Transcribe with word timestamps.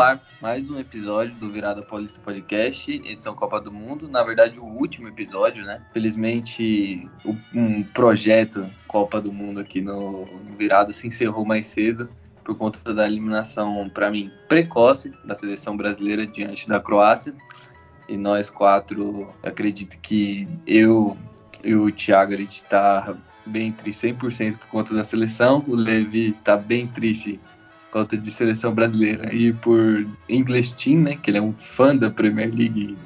ar 0.00 0.20
mais 0.40 0.70
um 0.70 0.78
episódio 0.78 1.34
do 1.36 1.50
Virada 1.50 1.82
Paulista 1.82 2.20
Podcast, 2.20 2.90
edição 2.90 3.34
Copa 3.34 3.60
do 3.60 3.72
Mundo. 3.72 4.08
Na 4.08 4.22
verdade, 4.22 4.60
o 4.60 4.64
último 4.64 5.08
episódio, 5.08 5.64
né? 5.64 5.82
Felizmente, 5.92 7.08
um 7.52 7.82
projeto 7.82 8.66
Copa 8.86 9.20
do 9.20 9.32
Mundo 9.32 9.58
aqui 9.58 9.80
no, 9.80 10.24
no 10.26 10.56
Virada 10.56 10.92
se 10.92 11.06
encerrou 11.08 11.44
mais 11.44 11.66
cedo 11.66 12.08
por 12.44 12.56
conta 12.56 12.94
da 12.94 13.06
eliminação, 13.06 13.90
para 13.90 14.10
mim, 14.10 14.30
precoce 14.48 15.12
da 15.24 15.34
seleção 15.34 15.76
brasileira 15.76 16.26
diante 16.26 16.68
da 16.68 16.78
Croácia. 16.78 17.34
E 18.08 18.16
nós 18.16 18.48
quatro, 18.48 19.28
acredito 19.42 19.98
que 20.00 20.48
eu 20.66 21.16
e 21.62 21.74
o 21.74 21.90
Thiago, 21.90 22.32
a 22.32 22.36
gente 22.36 22.64
tá 22.64 23.16
bem 23.44 23.72
triste 23.72 24.06
100% 24.06 24.58
por 24.58 24.68
conta 24.68 24.94
da 24.94 25.02
seleção. 25.02 25.64
O 25.66 25.74
Levi 25.74 26.32
tá 26.44 26.56
bem 26.56 26.86
triste 26.86 27.40
conta 27.90 28.16
de 28.16 28.30
seleção 28.30 28.74
brasileira 28.74 29.32
e 29.34 29.52
por 29.52 30.06
English 30.28 30.74
Team, 30.74 31.02
né? 31.02 31.18
Que 31.20 31.30
ele 31.30 31.38
é 31.38 31.42
um 31.42 31.52
fã 31.52 31.96
da 31.96 32.10
Premier 32.10 32.48
League 32.54 32.96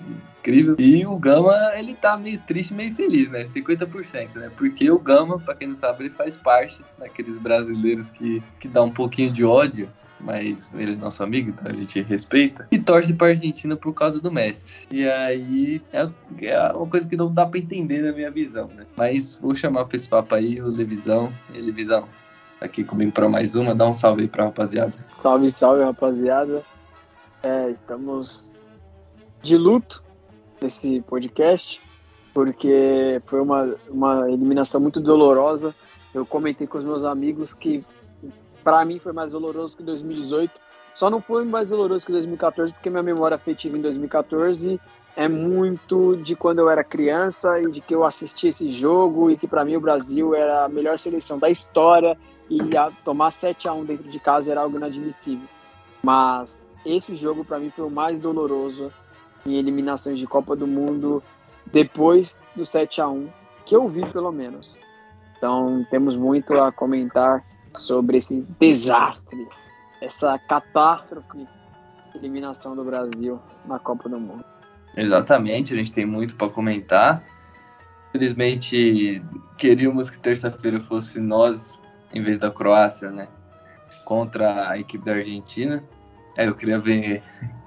incrível. 0.41 0.77
E 0.78 1.06
o 1.06 1.16
Gama, 1.16 1.56
ele 1.74 1.95
tá 1.95 2.16
meio 2.16 2.38
triste, 2.41 2.74
meio 2.74 2.92
feliz, 2.92 3.28
né? 3.28 3.45
50%, 3.45 4.36
né? 4.36 4.50
Porque 4.56 4.91
o 4.91 4.98
Gama, 4.98 5.38
para 5.38 5.55
quem 5.55 5.68
não 5.68 5.77
sabe, 5.77 6.05
ele 6.05 6.10
faz 6.10 6.36
parte 6.36 6.80
daqueles 6.98 7.38
brasileiros 7.38 8.10
que, 8.10 8.42
que 8.58 8.66
dá 8.66 8.82
um 8.82 8.91
pouquinho 8.91 9.30
de 9.30 9.45
ódio 9.45 9.88
mas 10.22 10.72
ele 10.74 10.92
é 10.92 10.96
nosso 10.96 11.22
amigo, 11.22 11.50
então 11.50 11.70
a 11.70 11.74
gente 11.74 12.00
respeita. 12.02 12.69
E 12.70 12.78
torce 12.78 13.12
pra 13.12 13.28
Argentina 13.28 13.77
por 13.77 13.92
causa 13.92 14.20
do 14.20 14.30
Messi. 14.30 14.86
E 14.91 15.06
aí 15.08 15.83
é, 15.92 16.08
é 16.42 16.72
uma 16.72 16.86
coisa 16.86 17.08
que 17.08 17.16
não 17.16 17.33
dá 17.33 17.44
pra 17.44 17.58
entender 17.58 18.03
na 18.03 18.12
minha 18.12 18.30
visão, 18.30 18.69
né? 18.69 18.86
Mas 18.97 19.34
vou 19.34 19.55
chamar 19.55 19.84
pra 19.86 19.97
esse 19.97 20.08
papo 20.08 20.34
aí, 20.34 20.60
o 20.60 20.69
Levisão. 20.69 21.33
E 21.53 21.58
Levisão, 21.58 22.08
tá 22.62 22.66
aqui 22.66 22.84
comigo 22.84 23.10
pra 23.10 23.28
mais 23.28 23.55
uma. 23.56 23.74
Dá 23.74 23.86
um 23.86 23.94
salve 23.94 24.22
aí 24.22 24.28
pra 24.28 24.44
rapaziada. 24.44 24.92
Salve, 25.12 25.50
salve, 25.50 25.82
rapaziada. 25.82 26.62
É, 27.42 27.70
estamos 27.70 28.66
de 29.42 29.56
luto 29.56 30.02
nesse 30.60 31.00
podcast, 31.02 31.80
porque 32.32 33.20
foi 33.27 33.41
uma, 33.41 33.74
uma 33.88 34.30
eliminação 34.30 34.80
muito 34.80 35.00
dolorosa. 35.00 35.74
Eu 36.14 36.24
comentei 36.24 36.66
com 36.66 36.78
os 36.78 36.84
meus 36.84 37.04
amigos 37.04 37.52
que 37.52 37.84
para 38.62 38.84
mim 38.84 39.00
foi 39.00 39.12
mais 39.12 39.32
doloroso 39.32 39.76
que 39.76 39.82
2018. 39.82 40.52
Só 40.94 41.10
não 41.10 41.20
foi 41.20 41.44
mais 41.44 41.70
doloroso 41.70 42.06
que 42.06 42.12
2014 42.12 42.72
porque 42.72 42.91
minha 42.91 43.02
memória 43.02 43.34
afetiva 43.34 43.76
em 43.76 43.80
2014 43.80 44.78
é 45.16 45.26
muito 45.28 46.16
de 46.16 46.36
quando 46.36 46.60
eu 46.60 46.70
era 46.70 46.84
criança 46.84 47.60
e 47.60 47.70
de 47.70 47.80
que 47.80 47.94
eu 47.94 48.04
assisti 48.04 48.48
esse 48.48 48.72
jogo 48.72 49.30
e 49.30 49.36
que 49.36 49.48
para 49.48 49.64
mim 49.64 49.76
o 49.76 49.80
Brasil 49.80 50.34
era 50.34 50.64
a 50.64 50.69
melhor 50.69 50.98
seleção 50.98 51.38
da 51.38 51.50
história 51.50 52.16
e 52.56 53.03
tomar 53.05 53.31
7 53.31 53.69
a 53.69 53.72
1 53.72 53.84
dentro 53.84 54.11
de 54.11 54.19
casa 54.19 54.50
era 54.53 54.61
algo 54.61 54.77
inadmissível. 54.77 55.48
Mas 56.03 56.62
esse 56.84 57.17
jogo 57.17 57.44
para 57.44 57.59
mim 57.59 57.70
foi 57.70 57.86
o 57.86 57.91
mais 57.91 58.20
doloroso 58.20 58.92
em 59.47 59.56
eliminações 59.56 60.19
de 60.19 60.27
Copa 60.27 60.55
do 60.55 60.67
Mundo 60.67 61.22
depois 61.67 62.41
do 62.55 62.67
7 62.67 63.00
a 63.00 63.09
1 63.09 63.28
que 63.64 63.75
eu 63.75 63.89
vi 63.89 64.05
pelo 64.12 64.33
menos. 64.33 64.78
Então 65.36 65.86
temos 65.91 66.17
muito 66.17 66.53
a 66.61 66.70
comentar 66.70 67.42
sobre 67.77 68.19
esse 68.19 68.47
desastre, 68.61 69.48
essa 70.00 70.39
catástrofe 70.39 71.47
eliminação 72.14 72.77
do 72.77 72.84
Brasil 72.84 73.41
na 73.64 73.78
Copa 73.78 74.09
do 74.09 74.20
Mundo. 74.20 74.44
Exatamente, 74.94 75.72
a 75.72 75.77
gente 75.77 75.92
tem 75.92 76.05
muito 76.05 76.37
para 76.37 76.50
comentar. 76.50 77.25
Infelizmente, 78.11 79.22
queríamos 79.56 80.11
que 80.11 80.19
terça-feira 80.19 80.78
fosse 80.78 81.19
nós 81.19 81.78
em 82.12 82.23
vez 82.23 82.39
da 82.39 82.50
Croácia, 82.50 83.11
né? 83.11 83.28
Contra 84.05 84.71
a 84.71 84.78
equipe 84.78 85.05
da 85.05 85.12
Argentina. 85.12 85.83
É, 86.37 86.47
eu 86.47 86.55
queria 86.55 86.78
ver 86.78 87.23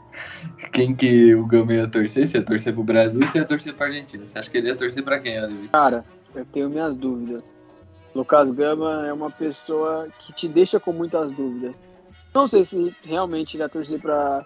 quem 0.71 0.95
que 0.95 1.35
o 1.35 1.45
Gama 1.45 1.73
ia 1.73 1.87
torcer, 1.87 2.27
se 2.27 2.37
ia 2.37 2.43
torcer 2.43 2.73
pro 2.73 2.83
Brasil 2.83 3.25
se 3.27 3.37
ia 3.37 3.45
torcer 3.45 3.73
pra 3.73 3.87
Argentina. 3.87 4.27
Você 4.27 4.39
acha 4.39 4.49
que 4.49 4.57
ele 4.57 4.67
ia 4.67 4.75
torcer 4.75 5.03
pra 5.03 5.19
quem, 5.19 5.41
Oliver? 5.43 5.69
Cara, 5.71 6.05
eu 6.33 6.45
tenho 6.45 6.69
minhas 6.69 6.95
dúvidas. 6.95 7.63
Lucas 8.13 8.51
Gama 8.51 9.05
é 9.05 9.11
uma 9.11 9.29
pessoa 9.29 10.07
que 10.19 10.31
te 10.33 10.47
deixa 10.47 10.79
com 10.79 10.93
muitas 10.93 11.31
dúvidas. 11.31 11.85
Não 12.33 12.47
sei 12.47 12.63
se 12.63 12.95
realmente 13.03 13.55
ele 13.55 13.63
ia 13.63 13.69
torcer 13.69 13.99
pra, 13.99 14.45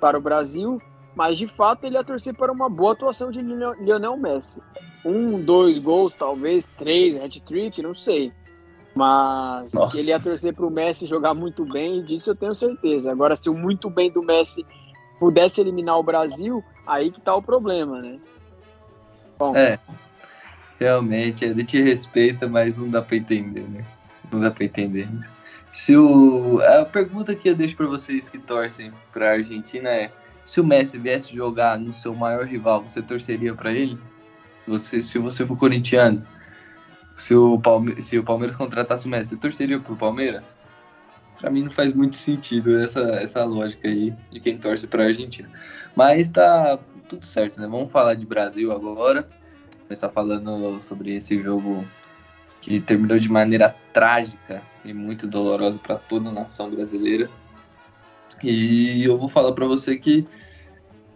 para 0.00 0.18
o 0.18 0.20
Brasil, 0.20 0.80
mas 1.14 1.38
de 1.38 1.46
fato 1.46 1.84
ele 1.84 1.96
ia 1.96 2.04
torcer 2.04 2.34
para 2.34 2.50
uma 2.50 2.68
boa 2.68 2.92
atuação 2.92 3.30
de 3.30 3.40
Lionel 3.40 4.16
Messi. 4.16 4.62
Um, 5.04 5.40
dois 5.40 5.78
gols, 5.78 6.14
talvez, 6.14 6.68
três, 6.78 7.16
hat-trick, 7.16 7.82
não 7.82 7.94
sei. 7.94 8.32
Mas 8.94 9.72
Nossa. 9.72 9.98
ele 9.98 10.08
ia 10.08 10.20
torcer 10.20 10.54
para 10.54 10.66
o 10.66 10.70
Messi 10.70 11.06
jogar 11.06 11.32
muito 11.34 11.64
bem, 11.64 12.04
disso 12.04 12.30
eu 12.30 12.36
tenho 12.36 12.54
certeza. 12.54 13.10
Agora, 13.10 13.36
se 13.36 13.48
o 13.48 13.54
muito 13.54 13.88
bem 13.88 14.10
do 14.10 14.22
Messi 14.22 14.66
pudesse 15.18 15.60
eliminar 15.60 15.98
o 15.98 16.02
Brasil, 16.02 16.62
aí 16.86 17.10
que 17.10 17.20
tá 17.20 17.34
o 17.34 17.42
problema, 17.42 18.00
né? 18.02 18.18
Bom, 19.38 19.56
é, 19.56 19.78
Realmente, 20.82 21.44
ele 21.44 21.62
te 21.62 21.80
respeita, 21.80 22.48
mas 22.48 22.76
não 22.76 22.90
dá 22.90 23.00
para 23.00 23.16
entender, 23.16 23.62
né? 23.68 23.84
Não 24.32 24.40
dá 24.40 24.50
para 24.50 24.64
entender. 24.64 25.08
Se 25.72 25.96
o 25.96 26.60
a 26.60 26.84
pergunta 26.84 27.36
que 27.36 27.48
eu 27.48 27.54
deixo 27.54 27.76
para 27.76 27.86
vocês 27.86 28.28
que 28.28 28.36
torcem 28.36 28.92
para 29.12 29.28
a 29.28 29.32
Argentina 29.34 29.88
é: 29.88 30.10
se 30.44 30.60
o 30.60 30.64
Messi 30.64 30.98
viesse 30.98 31.36
jogar 31.36 31.78
no 31.78 31.92
seu 31.92 32.12
maior 32.16 32.44
rival, 32.44 32.82
você 32.82 33.00
torceria 33.00 33.54
para 33.54 33.72
ele? 33.72 33.96
Você, 34.66 35.04
se 35.04 35.20
você 35.20 35.46
for 35.46 35.56
corintiano, 35.56 36.26
se 37.22 37.36
o, 37.36 37.56
Palme 37.56 38.02
se 38.02 38.18
o 38.18 38.24
Palmeiras 38.24 38.56
contratasse 38.56 39.06
o 39.06 39.08
Messi, 39.08 39.30
você 39.30 39.36
torceria 39.36 39.78
pro 39.78 39.94
Palmeiras? 39.96 40.56
Para 41.40 41.50
mim 41.50 41.62
não 41.62 41.70
faz 41.70 41.92
muito 41.92 42.16
sentido 42.16 42.76
essa, 42.76 43.00
essa 43.00 43.44
lógica 43.44 43.86
aí 43.86 44.12
de 44.28 44.40
quem 44.40 44.58
torce 44.58 44.88
para 44.88 45.04
a 45.04 45.06
Argentina. 45.06 45.48
Mas 45.94 46.30
tá 46.30 46.80
tudo 47.08 47.24
certo, 47.24 47.60
né? 47.60 47.68
Vamos 47.68 47.92
falar 47.92 48.14
de 48.14 48.26
Brasil 48.26 48.72
agora 48.72 49.28
começar 49.86 50.08
falando 50.08 50.80
sobre 50.80 51.14
esse 51.14 51.38
jogo 51.38 51.86
que 52.60 52.80
terminou 52.80 53.18
de 53.20 53.30
maneira 53.30 53.72
trágica 53.92 54.60
e 54.84 54.92
muito 54.92 55.28
dolorosa 55.28 55.78
para 55.78 55.98
toda 55.98 56.28
a 56.28 56.32
nação 56.32 56.70
brasileira. 56.70 57.30
E 58.42 59.04
eu 59.04 59.16
vou 59.16 59.28
falar 59.28 59.52
para 59.52 59.66
você 59.66 59.96
que 59.96 60.26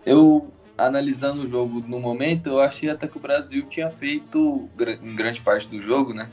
eu 0.05 0.53
analisando 0.77 1.43
o 1.43 1.47
jogo 1.47 1.83
no 1.87 1.99
momento, 1.99 2.49
eu 2.49 2.61
achei 2.61 2.91
até 2.91 3.07
que 3.09 3.17
o 3.17 3.21
Brasil 3.21 3.67
tinha 3.69 3.91
feito 3.91 4.69
em 5.03 5.15
grande 5.15 5.41
parte 5.41 5.69
do 5.69 5.81
jogo, 5.81 6.13
né? 6.13 6.29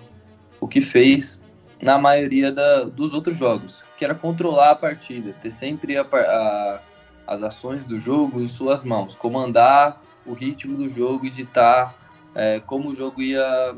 O 0.59 0.67
que 0.67 0.81
fez 0.81 1.41
na 1.81 1.97
maioria 1.97 2.51
da, 2.51 2.83
dos 2.83 3.13
outros 3.13 3.37
jogos, 3.37 3.83
que 3.97 4.05
era 4.05 4.15
controlar 4.15 4.71
a 4.71 4.75
partida, 4.75 5.33
ter 5.41 5.51
sempre 5.51 5.97
a, 5.97 6.01
a, 6.01 6.79
as 7.27 7.43
ações 7.43 7.85
do 7.85 7.99
jogo 7.99 8.41
em 8.41 8.47
suas 8.47 8.83
mãos, 8.83 9.15
comandar 9.15 10.01
o 10.25 10.33
ritmo 10.33 10.77
do 10.77 10.89
jogo 10.89 11.25
e 11.25 11.29
ditar 11.29 11.93
é, 12.33 12.61
como 12.61 12.89
o 12.89 12.95
jogo 12.95 13.21
ia, 13.21 13.75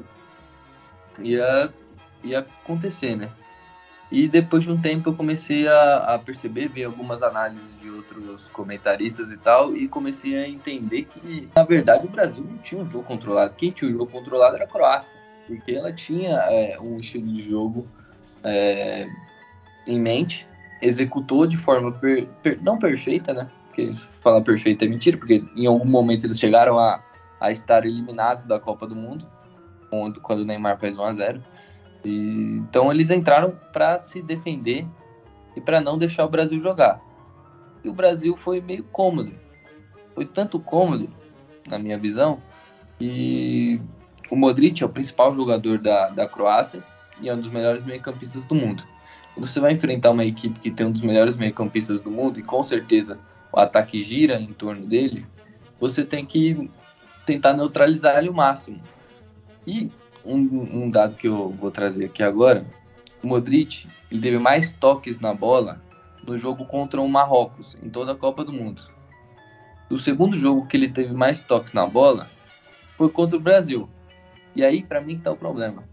ia, 1.19 1.73
ia 2.23 2.39
acontecer, 2.39 3.15
né? 3.15 3.29
E 4.11 4.27
depois 4.27 4.63
de 4.63 4.71
um 4.71 4.79
tempo 4.79 5.09
eu 5.09 5.13
comecei 5.15 5.67
a, 5.67 6.13
a, 6.13 6.19
perceber, 6.19 6.69
vi 6.69 6.83
algumas 6.83 7.23
análises 7.23 7.77
de 7.79 7.89
outros 7.89 8.47
comentaristas 8.49 9.31
e 9.31 9.37
tal, 9.37 9.75
e 9.75 9.87
comecei 9.87 10.37
a 10.37 10.47
entender 10.47 11.05
que, 11.05 11.49
na 11.55 11.63
verdade, 11.63 12.05
o 12.05 12.09
Brasil 12.09 12.43
não 12.43 12.57
tinha 12.59 12.81
um 12.81 12.89
jogo 12.89 13.03
controlado. 13.03 13.53
Quem 13.55 13.71
tinha 13.71 13.89
o 13.89 13.93
um 13.93 13.97
jogo 13.97 14.11
controlado 14.11 14.55
era 14.55 14.65
a 14.65 14.67
Croácia, 14.67 15.17
porque 15.47 15.73
ela 15.73 15.91
tinha 15.91 16.35
é, 16.49 16.79
um 16.79 16.99
estilo 16.99 17.27
de 17.27 17.41
jogo 17.49 17.87
é, 18.43 19.09
em 19.87 19.99
mente, 19.99 20.47
executou 20.81 21.47
de 21.47 21.57
forma 21.57 21.91
per, 21.91 22.27
per, 22.43 22.61
não 22.61 22.77
perfeita, 22.77 23.33
né? 23.33 23.49
Porque 23.67 23.91
falar 23.93 24.41
perfeita 24.41 24.85
é 24.85 24.87
mentira, 24.87 25.17
porque 25.17 25.43
em 25.55 25.65
algum 25.65 25.85
momento 25.85 26.25
eles 26.25 26.39
chegaram 26.39 26.77
a 26.77 27.03
a 27.39 27.51
estar 27.51 27.85
eliminados 27.85 28.45
da 28.45 28.59
Copa 28.59 28.87
do 28.87 28.95
Mundo, 28.95 29.27
quando, 29.89 30.21
quando 30.21 30.41
o 30.41 30.45
Neymar 30.45 30.79
fez 30.79 30.97
1 30.97 31.03
a 31.03 31.13
0 31.13 31.43
e, 32.05 32.57
Então 32.57 32.91
eles 32.91 33.09
entraram 33.09 33.57
para 33.73 33.99
se 33.99 34.21
defender 34.21 34.85
e 35.55 35.61
para 35.61 35.81
não 35.81 35.97
deixar 35.97 36.25
o 36.25 36.29
Brasil 36.29 36.61
jogar. 36.61 37.01
E 37.83 37.89
o 37.89 37.93
Brasil 37.93 38.35
foi 38.35 38.61
meio 38.61 38.83
cômodo. 38.83 39.31
Foi 40.13 40.25
tanto 40.25 40.59
cômodo, 40.59 41.09
na 41.67 41.77
minha 41.77 41.97
visão, 41.97 42.41
que 42.97 43.81
o 44.29 44.35
Modric 44.35 44.81
é 44.81 44.85
o 44.85 44.89
principal 44.89 45.33
jogador 45.33 45.77
da, 45.77 46.09
da 46.09 46.27
Croácia 46.27 46.83
e 47.21 47.29
é 47.29 47.33
um 47.33 47.39
dos 47.39 47.49
melhores 47.49 47.83
meio-campistas 47.83 48.45
do 48.45 48.55
mundo. 48.55 48.83
Quando 49.33 49.47
você 49.47 49.59
vai 49.59 49.73
enfrentar 49.73 50.11
uma 50.11 50.23
equipe 50.23 50.59
que 50.59 50.71
tem 50.71 50.85
um 50.85 50.91
dos 50.91 51.01
melhores 51.01 51.35
meio-campistas 51.35 52.01
do 52.01 52.09
mundo 52.09 52.39
e 52.39 52.43
com 52.43 52.63
certeza 52.63 53.19
o 53.51 53.59
ataque 53.59 54.01
gira 54.01 54.39
em 54.39 54.53
torno 54.53 54.85
dele, 54.85 55.25
você 55.79 56.03
tem 56.03 56.25
que 56.25 56.69
tentar 57.25 57.53
neutralizar 57.53 58.17
ele 58.17 58.29
o 58.29 58.33
máximo. 58.33 58.81
E 59.67 59.91
um, 60.25 60.83
um, 60.83 60.89
dado 60.89 61.15
que 61.15 61.27
eu 61.27 61.49
vou 61.49 61.71
trazer 61.71 62.05
aqui 62.05 62.23
agora, 62.23 62.65
o 63.23 63.27
Modric 63.27 63.87
ele 64.11 64.21
teve 64.21 64.37
mais 64.37 64.73
toques 64.73 65.19
na 65.19 65.33
bola 65.33 65.81
no 66.25 66.37
jogo 66.37 66.65
contra 66.65 67.01
o 67.01 67.07
Marrocos, 67.07 67.77
em 67.83 67.89
toda 67.89 68.13
a 68.13 68.15
Copa 68.15 68.43
do 68.43 68.51
Mundo. 68.51 68.81
O 69.89 69.97
segundo 69.97 70.37
jogo 70.37 70.65
que 70.65 70.75
ele 70.75 70.89
teve 70.89 71.13
mais 71.13 71.43
toques 71.43 71.73
na 71.73 71.85
bola 71.85 72.27
foi 72.97 73.09
contra 73.09 73.37
o 73.37 73.39
Brasil. 73.39 73.87
E 74.55 74.63
aí, 74.63 74.81
para 74.81 75.01
mim, 75.01 75.17
que 75.17 75.21
tá 75.21 75.31
o 75.31 75.37
problema. 75.37 75.83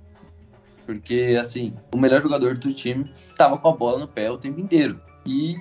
Porque, 0.87 1.37
assim, 1.39 1.75
o 1.95 1.99
melhor 1.99 2.23
jogador 2.23 2.57
do 2.57 2.73
time 2.73 3.13
tava 3.37 3.59
com 3.59 3.69
a 3.69 3.73
bola 3.73 3.99
no 3.99 4.09
pé 4.09 4.31
o 4.31 4.39
tempo 4.39 4.61
inteiro. 4.61 5.01
E 5.27 5.57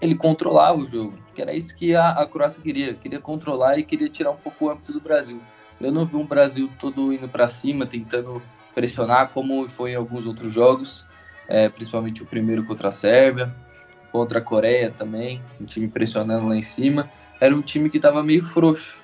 ele 0.00 0.14
controlava 0.14 0.78
o 0.78 0.86
jogo, 0.86 1.14
que 1.34 1.40
era 1.40 1.54
isso 1.54 1.74
que 1.74 1.94
a, 1.94 2.10
a 2.10 2.26
Croácia 2.26 2.60
queria, 2.60 2.94
queria 2.94 3.20
controlar 3.20 3.78
e 3.78 3.84
queria 3.84 4.08
tirar 4.08 4.30
um 4.30 4.36
pouco 4.36 4.66
o 4.66 4.70
âmbito 4.70 4.92
do 4.92 5.00
Brasil. 5.00 5.40
Eu 5.80 5.92
não 5.92 6.06
vi 6.06 6.16
um 6.16 6.26
Brasil 6.26 6.70
todo 6.78 7.12
indo 7.12 7.28
para 7.28 7.48
cima, 7.48 7.86
tentando 7.86 8.42
pressionar, 8.74 9.30
como 9.30 9.68
foi 9.68 9.92
em 9.92 9.94
alguns 9.94 10.26
outros 10.26 10.52
jogos, 10.52 11.04
é, 11.48 11.68
principalmente 11.68 12.22
o 12.22 12.26
primeiro 12.26 12.64
contra 12.64 12.88
a 12.88 12.92
Sérvia, 12.92 13.54
contra 14.10 14.38
a 14.38 14.42
Coreia 14.42 14.90
também, 14.90 15.42
um 15.60 15.64
time 15.64 15.88
pressionando 15.88 16.48
lá 16.48 16.56
em 16.56 16.62
cima. 16.62 17.10
Era 17.40 17.54
um 17.54 17.62
time 17.62 17.90
que 17.90 17.98
estava 17.98 18.22
meio 18.22 18.42
frouxo 18.42 18.98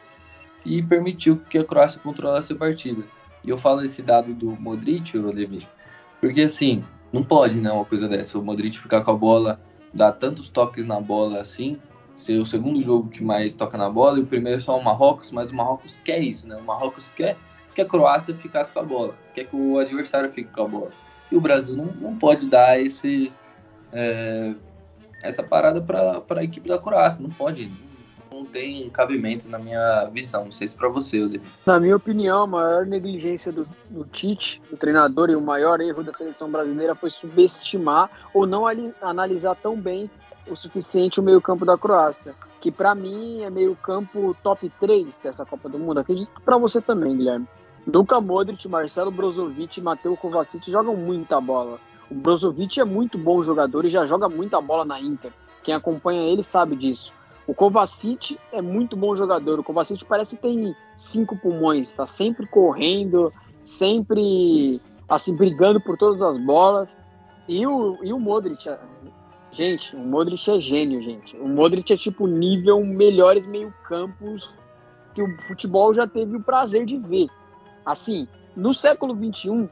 e 0.65 0.83
permitiu 0.83 1.41
que 1.51 1.59
a 1.59 1.65
Croácia 1.65 2.01
controlasse 2.01 2.53
a 2.53 2.57
partida. 2.57 3.03
E 3.45 3.51
eu 3.51 3.59
falo 3.59 3.85
esse 3.85 4.03
dado 4.03 4.33
do 4.33 4.53
Modric, 4.53 5.17
Levi, 5.19 5.67
porque 6.21 6.43
assim, 6.43 6.85
não 7.13 7.23
pode, 7.23 7.57
né, 7.57 7.71
uma 7.71 7.85
coisa 7.85 8.09
dessa. 8.09 8.39
O 8.39 8.43
Modric 8.43 8.79
ficar 8.79 9.03
com 9.03 9.11
a 9.11 9.15
bola, 9.17 9.61
dar 9.93 10.13
tantos 10.13 10.49
toques 10.49 10.85
na 10.85 11.01
bola 11.01 11.41
assim, 11.41 11.79
ser 12.17 12.39
o 12.39 12.45
segundo 12.45 12.81
jogo 12.81 13.09
que 13.09 13.23
mais 13.23 13.55
toca 13.55 13.77
na 13.77 13.89
bola, 13.89 14.19
e 14.19 14.23
o 14.23 14.27
primeiro 14.27 14.59
é 14.59 14.61
só 14.61 14.79
o 14.79 14.85
Marrocos, 14.85 15.31
mas 15.31 15.51
o 15.51 15.55
Marrocos 15.55 15.99
quer 16.05 16.21
isso, 16.21 16.47
né? 16.47 16.57
O 16.57 16.63
Marrocos 16.63 17.09
quer 17.09 17.37
que 17.75 17.81
a 17.81 17.87
Croácia 17.87 18.35
ficasse 18.35 18.71
com 18.71 18.81
a 18.81 18.83
bola, 18.83 19.15
quer 19.35 19.45
que 19.45 19.57
o 19.57 19.79
adversário 19.79 20.31
fique 20.31 20.51
com 20.53 20.63
a 20.63 20.69
bola. 20.69 20.91
E 21.31 21.37
o 21.37 21.41
Brasil 21.41 21.75
não, 21.75 21.87
não 21.87 22.17
pode 22.17 22.47
dar 22.47 22.79
esse, 22.79 23.33
é, 23.93 24.55
essa 25.23 25.43
parada 25.43 25.81
para 25.81 26.41
a 26.41 26.45
equipe 26.45 26.69
da 26.69 26.79
Croácia, 26.79 27.23
não 27.23 27.31
pode 27.31 27.71
não 28.33 28.47
tem 28.47 28.89
cabimento 28.91 29.49
na 29.49 29.59
minha 29.59 30.05
visão. 30.07 30.45
Não 30.45 30.53
sei 30.53 30.67
se 30.67 30.75
para 30.75 30.89
você, 30.89 31.19
David. 31.21 31.43
Na 31.67 31.79
minha 31.79 31.97
opinião, 31.97 32.43
a 32.43 32.47
maior 32.47 32.87
negligência 32.87 33.53
do, 33.53 33.69
do 33.91 34.05
Tite, 34.05 34.61
do 34.71 34.77
treinador, 34.77 35.31
e 35.31 35.37
o 35.37 35.41
maior 35.41 35.81
erro 35.81 36.03
da 36.03 36.13
seleção 36.13 36.51
brasileira 36.51 36.95
foi 36.95 37.11
subestimar 37.11 38.11
ou 38.33 38.47
não 38.47 38.67
ali, 38.67 38.93
analisar 39.01 39.55
tão 39.57 39.79
bem 39.79 40.11
o 40.49 40.57
suficiente 40.57 41.21
o 41.21 41.23
meio-campo 41.23 41.65
da 41.65 41.77
Croácia. 41.79 42.35
Que 42.61 42.71
para 42.71 42.95
mim 42.95 43.43
é 43.43 43.51
meio-campo 43.51 44.37
top 44.43 44.71
3 44.81 45.19
dessa 45.21 45.45
Copa 45.45 45.69
do 45.69 45.79
Mundo. 45.79 46.01
Acredito 46.01 46.31
para 46.45 46.57
você 46.57 46.81
também, 46.81 47.17
Guilherme. 47.17 47.49
Luka 47.87 48.21
Modric, 48.21 48.69
Marcelo 48.69 49.11
Brozovic 49.11 49.79
e 49.79 49.83
Mateu 49.83 50.17
Kovacic 50.17 50.71
jogam 50.71 50.97
muita 50.97 51.41
bola. 51.41 51.81
O 52.09 52.15
Brozovic 52.15 52.79
é 52.79 52.85
muito 52.85 53.19
bom 53.19 53.43
jogador 53.43 53.85
e 53.85 53.91
já 53.91 54.07
joga 54.07 54.29
muita 54.29 54.61
bola 54.61 54.85
na 54.85 55.01
Inter. 55.01 55.33
Quem 55.65 55.75
acompanha 55.75 56.23
ele 56.23 56.43
sabe 56.43 56.77
disso. 56.77 57.13
O 57.47 57.55
Kovacic 57.55 58.39
é 58.53 58.63
muito 58.63 58.97
bom 58.97 59.17
jogador. 59.17 59.59
O 59.59 59.65
Kovacic 59.65 60.05
parece 60.05 60.37
que 60.37 60.43
tem 60.43 60.77
cinco 60.95 61.37
pulmões, 61.37 61.89
está 61.89 62.07
sempre 62.07 62.47
correndo, 62.47 63.33
sempre 63.65 64.81
assim 65.09 65.35
brigando 65.35 65.81
por 65.81 65.99
todas 65.99 66.23
as 66.23 66.39
bolas. 66.39 66.97
E 67.49 67.67
o, 67.67 67.99
e 68.03 68.13
o 68.13 68.21
Modric, 68.21 68.69
gente, 69.53 69.95
o 69.95 70.01
Modric 70.01 70.51
é 70.51 70.61
gênio, 70.61 71.03
gente. 71.03 71.37
O 71.37 71.47
Modric 71.47 71.93
é 71.93 71.97
tipo 71.97 72.27
nível 72.27 72.85
melhores 72.85 73.47
meio-campos 73.47 74.57
que 75.15 75.23
o 75.23 75.43
futebol 75.43 75.93
já 75.95 76.07
teve 76.07 76.37
o 76.37 76.43
prazer 76.43 76.85
de 76.87 76.97
ver. 76.99 77.29
Assim, 77.85 78.27
no 78.57 78.73
século 78.73 79.15
21 79.15 79.69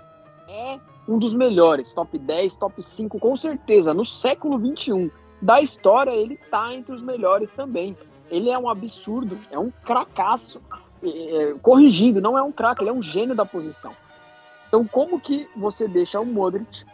é 0.48 0.78
um 1.08 1.18
dos 1.18 1.34
melhores, 1.34 1.92
top 1.92 2.18
10, 2.18 2.54
top 2.54 2.82
5 2.82 3.18
com 3.18 3.36
certeza. 3.36 3.94
No 3.94 4.04
século 4.04 4.58
21 4.58 5.10
da 5.40 5.60
história, 5.60 6.10
ele 6.10 6.38
tá 6.50 6.72
entre 6.74 6.94
os 6.94 7.02
melhores 7.02 7.50
também. 7.52 7.96
Ele 8.30 8.50
é 8.50 8.58
um 8.58 8.68
absurdo, 8.68 9.38
é 9.50 9.58
um 9.58 9.70
cracaço. 9.84 10.60
É, 11.02 11.54
corrigindo, 11.62 12.20
não 12.20 12.36
é 12.36 12.42
um 12.42 12.52
craque, 12.52 12.82
ele 12.82 12.90
é 12.90 12.92
um 12.92 13.02
gênio 13.02 13.34
da 13.34 13.46
posição. 13.46 13.92
Então, 14.68 14.86
como 14.86 15.18
que 15.18 15.48
você 15.56 15.88
deixa 15.88 16.20
o 16.20 16.26
Modric, 16.26 16.84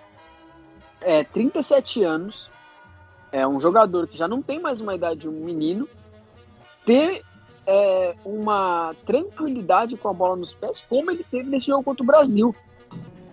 é, 1.01 1.25
37 1.25 2.05
anos, 2.05 2.49
é 3.37 3.47
um 3.47 3.61
jogador 3.61 4.09
que 4.09 4.17
já 4.17 4.27
não 4.27 4.41
tem 4.41 4.59
mais 4.59 4.81
uma 4.81 4.95
idade 4.95 5.21
de 5.21 5.29
um 5.29 5.45
menino, 5.45 5.87
ter 6.87 7.23
é, 7.67 8.15
uma 8.25 8.95
tranquilidade 9.05 9.95
com 9.95 10.09
a 10.09 10.13
bola 10.15 10.37
nos 10.37 10.55
pés, 10.55 10.83
como 10.89 11.11
ele 11.11 11.23
teve 11.23 11.51
nesse 11.51 11.67
jogo 11.67 11.85
contra 11.85 12.03
o 12.03 12.07
Brasil. 12.07 12.57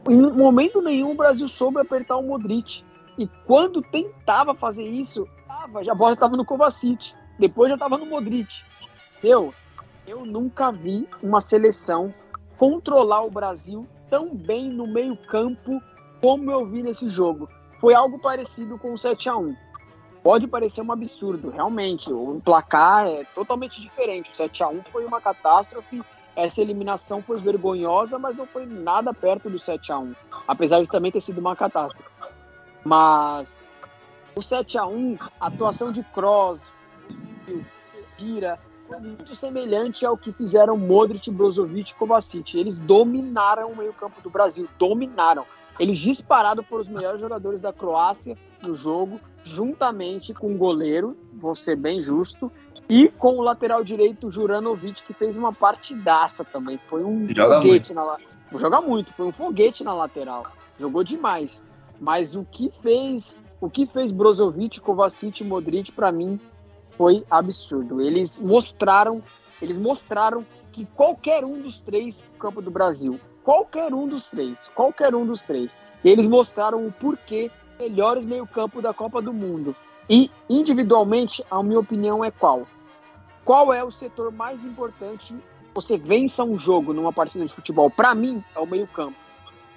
Em 0.10 0.18
momento 0.18 0.82
nenhum 0.82 1.12
o 1.12 1.16
Brasil 1.16 1.48
soube 1.48 1.80
apertar 1.80 2.18
o 2.18 2.22
Modric. 2.22 2.84
E 3.18 3.30
quando 3.48 3.82
tentava 3.82 4.54
fazer 4.54 4.84
isso, 4.84 5.26
tava, 5.48 5.82
já 5.86 5.94
a 5.94 5.96
bola 5.96 6.16
estava 6.16 6.36
no 6.36 6.44
Kovacic, 6.44 7.14
depois 7.40 7.70
já 7.70 7.76
estava 7.76 7.98
no 7.98 8.06
Modric. 8.06 8.62
Eu, 9.24 9.54
eu 10.06 10.26
nunca 10.26 10.70
vi 10.70 11.08
uma 11.22 11.40
seleção 11.40 12.14
controlar 12.58 13.24
o 13.24 13.32
Brasil 13.32 13.88
tão 14.10 14.36
bem 14.36 14.70
no 14.70 14.86
meio-campo 14.86 15.82
como 16.22 16.52
eu 16.52 16.66
vi 16.66 16.84
nesse 16.84 17.10
jogo. 17.10 17.48
Foi 17.80 17.94
algo 17.94 18.20
parecido 18.20 18.78
com 18.78 18.92
o 18.92 18.98
7 18.98 19.30
a 19.30 19.38
1 19.38 19.63
Pode 20.24 20.48
parecer 20.48 20.82
um 20.82 20.92
absurdo, 20.92 21.50
realmente. 21.50 22.12
O 22.12 22.42
placar 22.44 23.08
é 23.08 23.26
totalmente 23.36 23.82
diferente. 23.82 24.32
O 24.32 24.36
7 24.36 24.64
a 24.64 24.70
1 24.70 24.84
foi 24.84 25.06
uma 25.06 25.20
catástrofe. 25.20 26.02
Essa 26.34 26.62
eliminação 26.62 27.22
foi 27.22 27.40
vergonhosa, 27.40 28.18
mas 28.18 28.36
não 28.36 28.48
foi 28.48 28.66
nada 28.66 29.14
perto 29.14 29.50
do 29.50 29.60
7 29.60 29.92
a 29.92 30.00
1 30.00 30.16
apesar 30.48 30.82
de 30.82 30.88
também 30.88 31.12
ter 31.12 31.22
sido 31.22 31.40
uma 31.40 31.56
catástrofe. 31.56 32.10
Mas 32.84 33.54
o 34.36 34.42
7 34.42 34.78
a 34.78 34.86
1 34.86 35.18
a 35.40 35.48
atuação 35.48 35.92
de 35.92 36.02
Kroos, 36.04 36.68
Gira, 38.18 38.58
foi 38.88 39.00
muito 39.00 39.36
semelhante 39.36 40.06
ao 40.06 40.18
que 40.18 40.32
fizeram 40.32 40.78
Modric, 40.78 41.30
Brozovic 41.30 41.92
e 41.92 41.96
Kovacic. 41.96 42.58
Eles 42.58 42.80
dominaram 42.80 43.72
o 43.72 43.76
meio-campo 43.76 44.22
do 44.22 44.30
Brasil, 44.30 44.68
dominaram. 44.80 45.46
Eles 45.80 45.98
dispararam 45.98 46.64
por 46.64 46.82
os 46.82 46.88
melhores 46.88 47.20
jogadores 47.20 47.60
da 47.60 47.74
Croácia 47.74 48.38
no 48.62 48.76
jogo, 48.76 49.20
juntamente 49.44 50.34
com 50.34 50.54
o 50.54 50.58
goleiro, 50.58 51.18
vou 51.34 51.56
ser 51.56 51.76
bem 51.76 52.02
justo, 52.02 52.52
e 52.90 53.08
com 53.08 53.38
o 53.38 53.42
lateral 53.42 53.84
direito 53.84 54.30
Juranovic, 54.30 55.04
que 55.04 55.14
fez 55.14 55.36
uma 55.36 55.54
partidaça 55.54 56.44
também. 56.44 56.78
Foi 56.78 57.04
um 57.04 57.28
Joga 57.34 57.62
foguete 57.62 57.94
muito. 57.94 58.22
na 58.52 58.60
Joga 58.60 58.82
muito, 58.82 59.14
foi 59.14 59.26
um 59.26 59.32
foguete 59.32 59.84
na 59.84 59.94
lateral. 59.94 60.46
Jogou 60.80 61.04
demais. 61.04 61.64
Mas 62.00 62.36
o 62.36 62.44
que 62.44 62.72
fez, 62.82 63.40
o 63.62 63.70
que 63.70 63.86
fez 63.86 64.12
Brozovic, 64.12 64.82
Kovacic 64.82 65.42
e 65.42 65.46
Modric 65.46 65.92
para 65.92 66.12
mim 66.12 66.40
foi 66.92 67.24
absurdo. 67.30 68.02
Eles 68.02 68.38
mostraram, 68.40 69.24
eles 69.62 69.78
mostraram 69.78 70.46
que 70.72 70.86
qualquer 70.86 71.46
um 71.46 71.62
dos 71.62 71.80
três 71.80 72.28
no 72.34 72.40
campo 72.40 72.62
do 72.62 72.70
Brasil, 72.70 73.20
qualquer 73.44 73.94
um 73.94 74.08
dos 74.08 74.28
três, 74.30 74.70
qualquer 74.76 75.16
um 75.16 75.26
dos 75.26 75.44
três, 75.44 75.78
eles 76.04 76.28
mostraram 76.28 76.86
o 76.86 76.92
porquê 76.92 77.50
melhores 77.80 78.26
meio-campo 78.26 78.82
da 78.82 78.94
Copa 78.94 79.22
do 79.22 79.34
Mundo. 79.34 79.76
E 80.10 80.30
individualmente, 80.50 81.44
a 81.50 81.62
minha 81.64 81.80
opinião 81.80 82.24
é 82.24 82.32
qual? 82.32 82.68
Qual 83.46 83.74
é 83.74 83.84
o 83.84 83.92
setor 83.92 84.32
mais 84.32 84.66
importante? 84.66 85.36
Você 85.74 85.98
vença 85.98 86.44
um 86.44 86.58
jogo 86.60 86.94
numa 86.94 87.12
partida 87.12 87.46
de 87.46 87.54
futebol. 87.54 87.90
Para 87.90 88.14
mim, 88.14 88.44
é 88.56 88.60
o 88.60 88.66
meio-campo. 88.66 89.18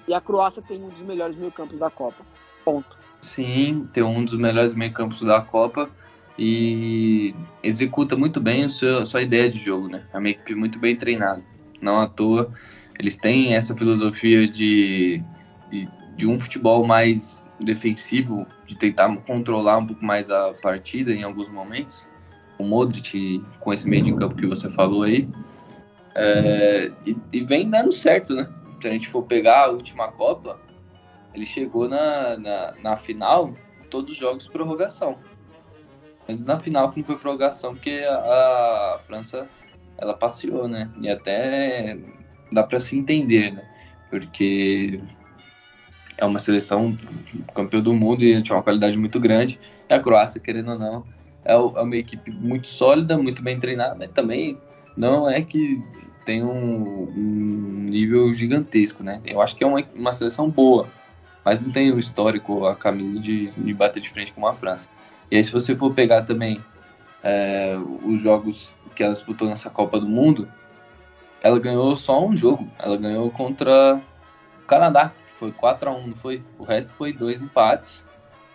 E 0.07 0.15
a 0.15 0.21
Croácia 0.21 0.63
tem 0.63 0.83
um 0.83 0.89
dos 0.89 1.03
melhores 1.03 1.37
meio-campos 1.37 1.79
da 1.79 1.91
Copa. 1.91 2.25
Ponto. 2.65 2.97
Sim, 3.21 3.89
tem 3.93 4.03
um 4.03 4.25
dos 4.25 4.35
melhores 4.35 4.75
meio-campos 4.75 5.23
da 5.23 5.41
Copa 5.41 5.91
e 6.39 7.35
executa 7.63 8.17
muito 8.17 8.41
bem 8.41 8.69
sua, 8.69 9.03
a 9.03 9.05
sua 9.05 9.23
ideia 9.23 9.51
de 9.51 9.59
jogo, 9.59 9.89
né? 9.89 10.07
É 10.13 10.19
uma 10.19 10.29
equipe 10.29 10.55
muito 10.55 10.79
bem 10.79 10.95
treinada. 10.95 11.43
Não 11.81 11.99
à 11.99 12.07
toa, 12.07 12.53
eles 12.99 13.17
têm 13.17 13.55
essa 13.55 13.75
filosofia 13.75 14.47
de, 14.47 15.23
de, 15.71 15.89
de 16.17 16.27
um 16.27 16.39
futebol 16.39 16.87
mais 16.87 17.43
defensivo, 17.61 18.47
de 18.67 18.77
tentar 18.77 19.15
controlar 19.19 19.79
um 19.79 19.87
pouco 19.87 20.05
mais 20.05 20.31
a 20.31 20.53
partida 20.55 21.13
em 21.13 21.23
alguns 21.23 21.49
momentos. 21.49 22.09
O 22.59 22.65
Modric, 22.65 23.45
com 23.61 23.73
esse 23.73 23.89
meio 23.89 24.05
de 24.05 24.15
campo 24.15 24.35
que 24.35 24.47
você 24.47 24.71
falou 24.71 25.03
aí, 25.03 25.29
é, 26.15 26.91
e, 27.07 27.17
e, 27.33 27.45
vem 27.45 27.69
dando 27.69 27.93
certo, 27.93 28.35
né? 28.35 28.49
se 28.81 28.89
a 28.89 28.91
gente 28.91 29.09
for 29.09 29.23
pegar 29.23 29.65
a 29.65 29.71
última 29.71 30.11
Copa, 30.13 30.59
ele 31.35 31.45
chegou 31.45 31.89
na, 31.89 32.39
na, 32.39 32.75
na 32.83 32.97
final, 32.97 33.55
todos 33.91 34.13
os 34.13 34.17
jogos 34.17 34.49
prorrogação. 34.49 35.19
Antes 36.29 36.45
na 36.45 36.59
final 36.59 36.91
que 36.91 37.01
não 37.01 37.07
foi 37.07 37.17
prorrogação, 37.17 37.75
porque 37.75 38.03
a, 38.09 38.15
a 38.17 39.01
França 39.07 39.47
ela 39.99 40.15
passeou, 40.15 40.67
né? 40.67 40.91
E 41.01 41.09
até 41.09 41.99
dá 42.51 42.63
para 42.63 42.81
se 42.81 42.97
entender, 42.97 43.53
né? 43.53 43.69
Porque 44.11 45.01
é 46.19 46.25
uma 46.25 46.39
seleção 46.39 46.97
campeão 47.55 47.83
do 47.83 47.95
mundo 47.95 48.25
e 48.25 48.43
tinha 48.43 48.57
uma 48.57 48.63
qualidade 48.63 48.97
muito 48.99 49.21
grande. 49.21 49.61
E 49.89 49.95
a 49.95 50.01
Croácia, 50.01 50.41
querendo 50.41 50.73
ou 50.73 50.79
não, 50.79 51.05
é, 51.45 51.53
é 51.53 51.57
uma 51.57 51.97
equipe 51.97 52.31
muito 52.31 52.67
sólida, 52.67 53.17
muito 53.17 53.43
bem 53.43 53.59
treinada, 53.59 53.95
mas 53.95 54.11
também 54.11 54.59
não 54.97 55.29
é 55.29 55.43
que 55.43 55.83
tem 56.25 56.43
um, 56.43 57.09
um, 57.17 57.87
nível 57.89 58.33
gigantesco, 58.35 59.03
né? 59.03 59.21
Eu 59.25 59.41
acho 59.41 59.55
que 59.55 59.63
é 59.63 59.67
uma, 59.67 59.83
uma 59.95 60.13
seleção 60.13 60.51
boa, 60.51 60.89
mas 61.45 61.61
não 61.61 61.71
tem 61.71 61.93
o 61.93 61.99
histórico, 61.99 62.67
a 62.67 62.75
camisa 62.75 63.21
de, 63.21 63.51
de 63.51 63.75
bater 63.75 64.03
de 64.03 64.11
frente 64.11 64.33
com 64.33 64.47
a 64.47 64.55
França. 64.55 64.89
E 65.31 65.37
aí, 65.37 65.45
se 65.45 65.53
você 65.53 65.77
for 65.77 65.95
pegar 65.95 66.23
também 66.23 66.61
é, 67.23 67.77
os 68.03 68.21
jogos 68.21 68.73
que 68.95 69.03
ela 69.03 69.13
disputou 69.13 69.49
nessa 69.49 69.71
Copa 69.71 70.01
do 70.01 70.09
Mundo, 70.09 70.49
ela 71.41 71.59
ganhou 71.61 71.97
só 71.97 72.25
um 72.25 72.37
jogo. 72.37 72.67
Ela 72.79 72.97
ganhou 72.97 73.31
contra 73.31 74.01
o 74.63 74.67
Canadá, 74.67 75.13
foi 75.39 75.53
4 75.53 75.89
a 75.89 75.93
1 75.93 76.07
não 76.09 76.17
foi? 76.17 76.43
O 76.59 76.65
resto 76.65 76.93
foi 76.95 77.13
dois 77.13 77.41
empates 77.41 78.03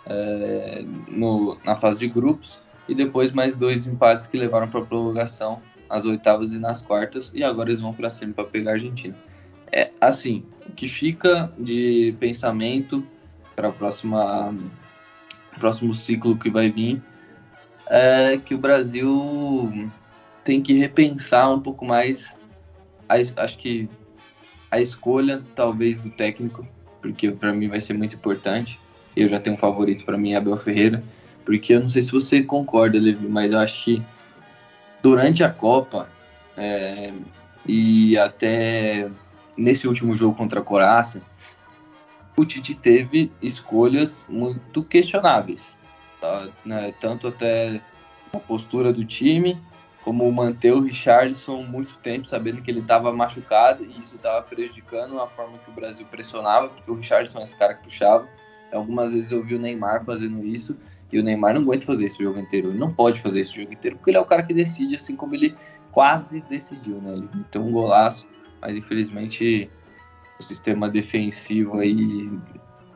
é, 0.06 0.84
no, 1.08 1.58
na 1.64 1.76
fase 1.76 1.98
de 2.00 2.08
grupos 2.08 2.60
e 2.88 2.96
depois 2.96 3.32
mais 3.32 3.56
dois 3.56 3.86
empates 3.86 4.28
que 4.28 4.38
levaram 4.38 4.68
para 4.68 4.82
a 4.82 4.86
prorrogação, 4.86 5.62
nas 5.90 6.06
oitavas 6.06 6.52
e 6.52 6.58
nas 6.58 6.82
quartas, 6.82 7.32
e 7.34 7.44
agora 7.44 7.70
eles 7.70 7.82
vão 7.82 7.94
para 7.94 8.10
cima 8.10 8.34
para 8.34 8.46
pegar 8.46 8.72
a 8.72 8.74
Argentina. 8.76 9.16
É 9.72 9.92
assim, 10.00 10.46
o 10.68 10.72
que 10.72 10.88
fica 10.88 11.52
de 11.58 12.16
pensamento 12.20 13.06
para 13.56 13.72
próxima 13.72 14.54
próximo 15.60 15.94
ciclo 15.94 16.38
que 16.38 16.50
vai 16.50 16.70
vir 16.70 17.02
é 17.88 18.38
que 18.38 18.56
o 18.56 18.58
Brasil 18.58 19.92
tem 20.44 20.62
que 20.62 20.74
repensar 20.74 21.54
um 21.54 21.60
pouco 21.60 21.86
mais 21.86 22.36
acho 23.38 23.58
que 23.58 23.90
a 24.72 24.80
escolha 24.80 25.44
talvez 25.54 26.00
do 26.00 26.10
técnico, 26.10 26.66
porque 27.02 27.30
para 27.30 27.52
mim 27.52 27.68
vai 27.68 27.82
ser 27.82 27.94
muito 27.94 28.16
importante. 28.16 28.80
Eu 29.16 29.28
já 29.28 29.40
tenho 29.40 29.58
um 29.58 29.60
favorito 29.60 30.06
para 30.06 30.18
mim, 30.18 30.34
Abel 30.34 30.56
Ferreira, 30.56 31.04
porque 31.46 31.74
eu 31.74 31.82
não 31.82 31.90
sei 31.90 32.02
se 32.02 32.12
você 32.12 32.42
concorda, 32.42 32.98
Levi, 32.98 33.28
mas 33.28 33.52
eu 33.52 33.60
acho 33.60 33.84
que 33.84 34.04
durante 35.04 35.44
a 35.44 35.50
Copa 35.50 36.08
é, 36.56 37.12
e 37.66 38.18
até 38.18 39.10
nesse 39.58 39.88
último 39.88 40.16
jogo 40.16 40.36
contra 40.36 40.62
a 40.62 40.64
Croácia, 40.64 41.22
o 42.38 42.46
Tite 42.46 42.74
teve 42.74 43.30
escolhas 43.42 44.24
muito 44.30 44.84
questionáveis, 44.84 45.76
tá? 46.22 46.48
né? 46.66 46.94
tanto 47.00 47.28
até 47.28 47.82
a 48.34 48.40
postura 48.40 48.94
do 48.94 49.04
time 49.04 49.60
como 50.04 50.30
manter 50.32 50.74
o 50.74 50.82
Richardson 50.82 51.62
muito 51.62 51.98
tempo, 52.00 52.26
sabendo 52.26 52.62
que 52.62 52.72
ele 52.72 52.80
estava 52.80 53.14
machucado 53.14 53.84
e 53.84 54.02
isso 54.02 54.16
estava 54.16 54.42
prejudicando 54.42 55.20
a 55.20 55.28
forma 55.28 55.58
que 55.60 55.70
o 55.70 55.74
Brasil 55.74 56.06
pressionava, 56.10 56.70
porque 56.70 56.90
o 56.90 56.96
Richardson 56.96 57.40
é 57.40 57.44
esse 57.44 57.56
cara 57.56 57.76
que 57.76 57.84
puxava. 57.84 58.28
Algumas 58.74 59.12
vezes 59.12 59.32
eu 59.32 59.44
vi 59.44 59.56
o 59.56 59.60
Neymar 59.60 60.04
fazendo 60.04 60.44
isso 60.46 60.78
e 61.12 61.20
o 61.20 61.24
Neymar 61.24 61.54
não 61.54 61.62
aguenta 61.62 61.86
fazer 61.86 62.08
isso 62.08 62.22
o 62.22 62.24
jogo 62.24 62.40
inteiro. 62.40 62.70
Ele 62.70 62.80
não 62.80 62.92
pode 62.92 63.20
fazer 63.20 63.42
isso 63.42 63.54
o 63.54 63.62
jogo 63.62 63.74
inteiro 63.74 63.98
porque 63.98 64.10
ele 64.10 64.18
é 64.18 64.22
o 64.22 64.26
cara 64.26 64.42
que 64.42 64.54
decide, 64.54 64.96
assim 64.96 65.16
como 65.16 65.36
ele 65.36 65.56
quase 65.92 66.42
decidiu, 66.42 67.00
né? 67.02 67.14
Ele 67.14 67.30
tem 67.52 67.62
um 67.62 67.72
golaço, 67.72 68.26
mas 68.60 68.76
infelizmente 68.76 69.70
o 70.40 70.44
sistema 70.44 70.90
defensivo 70.90 71.78
aí 71.78 72.32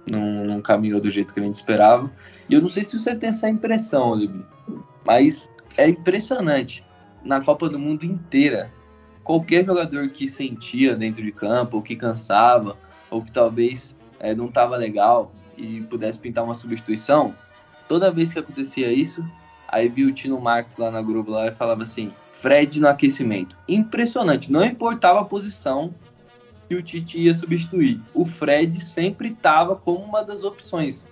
não, 0.09 0.45
não 0.45 0.61
caminhou 0.61 0.99
do 0.99 1.11
jeito 1.11 1.33
que 1.33 1.39
a 1.39 1.43
gente 1.43 1.55
esperava. 1.55 2.11
E 2.49 2.53
eu 2.53 2.61
não 2.61 2.69
sei 2.69 2.83
se 2.83 2.97
você 2.97 3.15
tem 3.15 3.29
essa 3.29 3.47
impressão, 3.47 4.15
Libi, 4.15 4.43
mas 5.05 5.51
é 5.77 5.89
impressionante 5.89 6.83
na 7.25 7.41
Copa 7.41 7.67
do 7.67 7.79
Mundo 7.79 8.05
inteira. 8.05 8.71
Qualquer 9.23 9.65
jogador 9.65 10.07
que 10.09 10.27
sentia 10.27 10.95
dentro 10.95 11.23
de 11.23 11.31
campo, 11.31 11.77
ou 11.77 11.83
que 11.83 11.95
cansava, 11.95 12.77
ou 13.09 13.23
que 13.23 13.31
talvez 13.31 13.95
é, 14.19 14.35
não 14.35 14.45
estava 14.45 14.77
legal 14.77 15.31
e 15.57 15.81
pudesse 15.81 16.19
pintar 16.19 16.43
uma 16.43 16.53
substituição, 16.53 17.33
toda 17.87 18.11
vez 18.11 18.31
que 18.31 18.39
acontecia 18.39 18.91
isso, 18.91 19.25
aí 19.67 19.89
viu 19.89 20.09
o 20.09 20.13
Tino 20.13 20.39
Marcos 20.39 20.77
lá 20.77 20.91
na 20.91 21.01
Globo 21.01 21.31
lá 21.31 21.47
e 21.47 21.51
falava 21.51 21.81
assim: 21.81 22.13
Fred 22.33 22.79
no 22.79 22.87
aquecimento. 22.87 23.57
Impressionante, 23.67 24.51
não 24.51 24.63
importava 24.63 25.21
a 25.21 25.25
posição 25.25 25.93
que 26.69 26.75
o 26.75 26.83
Tite 26.83 27.19
ia 27.19 27.33
substituir. 27.33 27.99
O 28.13 28.25
Fred 28.25 28.79
sempre 28.79 29.29
estava 29.29 29.75
como 29.75 29.99
uma 29.99 30.23
das 30.23 30.43
opções. 30.43 31.03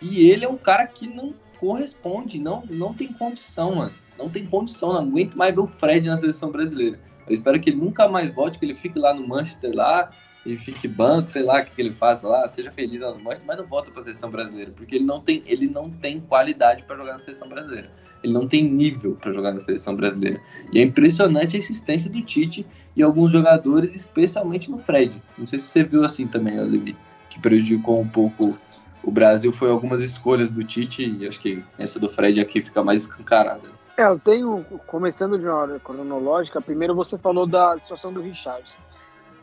E 0.00 0.28
ele 0.28 0.44
é 0.44 0.48
um 0.48 0.56
cara 0.56 0.86
que 0.86 1.06
não 1.06 1.34
corresponde, 1.58 2.38
não, 2.38 2.62
não 2.70 2.94
tem 2.94 3.12
condição, 3.12 3.74
mano 3.74 3.92
não 4.18 4.28
tem 4.28 4.44
condição, 4.44 4.92
não 4.92 5.00
aguento 5.00 5.36
mais 5.36 5.54
ver 5.54 5.60
o 5.60 5.66
Fred 5.66 6.08
na 6.08 6.16
seleção 6.16 6.50
brasileira. 6.50 6.98
Eu 7.26 7.34
espero 7.34 7.60
que 7.60 7.70
ele 7.70 7.76
nunca 7.76 8.08
mais 8.08 8.34
volte, 8.34 8.58
que 8.58 8.64
ele 8.64 8.74
fique 8.74 8.98
lá 8.98 9.14
no 9.14 9.26
Manchester 9.26 9.74
lá, 9.74 10.10
e 10.44 10.56
fique 10.56 10.88
banco, 10.88 11.30
sei 11.30 11.42
lá 11.42 11.60
o 11.60 11.64
que, 11.64 11.70
que 11.72 11.82
ele 11.82 11.92
faça 11.92 12.26
lá, 12.26 12.46
seja 12.48 12.72
feliz 12.72 13.00
lá 13.00 13.12
no 13.12 13.20
Manchester, 13.20 13.46
mas 13.46 13.58
não 13.58 13.66
volta 13.66 13.90
para 13.90 14.00
a 14.00 14.02
seleção 14.04 14.30
brasileira, 14.30 14.72
porque 14.74 14.96
ele 14.96 15.04
não 15.04 15.20
tem, 15.20 15.42
ele 15.46 15.68
não 15.68 15.90
tem 15.90 16.20
qualidade 16.20 16.82
para 16.84 16.96
jogar 16.96 17.12
na 17.14 17.20
seleção 17.20 17.48
brasileira. 17.48 17.90
Ele 18.22 18.32
não 18.32 18.48
tem 18.48 18.64
nível 18.64 19.16
para 19.20 19.32
jogar 19.32 19.52
na 19.52 19.60
seleção 19.60 19.94
brasileira. 19.94 20.40
E 20.72 20.80
é 20.80 20.82
impressionante 20.82 21.54
a 21.54 21.58
existência 21.58 22.10
do 22.10 22.20
Tite 22.22 22.66
e 22.96 23.02
alguns 23.02 23.30
jogadores, 23.30 23.94
especialmente 23.94 24.70
no 24.70 24.78
Fred. 24.78 25.14
Não 25.36 25.46
sei 25.46 25.58
se 25.58 25.66
você 25.66 25.84
viu 25.84 26.04
assim 26.04 26.26
também, 26.26 26.58
Levi, 26.58 26.96
que 27.30 27.38
prejudicou 27.38 28.00
um 28.00 28.08
pouco 28.08 28.58
o 29.02 29.10
Brasil 29.10 29.52
foi 29.52 29.70
algumas 29.70 30.02
escolhas 30.02 30.50
do 30.50 30.62
Tite 30.64 31.02
e 31.02 31.26
acho 31.26 31.40
que 31.40 31.62
essa 31.78 31.98
do 31.98 32.08
Fred 32.08 32.40
aqui 32.40 32.60
fica 32.60 32.82
mais 32.82 33.02
escancarada. 33.02 33.77
É, 33.98 34.04
eu 34.04 34.16
tenho, 34.16 34.64
começando 34.86 35.36
de 35.36 35.44
uma 35.44 35.56
ordem 35.56 35.78
cronológica, 35.80 36.60
primeiro 36.60 36.94
você 36.94 37.18
falou 37.18 37.44
da 37.44 37.76
situação 37.80 38.12
do 38.12 38.20
Richardson. 38.20 38.76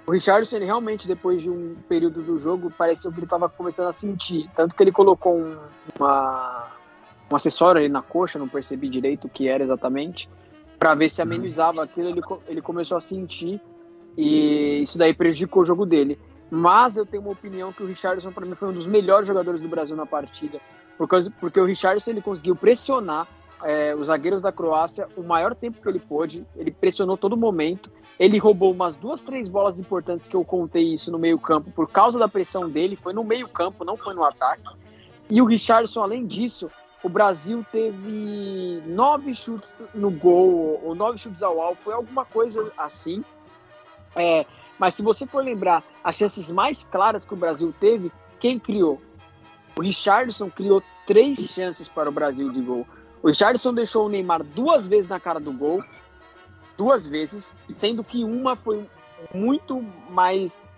O 0.07 0.13
Richardson, 0.13 0.55
ele 0.55 0.63
realmente, 0.63 1.09
depois 1.09 1.41
de 1.41 1.49
um 1.49 1.75
período 1.89 2.21
do 2.21 2.39
jogo, 2.39 2.71
pareceu 2.71 3.11
que 3.11 3.17
ele 3.17 3.25
estava 3.25 3.49
começando 3.49 3.89
a 3.89 3.91
sentir. 3.91 4.49
Tanto 4.55 4.73
que 4.73 4.81
ele 4.81 4.93
colocou 4.93 5.37
um, 5.37 5.57
uma, 5.99 6.67
um 7.29 7.35
acessório 7.35 7.81
ali 7.81 7.89
na 7.89 8.01
coxa, 8.01 8.39
não 8.39 8.47
percebi 8.47 8.87
direito 8.87 9.27
o 9.27 9.29
que 9.29 9.49
era 9.49 9.61
exatamente, 9.61 10.29
para 10.79 10.95
ver 10.95 11.09
se 11.09 11.21
amenizava 11.21 11.83
aquilo. 11.83 12.07
Ele, 12.07 12.21
ele 12.47 12.61
começou 12.61 12.95
a 12.95 13.01
sentir 13.01 13.59
e 14.17 14.81
isso 14.81 14.97
daí 14.97 15.13
prejudicou 15.13 15.63
o 15.63 15.65
jogo 15.65 15.85
dele. 15.85 16.17
Mas 16.49 16.95
eu 16.95 17.05
tenho 17.05 17.23
uma 17.23 17.33
opinião 17.33 17.73
que 17.73 17.83
o 17.83 17.87
Richardson, 17.87 18.31
para 18.31 18.45
mim, 18.45 18.55
foi 18.55 18.69
um 18.69 18.73
dos 18.73 18.87
melhores 18.87 19.27
jogadores 19.27 19.59
do 19.59 19.67
Brasil 19.67 19.97
na 19.97 20.05
partida. 20.05 20.61
Porque, 20.97 21.17
porque 21.41 21.59
o 21.59 21.65
Richardson 21.65 22.11
ele 22.11 22.21
conseguiu 22.21 22.55
pressionar 22.55 23.27
é, 23.63 23.95
os 23.95 24.07
zagueiros 24.07 24.41
da 24.41 24.51
Croácia 24.51 25.07
o 25.15 25.23
maior 25.23 25.55
tempo 25.55 25.81
que 25.81 25.87
ele 25.87 25.99
pôde, 25.99 26.45
ele 26.55 26.71
pressionou 26.71 27.17
todo 27.17 27.37
momento, 27.37 27.91
ele 28.19 28.37
roubou 28.37 28.71
umas 28.71 28.95
duas, 28.95 29.21
três 29.21 29.47
bolas 29.47 29.79
importantes 29.79 30.27
que 30.27 30.35
eu 30.35 30.43
contei 30.43 30.93
isso 30.93 31.11
no 31.11 31.19
meio 31.19 31.39
campo 31.39 31.71
por 31.71 31.89
causa 31.89 32.19
da 32.19 32.27
pressão 32.27 32.69
dele, 32.69 32.95
foi 32.95 33.13
no 33.13 33.23
meio 33.23 33.47
campo, 33.47 33.85
não 33.85 33.97
foi 33.97 34.13
no 34.13 34.23
ataque. 34.23 34.69
E 35.29 35.41
o 35.41 35.45
Richardson, 35.45 36.01
além 36.01 36.25
disso, 36.25 36.69
o 37.03 37.09
Brasil 37.09 37.65
teve 37.71 38.81
nove 38.85 39.33
chutes 39.35 39.83
no 39.93 40.09
gol, 40.09 40.81
ou 40.83 40.95
nove 40.95 41.17
chutes 41.17 41.43
ao 41.43 41.61
alvo, 41.61 41.79
foi 41.83 41.93
alguma 41.93 42.25
coisa 42.25 42.71
assim. 42.77 43.23
É, 44.15 44.45
mas 44.77 44.93
se 44.93 45.01
você 45.01 45.25
for 45.25 45.43
lembrar, 45.43 45.83
as 46.03 46.15
chances 46.15 46.51
mais 46.51 46.83
claras 46.83 47.25
que 47.25 47.33
o 47.33 47.37
Brasil 47.37 47.73
teve, 47.79 48.11
quem 48.39 48.59
criou? 48.59 49.01
O 49.77 49.81
Richardson 49.81 50.49
criou 50.49 50.81
três 51.05 51.37
chances 51.37 51.87
para 51.87 52.09
o 52.09 52.11
Brasil 52.11 52.51
de 52.51 52.61
gol. 52.61 52.87
O 53.25 53.27
Richardson 53.27 53.73
deixou 53.73 54.05
o 54.05 54.09
Neymar 54.09 54.43
duas 54.43 54.85
vezes 54.85 55.09
na 55.09 55.19
cara 55.19 55.39
do 55.39 55.51
gol, 55.51 55.83
duas 56.77 57.07
vezes, 57.07 57.57
sendo 57.73 58.03
que 58.03 58.23
uma 58.23 58.55
foi 58.55 58.87
muito 59.33 59.83
mais 60.11 60.69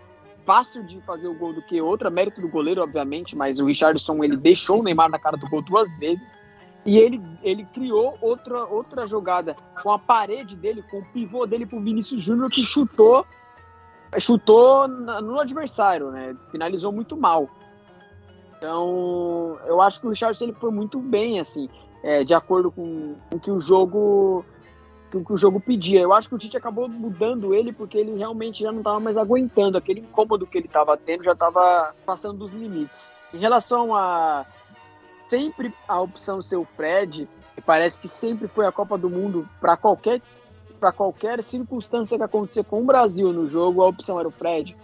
fácil 0.46 0.82
de 0.88 1.01
fazer 1.01 1.27
o 1.27 1.34
gol 1.34 1.51
do 1.51 1.62
que 1.63 1.82
outra, 1.82 2.10
mérito 2.10 2.39
do 2.39 2.48
goleiro, 2.48 2.82
obviamente, 2.82 3.36
mas 3.36 3.60
o 3.60 3.66
Richardson 3.66 4.24
ele 4.24 4.38
deixou 4.38 4.80
o 4.80 4.84
Neymar 4.84 5.10
na 5.10 5.20
cara 5.20 5.36
do 5.36 5.46
gol 5.50 5.62
duas 5.62 5.92
vezes. 5.98 6.39
E 6.86 6.98
ele, 6.98 7.22
ele 7.44 7.66
criou 7.74 8.18
outra, 8.22 8.63
outra 8.63 9.06
jogada 9.06 9.54
com 9.84 9.92
a 9.92 10.00
parede 10.00 10.56
dele, 10.56 10.82
com 10.84 11.00
o 11.00 11.06
pivô 11.08 11.46
dele 11.46 11.66
pro 11.66 11.82
Vinícius 11.82 12.24
Júnior, 12.24 12.50
que 12.50 12.62
chutou 12.62 13.25
chutou 14.20 14.88
no 14.88 15.38
adversário, 15.38 16.12
né? 16.12 16.34
Finalizou 16.50 16.94
muito 16.94 17.18
mal. 17.18 17.50
Então, 18.58 19.60
eu 19.66 19.82
acho 19.82 20.00
que 20.00 20.08
o 20.08 20.12
Richardson 20.12 20.46
ele 20.46 20.54
foi 20.54 20.72
muito 20.72 20.98
bem, 20.98 21.42
assim 21.42 21.68
é, 22.04 22.24
de 22.24 22.34
acordo 22.34 22.72
com, 22.72 23.16
o 23.34 23.39
que 23.39 23.51
o 23.51 23.60
jogo 23.60 24.46
com 25.12 25.24
que 25.24 25.34
o 25.34 25.38
jogo 25.38 25.60
pedia. 25.60 26.01
Eu 26.01 26.13
acho 26.13 26.27
que 26.27 26.36
o 26.36 26.38
Tite 26.38 26.58
acabou 26.58 26.88
mudando 26.89 27.54
ele 27.54 27.72
porque 27.72 27.98
ele 27.98 28.18
realmente 28.18 28.63
já 28.63 28.72
não 28.72 28.80
estava 28.80 29.00
mais 29.00 29.18
aguentando 29.18 29.77
aquele 29.77 30.01
incômodo 30.01 30.46
que 30.46 30.58
ele 30.58 30.68
estava 30.68 30.98
tendo, 30.98 31.24
já 31.24 31.32
estava 31.32 31.96
passando 32.06 32.39
dos 32.39 32.51
limites. 32.51 33.10
Em 33.34 33.38
relação 33.38 33.96
a 33.96 34.46
sempre 35.27 35.74
a 35.88 36.01
opção 36.01 36.42
ser 36.42 36.58
o 36.58 36.66
Fred, 36.66 37.27
parece 37.66 38.00
que 38.00 38.08
sempre 38.08 38.48
foi 38.48 38.66
a 38.66 38.72
Copa 38.72 38.98
do 38.98 39.10
Mundo 39.10 39.48
para 39.60 39.75
qualquer 39.77 40.22
para 40.80 40.92
qualquer 40.92 41.44
circunstância 41.44 42.18
que 42.18 42.24
acontecer 42.24 42.63
com 42.63 42.82
o 42.82 42.86
Brasil 42.86 43.34
no 43.34 43.50
jogo, 43.50 43.82
a 43.82 43.88
opção 43.88 44.20
era 44.20 44.27
o 44.27 44.32
Fred. 44.32 44.77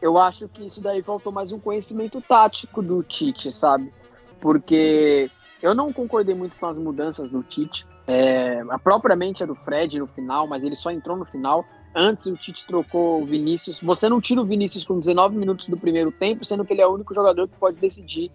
Eu 0.00 0.18
acho 0.18 0.46
que 0.48 0.66
isso 0.66 0.82
daí 0.82 1.02
faltou 1.02 1.32
mais 1.32 1.50
um 1.50 1.58
conhecimento 1.58 2.20
tático 2.20 2.82
do 2.82 3.02
Tite, 3.02 3.50
sabe? 3.50 3.90
Porque 4.38 5.30
eu 5.62 5.74
não 5.74 5.92
concordei 5.92 6.34
muito 6.34 6.56
com 6.58 6.66
as 6.66 6.78
mudanças 6.78 7.30
do 7.30 7.42
Tite. 7.42 7.86
É, 8.06 8.60
a 8.68 8.78
propriamente 8.78 9.42
a 9.42 9.46
do 9.46 9.54
Fred 9.54 9.98
no 9.98 10.06
final, 10.06 10.46
mas 10.46 10.64
ele 10.64 10.74
só 10.74 10.90
entrou 10.90 11.16
no 11.16 11.24
final. 11.24 11.64
Antes 11.94 12.26
o 12.26 12.34
Tite 12.34 12.66
trocou 12.66 13.22
o 13.22 13.26
Vinícius. 13.26 13.80
Você 13.80 14.08
não 14.08 14.20
tira 14.20 14.40
o 14.40 14.44
Vinícius 14.44 14.84
com 14.84 14.98
19 14.98 15.36
minutos 15.36 15.66
do 15.66 15.76
primeiro 15.76 16.10
tempo, 16.10 16.44
sendo 16.44 16.64
que 16.64 16.72
ele 16.72 16.80
é 16.80 16.86
o 16.86 16.94
único 16.94 17.14
jogador 17.14 17.48
que 17.48 17.56
pode 17.56 17.76
decidir. 17.76 18.30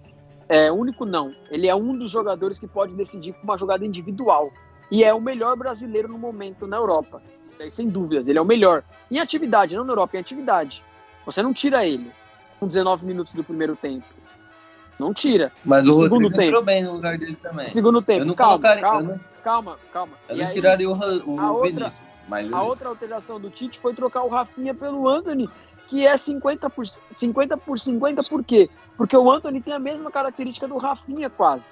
É, 0.48 0.72
único 0.72 1.06
não. 1.06 1.34
Ele 1.50 1.68
é 1.68 1.76
um 1.76 1.98
dos 1.98 2.12
jogadores 2.12 2.60
que 2.60 2.68
pode 2.68 2.94
decidir 2.94 3.34
com 3.34 3.44
uma 3.44 3.58
jogada 3.58 3.86
individual. 3.86 4.52
E 4.92 5.04
é 5.04 5.14
o 5.14 5.22
melhor 5.22 5.58
brasileiro 5.58 6.08
no 6.08 6.18
momento 6.18 6.68
na 6.68 6.78
Europa. 6.78 7.22
Sem 7.72 7.88
dúvidas, 7.88 8.28
ele 8.28 8.38
é 8.38 8.42
o 8.42 8.46
melhor. 8.46 8.84
Em 9.10 9.20
atividade, 9.20 9.76
não 9.76 9.84
na 9.84 9.94
Europa, 9.94 10.18
em 10.18 10.20
atividade. 10.20 10.84
Você 11.26 11.42
não 11.42 11.54
tira 11.54 11.86
ele 11.86 12.12
com 12.60 12.68
19 12.68 13.06
minutos 13.06 13.34
do 13.34 13.44
primeiro 13.44 13.76
tempo. 13.76 14.06
Não 15.00 15.14
tira. 15.14 15.52
Mas 15.64 15.88
o 15.88 15.94
segundo 15.94 16.12
Rodrigo 16.12 16.30
tempo. 16.32 16.44
entrou 16.44 16.64
bem 16.64 16.84
no 16.84 16.94
lugar 16.94 17.18
dele 17.18 17.38
também. 17.42 17.68
Segundo 17.68 18.02
tempo. 18.02 18.22
Eu 18.22 18.26
não 18.26 18.34
calma, 18.34 18.54
colocaria, 18.54 18.82
calma, 18.82 19.02
eu 19.02 19.08
não, 19.08 19.20
calma, 19.44 19.80
calma. 19.92 20.14
Eu 20.30 20.38
não 20.38 20.52
tiraria 20.52 20.90
o, 20.90 20.94
o 20.94 21.40
a 21.40 21.62
Vinícius. 21.62 22.16
Outra. 22.30 22.58
A 22.58 22.64
outra 22.64 22.90
alteração 22.90 23.40
do 23.40 23.50
Tite 23.50 23.80
foi 23.80 23.94
trocar 23.94 24.24
o 24.24 24.30
Rafinha 24.30 24.74
pelo 24.74 25.08
Anthony. 25.08 25.50
que 25.88 26.06
é 26.08 26.16
50 26.16 26.70
por 26.70 26.86
50 26.88 27.58
por 27.58 27.80
50 27.80 28.24
por 28.24 28.44
quê? 28.44 28.70
Porque 28.98 29.16
o 29.16 29.30
Anthony 29.30 29.62
tem 29.62 29.74
a 29.74 29.80
mesma 29.80 30.10
característica 30.10 30.68
do 30.68 30.78
Rafinha 30.78 31.30
quase. 31.30 31.66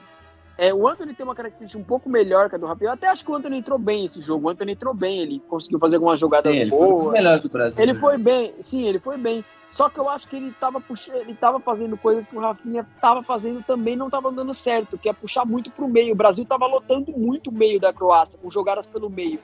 É, 0.55 0.71
o 0.71 0.87
Anthony 0.87 1.15
tem 1.15 1.23
uma 1.23 1.33
característica 1.33 1.81
um 1.81 1.85
pouco 1.85 2.07
melhor 2.07 2.47
que 2.47 2.55
a 2.55 2.59
do 2.59 2.67
Rafinha. 2.67 2.89
Eu 2.89 2.93
até 2.93 3.07
acho 3.07 3.25
que 3.25 3.31
o 3.31 3.35
Anthony 3.35 3.57
entrou 3.57 3.79
bem 3.79 4.05
esse 4.05 4.21
jogo. 4.21 4.47
O 4.47 4.49
Anthony 4.49 4.73
entrou 4.73 4.93
bem, 4.93 5.19
ele 5.19 5.41
conseguiu 5.47 5.79
fazer 5.79 5.95
algumas 5.95 6.19
jogadas 6.19 6.53
sim, 6.53 6.59
ele 6.59 6.69
boas. 6.69 7.03
Foi 7.05 7.13
melhor 7.13 7.39
do 7.39 7.49
Brasil. 7.49 7.81
Ele 7.81 7.95
foi 7.95 8.17
bem, 8.17 8.53
sim, 8.59 8.87
ele 8.87 8.99
foi 8.99 9.17
bem. 9.17 9.43
Só 9.73 9.89
que 9.89 9.99
eu 9.99 10.07
acho 10.07 10.27
que 10.27 10.35
ele 10.35 10.49
estava 10.49 10.79
puxando, 10.79 11.15
ele 11.15 11.33
tava 11.33 11.59
fazendo 11.59 11.97
coisas 11.97 12.27
que 12.27 12.37
o 12.37 12.39
Rafinha 12.39 12.87
estava 12.95 13.23
fazendo 13.23 13.63
também 13.63 13.95
não 13.95 14.05
estava 14.05 14.31
dando 14.31 14.53
certo, 14.53 14.99
que 14.99 15.09
é 15.09 15.13
puxar 15.13 15.45
muito 15.45 15.71
para 15.71 15.83
o 15.83 15.89
meio. 15.89 16.13
O 16.13 16.15
Brasil 16.15 16.43
estava 16.43 16.67
lotando 16.67 17.11
muito 17.11 17.49
o 17.49 17.51
meio 17.51 17.79
da 17.79 17.91
Croácia, 17.91 18.37
com 18.39 18.51
jogadas 18.51 18.85
pelo 18.85 19.09
meio. 19.09 19.39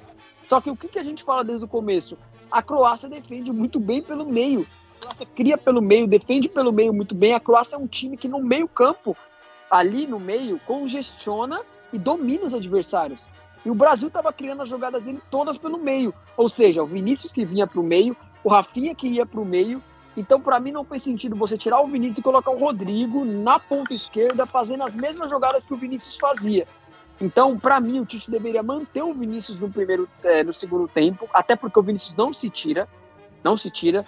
Só 0.48 0.62
que 0.62 0.70
o 0.70 0.76
que, 0.76 0.88
que 0.88 1.00
a 1.00 1.04
gente 1.04 1.24
fala 1.24 1.44
desde 1.44 1.66
o 1.66 1.68
começo? 1.68 2.16
A 2.52 2.62
Croácia 2.62 3.10
defende 3.10 3.52
muito 3.52 3.80
bem 3.80 4.04
pelo 4.04 4.24
meio. 4.24 4.68
A 4.98 5.02
Croácia 5.02 5.26
cria 5.26 5.58
pelo 5.58 5.82
meio, 5.82 6.06
defende 6.06 6.48
pelo 6.48 6.72
meio 6.72 6.94
muito 6.94 7.16
bem. 7.16 7.34
A 7.34 7.40
Croácia 7.40 7.76
é 7.76 7.80
um 7.80 7.88
time 7.88 8.16
que 8.16 8.28
no 8.28 8.40
meio 8.40 8.68
campo, 8.68 9.18
ali 9.68 10.06
no 10.06 10.20
meio, 10.20 10.60
congestiona 10.60 11.62
e 11.92 11.98
domina 11.98 12.46
os 12.46 12.54
adversários. 12.54 13.28
E 13.66 13.72
o 13.72 13.76
Brasil 13.76 14.10
estava 14.10 14.32
criando 14.32 14.62
as 14.62 14.70
jogadas 14.70 15.02
dele 15.02 15.24
todas 15.32 15.58
pelo 15.58 15.80
meio. 15.80 16.14
Ou 16.38 16.48
seja, 16.48 16.84
o 16.84 16.86
Vinícius 16.86 17.32
que 17.32 17.44
vinha 17.44 17.66
para 17.66 17.80
o 17.80 17.84
meio, 17.84 18.16
o 18.44 18.50
Rafinha 18.50 18.94
que 18.94 19.08
ia 19.08 19.26
para 19.26 19.40
o 19.40 19.46
meio 19.46 19.82
então, 20.18 20.42
para 20.42 20.60
mim, 20.60 20.72
não 20.72 20.84
fez 20.84 21.04
sentido 21.04 21.36
você 21.36 21.58
tirar 21.58 21.82
o 21.82 21.88
Vinícius 21.88 22.18
e 22.18 22.24
colocar 22.24 22.52
o 22.52 22.58
Rodrigo 22.58 23.24
na 23.24 23.60
ponta 23.60 23.94
esquerda, 23.94 24.46
fazendo 24.46 24.84
as 24.84 24.94
mesmas 24.94 25.30
jogadas 25.30 25.66
que 25.66 25.74
o 25.74 25.78
Vinícius 25.78 26.18
fazia. 26.18 26.68
Então, 27.22 27.60
para 27.60 27.80
mim, 27.80 28.00
o 28.00 28.06
Tite 28.06 28.32
deveria 28.32 28.64
manter 28.64 29.04
o 29.04 29.14
Vinícius 29.14 29.60
no 29.60 29.70
primeiro, 29.70 30.10
é, 30.24 30.44
no 30.44 30.54
segundo 30.54 30.88
tempo, 30.88 31.28
até 31.34 31.56
porque 31.56 31.78
o 31.80 31.84
Vinícius 31.84 32.16
não 32.16 32.34
se 32.34 32.50
tira, 32.50 32.88
não 33.44 33.58
se 33.58 33.70
tira. 33.70 34.06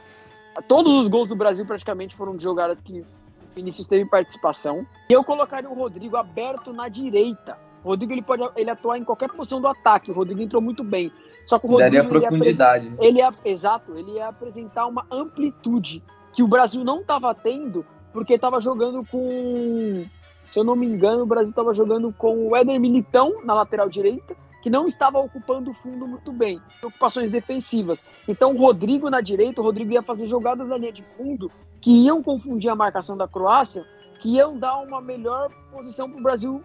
Todos 0.67 0.93
os 0.93 1.07
gols 1.07 1.27
do 1.27 1.35
Brasil 1.35 1.65
praticamente 1.65 2.15
foram 2.15 2.35
de 2.35 2.43
jogadas 2.43 2.79
que 2.79 3.01
o 3.01 3.05
Vinícius 3.53 3.87
teve 3.87 4.05
participação. 4.05 4.85
E 5.09 5.13
eu 5.13 5.23
colocaria 5.23 5.69
o 5.69 5.73
Rodrigo 5.73 6.15
aberto 6.15 6.71
na 6.71 6.87
direita. 6.87 7.57
O 7.83 7.89
Rodrigo 7.89 8.13
ele 8.13 8.21
pode 8.21 8.43
ele 8.55 8.69
atuar 8.69 8.97
em 8.97 9.03
qualquer 9.03 9.29
posição 9.29 9.59
do 9.59 9.67
ataque. 9.67 10.11
O 10.11 10.13
Rodrigo 10.13 10.41
entrou 10.41 10.61
muito 10.61 10.83
bem. 10.83 11.11
Só 11.45 11.57
que 11.57 11.65
o 11.65 11.69
Rodrigo. 11.69 11.91
Daria 11.91 12.09
profundidade. 12.09 12.93
Ele 12.99 13.19
ia, 13.19 13.33
exato, 13.43 13.95
ele 13.95 14.11
ia 14.11 14.27
apresentar 14.27 14.85
uma 14.85 15.05
amplitude 15.09 16.03
que 16.33 16.43
o 16.43 16.47
Brasil 16.47 16.83
não 16.83 17.01
estava 17.01 17.33
tendo, 17.33 17.85
porque 18.13 18.33
estava 18.33 18.61
jogando 18.61 19.05
com. 19.05 20.05
Se 20.49 20.59
eu 20.59 20.63
não 20.63 20.75
me 20.75 20.85
engano, 20.85 21.23
o 21.23 21.25
Brasil 21.25 21.49
estava 21.49 21.73
jogando 21.73 22.13
com 22.13 22.47
o 22.47 22.55
Éder 22.55 22.79
Militão 22.79 23.43
na 23.43 23.53
lateral 23.53 23.89
direita, 23.89 24.35
que 24.61 24.69
não 24.69 24.85
estava 24.85 25.17
ocupando 25.17 25.71
o 25.71 25.73
fundo 25.73 26.05
muito 26.05 26.31
bem. 26.31 26.61
Ocupações 26.83 27.31
defensivas. 27.31 28.03
Então, 28.27 28.53
o 28.53 28.57
Rodrigo 28.57 29.09
na 29.09 29.21
direita, 29.21 29.61
o 29.61 29.63
Rodrigo 29.63 29.93
ia 29.93 30.03
fazer 30.03 30.27
jogadas 30.27 30.67
na 30.67 30.77
linha 30.77 30.91
de 30.91 31.03
fundo 31.17 31.49
que 31.79 31.91
iam 32.05 32.21
confundir 32.21 32.69
a 32.69 32.75
marcação 32.75 33.17
da 33.17 33.27
Croácia, 33.27 33.85
que 34.19 34.35
iam 34.35 34.57
dar 34.57 34.77
uma 34.79 35.01
melhor 35.01 35.49
posição 35.71 36.09
para 36.09 36.19
o 36.19 36.23
Brasil, 36.23 36.63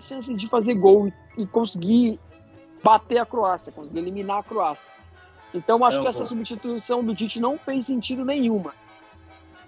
chance 0.00 0.32
de 0.34 0.48
fazer 0.48 0.74
gol 0.74 1.12
e 1.36 1.46
conseguir 1.46 2.18
bater 2.82 3.18
a 3.18 3.26
Croácia, 3.26 3.72
conseguir 3.72 3.98
eliminar 3.98 4.38
a 4.38 4.42
Croácia. 4.42 4.90
Então 5.54 5.84
acho 5.84 6.00
que 6.00 6.06
essa 6.06 6.24
substituição 6.24 7.04
do 7.04 7.14
Tite 7.14 7.40
não 7.40 7.58
fez 7.58 7.86
sentido 7.86 8.24
nenhuma. 8.24 8.72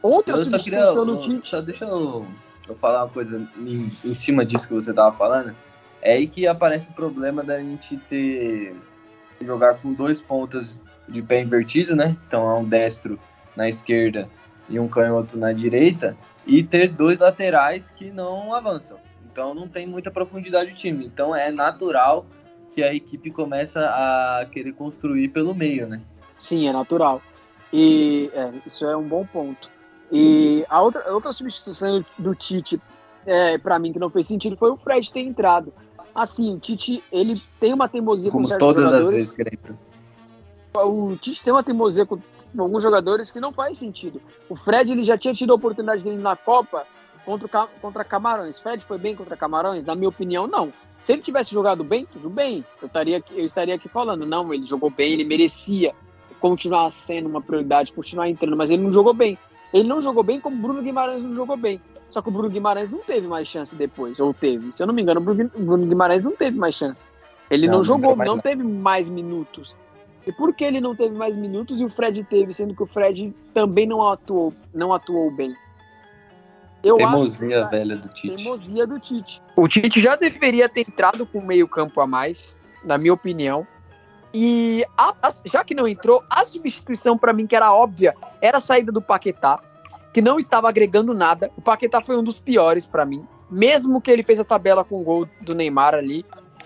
Outra 0.01 0.35
eu 0.35 0.45
substituição 0.45 1.05
queria, 1.05 1.05
do 1.05 1.21
Tite. 1.21 1.49
Só 1.49 1.61
deixa 1.61 1.85
eu, 1.85 2.27
eu, 2.69 2.75
falar 2.77 3.05
uma 3.05 3.11
coisa 3.11 3.49
em, 3.57 3.91
em 4.05 4.15
cima 4.15 4.45
disso 4.45 4.67
que 4.69 4.75
você 4.75 4.91
estava 4.91 5.15
falando. 5.17 5.55
É 6.01 6.15
aí 6.15 6.27
que 6.27 6.47
aparece 6.47 6.89
o 6.89 6.93
problema 6.93 7.43
da 7.43 7.61
gente 7.61 7.97
ter 7.97 8.75
jogar 9.41 9.75
com 9.75 9.93
dois 9.93 10.21
pontas 10.21 10.81
de 11.09 11.21
pé 11.21 11.41
invertido, 11.41 11.97
né? 11.97 12.17
Então 12.27 12.49
é 12.49 12.55
um 12.55 12.65
destro 12.65 13.19
na 13.57 13.69
esquerda 13.69 14.29
e 14.69 14.79
um 14.79 14.89
canhoto 14.89 15.37
na 15.37 15.53
direita, 15.53 16.17
e 16.47 16.63
ter 16.63 16.89
dois 16.89 17.19
laterais 17.19 17.91
que 17.91 18.11
não 18.11 18.55
avançam. 18.55 18.99
Então 19.33 19.55
não 19.55 19.67
tem 19.67 19.87
muita 19.87 20.11
profundidade 20.11 20.71
o 20.71 20.75
time. 20.75 21.07
Então 21.07 21.35
é 21.35 21.51
natural 21.51 22.27
que 22.75 22.83
a 22.83 22.95
equipe 22.95 23.31
começa 23.31 23.81
a 23.81 24.47
querer 24.47 24.73
construir 24.73 25.29
pelo 25.29 25.55
meio, 25.55 25.87
né? 25.89 26.01
Sim, 26.37 26.69
é 26.69 26.73
natural. 26.73 27.21
E 27.73 28.31
é, 28.35 28.53
isso 28.67 28.85
é 28.85 28.97
um 28.97 29.03
bom 29.03 29.25
ponto. 29.25 29.71
E 30.11 30.65
a 30.69 30.83
outra, 30.83 31.11
outra 31.13 31.33
substituição 31.33 32.05
do 32.19 32.35
Tite, 32.35 32.81
é, 33.25 33.57
para 33.57 33.79
mim, 33.79 33.93
que 33.93 33.99
não 33.99 34.11
fez 34.11 34.27
sentido, 34.27 34.57
foi 34.57 34.71
o 34.71 34.77
Fred 34.77 35.11
ter 35.11 35.21
entrado. 35.21 35.73
Assim, 36.15 36.55
o 36.55 36.59
Tite, 36.59 37.03
ele 37.11 37.43
tem 37.59 37.73
uma 37.73 37.89
teimosia 37.89 38.31
Como 38.31 38.43
com 38.45 38.49
certos 38.49 38.67
todas 38.67 38.83
jogadores. 38.83 39.07
as 39.09 39.15
vezes 39.15 39.33
que 39.33 39.41
ele 39.41 39.51
entra. 39.55 39.79
O 40.85 41.17
Tite 41.17 41.43
tem 41.43 41.53
uma 41.53 41.63
teimosia 41.63 42.05
com 42.05 42.19
alguns 42.59 42.83
jogadores 42.83 43.31
que 43.31 43.41
não 43.41 43.53
faz 43.53 43.79
sentido. 43.79 44.21
O 44.51 44.57
Fred, 44.57 44.93
ele 44.93 45.05
já 45.05 45.17
tinha 45.17 45.33
tido 45.33 45.53
a 45.53 45.57
oportunidade 45.57 46.03
dele 46.03 46.19
na 46.19 46.37
Copa 46.37 46.87
contra, 47.25 47.67
contra 47.81 48.05
Camarões. 48.05 48.59
Fred 48.59 48.85
foi 48.85 48.99
bem 48.99 49.15
contra 49.15 49.37
Camarões? 49.37 49.85
Na 49.85 49.95
minha 49.95 50.09
opinião, 50.09 50.47
não. 50.47 50.73
Se 51.05 51.13
ele 51.13 51.23
tivesse 51.23 51.53
jogado 51.53 51.83
bem, 51.83 52.07
tudo 52.07 52.31
bem. 52.31 52.65
Eu 52.81 52.87
estaria, 52.87 53.25
eu 53.33 53.45
estaria 53.45 53.75
aqui 53.75 53.89
falando, 53.89 54.25
não, 54.25 54.53
ele 54.53 54.67
jogou 54.67 54.91
bem, 54.91 55.13
ele 55.13 55.25
merecia 55.25 55.95
continuar 56.41 56.91
sendo 56.91 57.29
uma 57.29 57.41
prioridade, 57.41 57.93
continuar 57.93 58.29
entrando, 58.29 58.57
mas 58.57 58.71
ele 58.71 58.83
não 58.83 58.93
jogou 58.93 59.15
bem. 59.15 59.39
Ele 59.73 59.89
não 59.89 60.03
jogou 60.03 60.23
bem 60.23 60.41
como 60.41 60.57
o 60.57 60.59
Bruno 60.59 60.83
Guimarães 60.83 61.23
não 61.23 61.35
jogou 61.35 61.57
bem. 61.57 61.81
Só 62.11 62.21
que 62.21 62.29
o 62.29 62.33
Bruno 62.33 62.51
Guimarães 62.51 62.91
não 62.91 62.99
teve 62.99 63.27
mais 63.27 63.49
chance 63.49 63.75
depois, 63.75 64.21
ou 64.21 64.35
teve. 64.35 64.71
Se 64.73 64.83
eu 64.83 64.87
não 64.87 64.93
me 64.93 65.03
engano, 65.03 65.21
o 65.21 65.25
Bruno 65.25 65.87
Guimarães 65.87 66.23
não 66.23 66.33
teve 66.33 66.59
mais 66.59 66.75
chance. 66.75 67.11
Ele 67.51 67.67
não, 67.67 67.79
não 67.79 67.85
jogou, 67.85 68.15
não, 68.17 68.25
não 68.25 68.39
teve 68.39 68.63
mais 68.63 69.09
minutos. 69.09 69.75
E 70.27 70.33
por 70.33 70.55
que 70.55 70.65
ele 70.65 70.81
não 70.81 70.95
teve 70.95 71.15
mais 71.17 71.37
minutos 71.37 71.81
e 71.81 71.85
o 71.85 71.91
Fred 71.91 72.23
teve, 72.25 72.53
sendo 72.53 72.75
que 72.75 72.83
o 72.83 72.87
Fred 72.87 73.35
também 73.53 73.87
não 73.87 74.07
atuou, 74.07 74.53
não 74.75 74.93
atuou 74.93 75.31
bem? 75.31 75.55
Eu 76.85 76.97
teimosia 76.97 77.61
acho 77.61 77.71
que, 77.71 77.77
velha 77.77 77.97
do 77.97 78.09
Tite. 78.09 78.37
Teimosia 78.37 78.87
do 78.87 78.99
Tite. 78.99 79.43
O 79.57 79.69
Tite 79.69 80.01
já 80.01 80.17
deveria 80.17 80.69
ter 80.69 80.81
entrado 80.81 81.25
com 81.27 81.41
meio 81.41 81.69
campo 81.69 82.01
a 82.01 82.07
mais, 82.07 82.57
na 82.85 82.99
minha 82.99 83.13
opinião. 83.13 83.67
E 84.35 84.85
a, 84.97 85.15
a, 85.23 85.31
já 85.45 85.63
que 85.63 85.75
não 85.75 85.87
entrou, 85.87 86.25
a 86.29 86.45
substituição 86.45 87.17
para 87.17 87.33
mim 87.33 87.47
que 87.47 87.55
era 87.55 87.73
óbvia 87.73 88.15
era 88.41 88.59
a 88.59 88.61
saída 88.61 88.91
do 88.91 89.01
Paquetá, 89.01 89.61
que 90.13 90.21
não 90.21 90.39
estava 90.39 90.69
agregando 90.69 91.15
nada. 91.15 91.51
O 91.57 91.63
Paquetá 91.63 92.01
foi 92.01 92.17
um 92.17 92.25
dos 92.25 92.41
piores 92.41 92.85
para 92.85 93.05
mim, 93.05 93.27
mesmo 93.51 94.01
que 94.01 94.11
ele 94.11 94.23
fez 94.23 94.41
a 94.41 94.45
tabela 94.45 94.85
com 94.85 95.01
o 95.01 95.05
gol 95.05 95.29
do 95.41 95.55
Neymar 95.55 95.95
ali. 95.95 96.25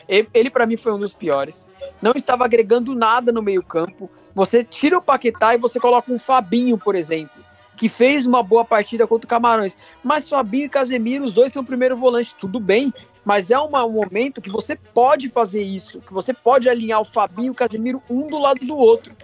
Ele, 0.09 0.29
ele 0.33 0.51
para 0.51 0.65
mim 0.65 0.77
foi 0.77 0.93
um 0.93 0.99
dos 0.99 1.13
piores. 1.13 1.67
Não 2.01 2.13
estava 2.15 2.45
agregando 2.45 2.95
nada 2.95 3.33
no 3.33 3.43
meio-campo. 3.43 4.09
Você 4.35 4.63
tira 4.63 4.97
o 4.97 5.03
Paquetá 5.03 5.55
e 5.55 5.59
você 5.59 5.81
coloca 5.81 6.13
um 6.13 6.19
Fabinho, 6.19 6.79
por 6.79 6.95
exemplo 6.95 7.46
que 7.77 7.89
fez 7.89 8.27
uma 8.27 8.43
boa 8.43 8.65
partida 8.65 9.07
contra 9.07 9.27
o 9.27 9.29
Camarões. 9.29 9.77
Mas 10.03 10.29
Fabinho 10.29 10.65
e 10.65 10.69
Casemiro, 10.69 11.25
os 11.25 11.33
dois 11.33 11.53
são 11.53 11.65
primeiro 11.65 11.97
volante, 11.97 12.35
tudo 12.35 12.59
bem. 12.59 12.93
Mas 13.25 13.51
é 13.51 13.59
uma, 13.59 13.85
um 13.85 13.91
momento 13.91 14.41
que 14.41 14.51
você 14.51 14.77
pode 14.77 15.29
fazer 15.29 15.63
isso, 15.63 16.01
que 16.01 16.13
você 16.13 16.33
pode 16.33 16.69
alinhar 16.69 17.01
o 17.01 17.05
Fabinho 17.05 17.49
e 17.49 17.51
o 17.51 17.55
Casemiro 17.55 18.03
um 18.09 18.29
do 18.29 18.39
lado 18.39 18.65
do 18.65 18.77
outro, 18.77 19.15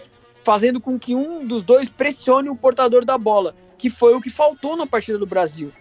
fazendo 0.45 0.81
com 0.81 0.99
que 0.99 1.15
um 1.15 1.47
dos 1.47 1.63
dois 1.63 1.89
pressione 1.89 2.49
o 2.49 2.57
portador 2.57 3.05
da 3.05 3.17
bola, 3.17 3.55
que 3.79 3.89
foi 3.89 4.15
o 4.15 4.21
que 4.21 4.29
faltou 4.29 4.77
na 4.77 4.87
partida 4.87 5.19
do 5.19 5.27
Brasil. 5.27 5.73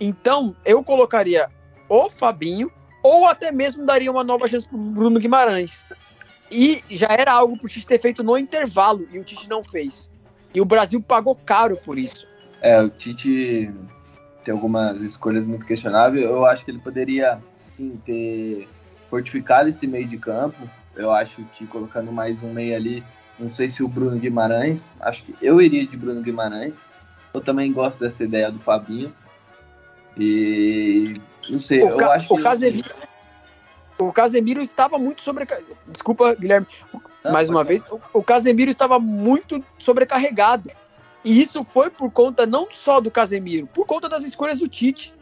Então, 0.00 0.54
eu 0.64 0.84
colocaria 0.84 1.50
o 1.88 2.08
Fabinho, 2.08 2.70
ou 3.02 3.26
até 3.26 3.50
mesmo 3.50 3.84
daria 3.84 4.10
uma 4.10 4.22
nova 4.22 4.46
chance 4.46 4.66
para 4.66 4.76
o 4.76 4.80
Bruno 4.80 5.18
Guimarães. 5.18 5.84
E 6.50 6.82
já 6.90 7.08
era 7.10 7.32
algo 7.32 7.56
para 7.56 7.66
o 7.66 7.68
Tite 7.68 7.86
ter 7.86 8.00
feito 8.00 8.22
no 8.22 8.38
intervalo, 8.38 9.08
e 9.12 9.18
o 9.18 9.24
Tite 9.24 9.48
não 9.48 9.64
fez. 9.64 10.10
E 10.58 10.60
o 10.60 10.64
Brasil 10.64 11.00
pagou 11.00 11.36
caro 11.36 11.76
por 11.76 11.96
isso. 11.96 12.26
É, 12.60 12.82
o 12.82 12.90
Tite 12.90 13.72
tem 14.42 14.52
algumas 14.52 15.00
escolhas 15.02 15.46
muito 15.46 15.64
questionáveis. 15.64 16.24
Eu 16.24 16.44
acho 16.44 16.64
que 16.64 16.72
ele 16.72 16.80
poderia, 16.80 17.38
sim, 17.62 18.02
ter 18.04 18.68
fortificado 19.08 19.68
esse 19.68 19.86
meio 19.86 20.08
de 20.08 20.18
campo. 20.18 20.68
Eu 20.96 21.12
acho 21.12 21.44
que 21.54 21.64
colocando 21.64 22.10
mais 22.10 22.42
um 22.42 22.52
meio 22.52 22.74
ali, 22.74 23.04
não 23.38 23.48
sei 23.48 23.70
se 23.70 23.84
o 23.84 23.88
Bruno 23.88 24.18
Guimarães, 24.18 24.88
acho 25.00 25.22
que 25.22 25.36
eu 25.40 25.62
iria 25.62 25.86
de 25.86 25.96
Bruno 25.96 26.20
Guimarães. 26.22 26.82
Eu 27.32 27.40
também 27.40 27.72
gosto 27.72 28.00
dessa 28.00 28.24
ideia 28.24 28.50
do 28.50 28.58
Fabinho. 28.58 29.14
E 30.16 31.20
não 31.48 31.60
sei, 31.60 31.84
o 31.84 31.90
eu 31.90 32.10
acho 32.10 32.34
o 32.34 32.36
que. 32.36 32.42
Casemiro, 32.42 32.90
o 33.96 34.12
Casemiro 34.12 34.60
estava 34.60 34.98
muito 34.98 35.22
sobre. 35.22 35.46
Desculpa, 35.86 36.34
Guilherme 36.34 36.66
mais 37.24 37.50
uma 37.50 37.64
vez, 37.64 37.84
o, 37.90 38.00
o 38.18 38.22
Casemiro 38.22 38.70
estava 38.70 38.98
muito 38.98 39.62
sobrecarregado. 39.78 40.70
E 41.24 41.40
isso 41.40 41.64
foi 41.64 41.90
por 41.90 42.10
conta 42.10 42.46
não 42.46 42.68
só 42.70 43.00
do 43.00 43.10
Casemiro, 43.10 43.66
por 43.66 43.86
conta 43.86 44.08
das 44.08 44.24
escolhas 44.24 44.60
do 44.60 44.68
Tite. 44.68 45.14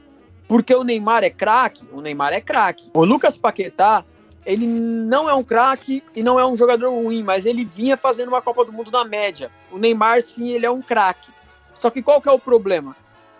Porque 0.46 0.74
o 0.74 0.84
Neymar 0.84 1.24
é 1.24 1.30
craque, 1.30 1.88
o 1.92 2.00
Neymar 2.00 2.32
é 2.32 2.40
craque. 2.40 2.90
O 2.94 3.04
Lucas 3.04 3.36
Paquetá, 3.36 4.04
ele 4.44 4.64
não 4.66 5.28
é 5.28 5.34
um 5.34 5.42
craque 5.42 6.04
e 6.14 6.22
não 6.22 6.38
é 6.38 6.46
um 6.46 6.56
jogador 6.56 6.90
ruim, 6.90 7.22
mas 7.22 7.46
ele 7.46 7.64
vinha 7.64 7.96
fazendo 7.96 8.28
uma 8.28 8.40
Copa 8.40 8.64
do 8.64 8.72
Mundo 8.72 8.90
na 8.92 9.04
média. 9.04 9.50
O 9.72 9.78
Neymar, 9.78 10.22
sim, 10.22 10.50
ele 10.50 10.64
é 10.64 10.70
um 10.70 10.80
craque. 10.80 11.32
Só 11.74 11.90
que 11.90 12.00
qual 12.00 12.20
que 12.20 12.28
é 12.28 12.32
o 12.32 12.38
problema? 12.38 12.94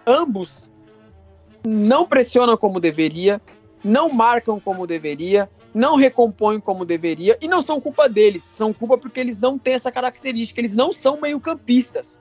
Ambos 0.05 0.69
não 1.65 2.07
pressionam 2.07 2.57
como 2.57 2.81
deveria, 2.81 3.41
não 3.85 4.09
marcam 4.09 4.59
como 4.59 4.87
deveria, 4.87 5.49
não 5.77 5.95
recompõem 5.95 6.59
como 6.59 6.87
deveria 6.87 7.37
e 7.39 7.47
não 7.47 7.61
são 7.61 7.79
culpa 7.79 8.09
deles, 8.09 8.43
são 8.43 8.73
culpa 8.73 8.97
porque 8.97 9.21
eles 9.21 9.39
não 9.39 9.59
têm 9.59 9.75
essa 9.75 9.93
característica, 9.93 10.59
eles 10.59 10.75
não 10.75 10.91
são 10.91 11.21
meio-campistas. 11.21 12.19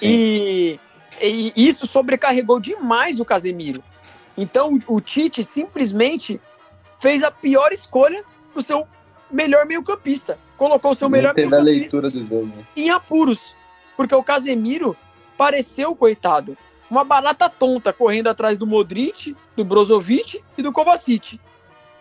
E, 0.00 0.80
e, 1.20 1.52
isso 1.54 1.86
sobrecarregou 1.86 2.58
demais 2.58 3.20
o 3.20 3.26
Casemiro. 3.26 3.84
Então 4.38 4.78
o 4.88 5.02
Tite 5.02 5.44
simplesmente 5.44 6.40
fez 6.98 7.22
a 7.22 7.30
pior 7.30 7.72
escolha 7.72 8.24
pro 8.54 8.62
seu 8.62 8.88
melhor 9.30 9.66
meio-campista. 9.66 10.38
Colocou 10.56 10.92
o 10.92 10.94
seu 10.94 11.10
melhor 11.10 11.34
teve 11.34 11.54
a 11.54 11.60
leitura 11.60 12.08
do 12.08 12.24
jogo. 12.24 12.46
Né? 12.46 12.64
Em 12.74 12.88
apuros. 12.88 13.54
Porque 13.98 14.14
o 14.14 14.22
Casemiro 14.22 14.96
pareceu, 15.36 15.94
coitado, 15.94 16.56
uma 16.90 17.04
barata 17.04 17.50
tonta 17.50 17.92
correndo 17.92 18.28
atrás 18.28 18.56
do 18.56 18.66
Modric, 18.66 19.36
do 19.54 19.62
Brozovic 19.62 20.42
e 20.56 20.62
do 20.62 20.72
Kovacic. 20.72 21.38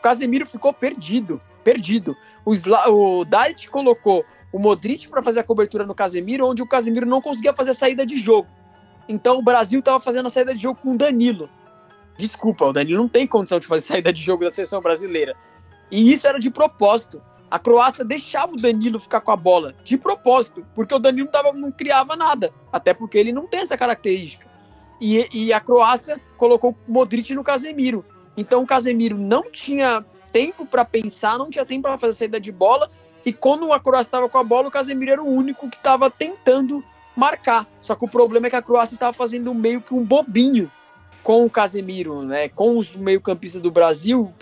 Casemiro 0.02 0.46
ficou 0.46 0.74
perdido, 0.74 1.40
perdido. 1.64 2.16
O, 2.46 2.54
Sla 2.54 2.90
o 2.90 3.24
Dalit 3.24 3.70
colocou 3.70 4.26
o 4.52 4.60
Modric 4.60 5.08
para 5.08 5.24
fazer 5.24 5.40
a 5.40 5.44
cobertura 5.44 5.86
no 5.86 5.96
Casemiro, 5.96 6.48
onde 6.48 6.62
o 6.62 6.68
Casemiro 6.68 7.06
não 7.06 7.22
conseguia 7.22 7.54
fazer 7.54 7.72
a 7.72 7.76
saída 7.76 8.06
de 8.06 8.18
jogo. 8.18 8.50
Então 9.08 9.38
o 9.38 9.42
Brasil 9.42 9.80
estava 9.80 10.00
fazendo 10.00 10.26
a 10.26 10.30
saída 10.30 10.54
de 10.54 10.62
jogo 10.62 10.80
com 10.82 10.94
o 10.94 10.98
Danilo. 10.98 11.50
Desculpa, 12.18 12.66
o 12.66 12.74
Danilo 12.74 13.02
não 13.02 13.10
tem 13.10 13.26
condição 13.26 13.60
de 13.60 13.68
fazer 13.68 13.86
saída 13.88 14.12
de 14.12 14.22
jogo 14.22 14.44
da 14.44 14.52
seleção 14.52 14.82
brasileira. 14.82 15.36
E 15.90 16.12
isso 16.12 16.28
era 16.28 16.40
de 16.40 16.50
propósito. 16.50 17.22
A 17.50 17.60
Croácia 17.60 18.06
deixava 18.06 18.54
o 18.54 18.62
Danilo 18.62 18.98
ficar 18.98 19.20
com 19.20 19.32
a 19.32 19.36
bola, 19.36 19.76
de 19.84 19.98
propósito, 19.98 20.66
porque 20.74 20.96
o 20.96 21.00
Danilo 21.00 21.28
tava, 21.28 21.52
não 21.52 21.70
criava 21.70 22.16
nada. 22.16 22.54
Até 22.72 22.94
porque 22.94 23.18
ele 23.18 23.34
não 23.34 23.46
tem 23.46 23.60
essa 23.60 23.78
característica. 23.78 24.50
E, 25.02 25.28
e 25.34 25.52
a 25.52 25.60
Croácia 25.60 26.22
colocou 26.38 26.72
o 26.88 26.92
Modric 26.92 27.34
no 27.34 27.44
Casemiro. 27.44 28.06
Então 28.36 28.64
o 28.64 28.68
Casemiro 28.68 29.18
não 29.18 29.52
tinha 29.52 30.04
tempo 30.32 30.66
para 30.66 30.86
pensar, 30.86 31.38
não 31.38 31.50
tinha 31.50 31.66
tempo 31.66 31.84
para 31.84 31.98
fazer 31.98 32.14
saída 32.14 32.40
de 32.40 32.52
bola. 32.52 32.90
E 33.26 33.32
quando 33.32 33.72
a 33.72 33.80
Croácia 33.80 34.08
estava 34.10 34.30
com 34.30 34.38
a 34.38 34.44
bola, 34.44 34.68
o 34.68 34.72
Casemiro 34.72 35.12
era 35.12 35.22
o 35.22 35.28
único 35.28 35.70
que 35.70 35.78
estava 35.78 36.10
tentando 36.10 36.84
marcar. 37.16 37.68
Só 37.82 37.96
que 37.96 38.06
o 38.06 38.08
problema 38.08 38.48
é 38.48 38.50
que 38.50 38.56
a 38.56 38.62
Croácia 38.62 38.96
estava 38.96 39.14
fazendo 39.14 39.54
meio 39.54 39.82
que 39.82 39.94
um 39.94 40.04
bobinho 40.04 40.72
com 41.22 41.46
o 41.46 41.50
Casemiro, 41.50 42.24
né? 42.24 42.50
Com 42.50 42.78
os 42.78 42.96
meio-campistas 42.96 43.62
do 43.62 43.70
Brasil, 43.70 44.34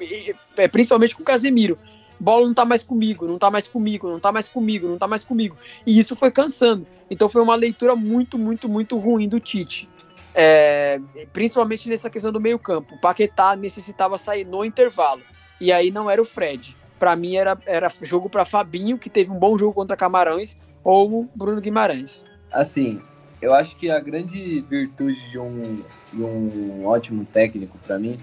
é, 0.57 0.67
principalmente 0.67 1.15
com 1.15 1.23
o 1.23 1.25
Casemiro. 1.25 1.77
Bola 2.19 2.45
não 2.45 2.53
tá 2.53 2.65
mais 2.65 2.83
comigo, 2.83 3.27
não 3.27 3.37
tá 3.37 3.49
mais 3.49 3.67
comigo, 3.67 4.09
não 4.09 4.19
tá 4.19 4.31
mais 4.31 4.47
comigo, 4.47 4.87
não 4.87 4.97
tá 4.97 5.07
mais 5.07 5.23
comigo. 5.23 5.57
E 5.85 5.97
isso 5.97 6.15
foi 6.15 6.31
cansando. 6.31 6.85
Então 7.09 7.29
foi 7.29 7.41
uma 7.41 7.55
leitura 7.55 7.95
muito, 7.95 8.37
muito, 8.37 8.67
muito 8.67 8.97
ruim 8.97 9.27
do 9.27 9.39
Tite. 9.39 9.89
É, 10.33 11.01
principalmente 11.33 11.89
nessa 11.89 12.09
questão 12.09 12.31
do 12.31 12.39
meio-campo. 12.39 12.95
O 12.95 12.99
Paquetá 12.99 13.55
necessitava 13.55 14.17
sair 14.17 14.45
no 14.45 14.63
intervalo. 14.63 15.21
E 15.59 15.71
aí 15.71 15.91
não 15.91 16.09
era 16.09 16.21
o 16.21 16.25
Fred. 16.25 16.77
Para 16.97 17.15
mim 17.15 17.35
era, 17.35 17.57
era 17.65 17.91
jogo 18.01 18.29
para 18.29 18.45
Fabinho, 18.45 18.97
que 18.97 19.09
teve 19.09 19.31
um 19.31 19.39
bom 19.39 19.57
jogo 19.57 19.73
contra 19.73 19.97
Camarões, 19.97 20.59
ou 20.83 21.29
Bruno 21.35 21.61
Guimarães. 21.61 22.25
Assim, 22.51 23.01
eu 23.41 23.53
acho 23.53 23.75
que 23.77 23.89
a 23.89 23.99
grande 23.99 24.61
virtude 24.61 25.29
de 25.29 25.39
um, 25.39 25.83
de 26.11 26.21
um 26.21 26.85
ótimo 26.85 27.25
técnico, 27.25 27.77
para 27.79 27.97
mim, 27.97 28.19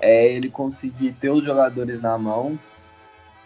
é 0.00 0.26
ele 0.32 0.48
conseguir 0.48 1.12
ter 1.12 1.30
os 1.30 1.44
jogadores 1.44 2.00
na 2.00 2.16
mão, 2.16 2.58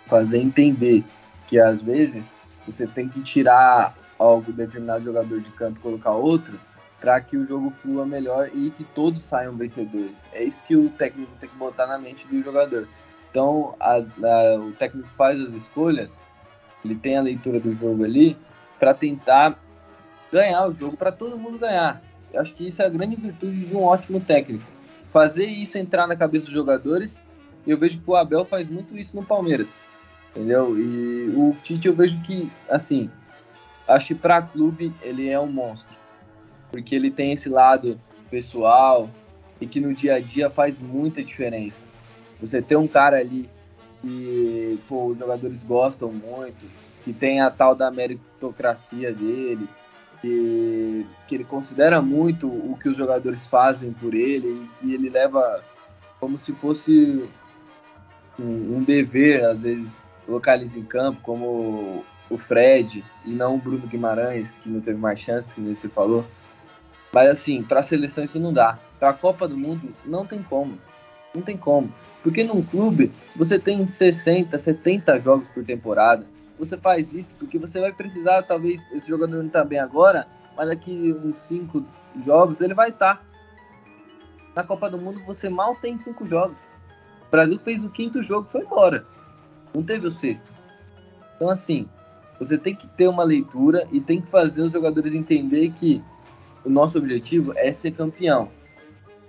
fazer 0.06 0.38
entender 0.38 1.04
que 1.46 1.58
às 1.58 1.82
vezes 1.82 2.36
você 2.64 2.86
tem 2.86 3.08
que 3.08 3.20
tirar 3.20 3.96
algo 4.18 4.52
determinado 4.52 5.04
jogador 5.04 5.40
de 5.40 5.50
campo 5.50 5.78
e 5.78 5.82
colocar 5.82 6.12
outro 6.12 6.58
para 7.00 7.20
que 7.20 7.36
o 7.36 7.46
jogo 7.46 7.70
flua 7.70 8.04
melhor 8.04 8.50
e 8.52 8.70
que 8.70 8.84
todos 8.84 9.22
saiam 9.22 9.56
vencedores. 9.56 10.26
É 10.32 10.42
isso 10.42 10.64
que 10.64 10.74
o 10.74 10.90
técnico 10.90 11.30
tem 11.40 11.48
que 11.48 11.56
botar 11.56 11.86
na 11.86 11.98
mente 11.98 12.26
do 12.26 12.42
jogador. 12.42 12.88
Então, 13.30 13.74
a, 13.78 13.96
a, 13.96 14.56
o 14.58 14.72
técnico 14.72 15.08
faz 15.10 15.40
as 15.40 15.54
escolhas, 15.54 16.20
ele 16.84 16.94
tem 16.94 17.16
a 17.16 17.22
leitura 17.22 17.60
do 17.60 17.72
jogo 17.72 18.04
ali 18.04 18.36
para 18.78 18.94
tentar 18.94 19.58
ganhar 20.32 20.66
o 20.66 20.72
jogo, 20.72 20.96
para 20.96 21.12
todo 21.12 21.38
mundo 21.38 21.58
ganhar. 21.58 22.02
Eu 22.32 22.40
acho 22.40 22.54
que 22.54 22.68
isso 22.68 22.82
é 22.82 22.86
a 22.86 22.88
grande 22.88 23.16
virtude 23.16 23.66
de 23.66 23.74
um 23.74 23.82
ótimo 23.82 24.20
técnico. 24.20 24.64
Fazer 25.10 25.46
isso 25.46 25.78
entrar 25.78 26.06
na 26.06 26.16
cabeça 26.16 26.46
dos 26.46 26.54
jogadores. 26.54 27.20
Eu 27.66 27.78
vejo 27.78 28.00
que 28.00 28.10
o 28.10 28.16
Abel 28.16 28.44
faz 28.44 28.68
muito 28.68 28.96
isso 28.96 29.16
no 29.16 29.24
Palmeiras. 29.24 29.78
Entendeu? 30.30 30.78
E 30.78 31.30
o 31.30 31.56
Tite 31.62 31.88
eu 31.88 31.94
vejo 31.94 32.20
que, 32.22 32.50
assim, 32.68 33.10
acho 33.86 34.08
que 34.08 34.14
para 34.14 34.42
clube 34.42 34.92
ele 35.02 35.28
é 35.28 35.40
um 35.40 35.50
monstro 35.50 35.97
porque 36.70 36.94
ele 36.94 37.10
tem 37.10 37.32
esse 37.32 37.48
lado 37.48 38.00
pessoal 38.30 39.08
e 39.60 39.66
que 39.66 39.80
no 39.80 39.94
dia 39.94 40.14
a 40.14 40.20
dia 40.20 40.50
faz 40.50 40.78
muita 40.78 41.22
diferença. 41.22 41.82
Você 42.40 42.62
ter 42.62 42.76
um 42.76 42.86
cara 42.86 43.18
ali 43.18 43.48
que 44.00 44.78
pô, 44.88 45.06
os 45.06 45.18
jogadores 45.18 45.62
gostam 45.64 46.12
muito, 46.12 46.64
que 47.04 47.12
tem 47.12 47.40
a 47.40 47.50
tal 47.50 47.74
da 47.74 47.90
meritocracia 47.90 49.12
dele, 49.12 49.68
que, 50.20 51.06
que 51.26 51.34
ele 51.34 51.44
considera 51.44 52.00
muito 52.00 52.48
o 52.48 52.76
que 52.80 52.88
os 52.88 52.96
jogadores 52.96 53.46
fazem 53.46 53.92
por 53.92 54.14
ele 54.14 54.48
e 54.48 54.68
que 54.78 54.94
ele 54.94 55.08
leva 55.08 55.62
como 56.20 56.36
se 56.36 56.52
fosse 56.52 57.28
um, 58.38 58.76
um 58.76 58.82
dever, 58.82 59.44
às 59.44 59.62
vezes, 59.62 60.02
localiza 60.26 60.78
em 60.78 60.84
campo, 60.84 61.20
como 61.22 62.04
o 62.30 62.36
Fred 62.36 63.04
e 63.24 63.30
não 63.30 63.54
o 63.54 63.58
Bruno 63.58 63.86
Guimarães, 63.86 64.58
que 64.62 64.68
não 64.68 64.80
teve 64.80 64.98
mais 64.98 65.18
chance, 65.18 65.54
como 65.54 65.74
você 65.74 65.88
falou. 65.88 66.24
Mas 67.12 67.28
assim, 67.28 67.62
para 67.62 67.80
a 67.80 67.82
seleção 67.82 68.24
isso 68.24 68.38
não 68.38 68.52
dá. 68.52 68.78
Para 68.98 69.10
a 69.10 69.14
Copa 69.14 69.48
do 69.48 69.56
Mundo 69.56 69.94
não 70.04 70.26
tem 70.26 70.42
como. 70.42 70.78
Não 71.34 71.42
tem 71.42 71.56
como. 71.56 71.92
Porque 72.22 72.44
num 72.44 72.62
clube 72.62 73.12
você 73.34 73.58
tem 73.58 73.86
60, 73.86 74.58
70 74.58 75.18
jogos 75.20 75.48
por 75.48 75.64
temporada. 75.64 76.26
Você 76.58 76.76
faz 76.76 77.12
isso 77.12 77.34
porque 77.38 77.58
você 77.58 77.80
vai 77.80 77.92
precisar, 77.92 78.42
talvez, 78.42 78.84
esse 78.92 79.08
jogador 79.08 79.36
não 79.36 79.46
está 79.46 79.64
bem 79.64 79.78
agora, 79.78 80.26
mas 80.56 80.68
daqui 80.68 81.16
uns 81.24 81.36
5 81.36 81.84
jogos 82.24 82.60
ele 82.60 82.74
vai 82.74 82.90
estar. 82.90 83.16
Tá. 83.16 83.22
Na 84.56 84.64
Copa 84.64 84.90
do 84.90 84.98
Mundo 84.98 85.22
você 85.24 85.48
mal 85.48 85.76
tem 85.76 85.96
5 85.96 86.26
jogos. 86.26 86.58
O 87.28 87.30
Brasil 87.30 87.58
fez 87.58 87.84
o 87.84 87.90
quinto 87.90 88.22
jogo 88.22 88.48
foi 88.48 88.62
embora. 88.62 89.06
Não 89.72 89.82
teve 89.82 90.06
o 90.06 90.10
sexto. 90.10 90.50
Então, 91.36 91.48
assim, 91.48 91.88
você 92.38 92.58
tem 92.58 92.74
que 92.74 92.88
ter 92.88 93.06
uma 93.06 93.22
leitura 93.22 93.86
e 93.92 94.00
tem 94.00 94.20
que 94.20 94.28
fazer 94.28 94.62
os 94.62 94.72
jogadores 94.72 95.14
entender 95.14 95.70
que 95.70 96.02
o 96.64 96.70
nosso 96.70 96.98
objetivo 96.98 97.52
é 97.56 97.72
ser 97.72 97.92
campeão. 97.92 98.50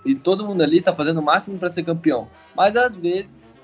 E 0.06 0.16
todo 0.16 0.46
mundo 0.46 0.62
ali 0.62 0.82
tá 0.82 0.96
fazendo 0.96 1.20
o 1.20 1.24
máximo 1.24 1.58
para 1.58 1.70
ser 1.70 1.84
campeão. 1.84 2.28
Mas 2.56 2.76
às 2.76 2.96
vezes 2.96 3.58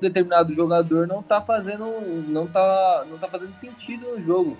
determinado 0.00 0.52
jogador 0.52 1.06
não 1.06 1.22
tá 1.22 1.40
fazendo 1.40 1.84
não 2.26 2.46
tá 2.46 3.06
não 3.08 3.16
tá 3.18 3.28
fazendo 3.28 3.54
sentido 3.54 4.08
no 4.08 4.20
jogo. 4.20 4.58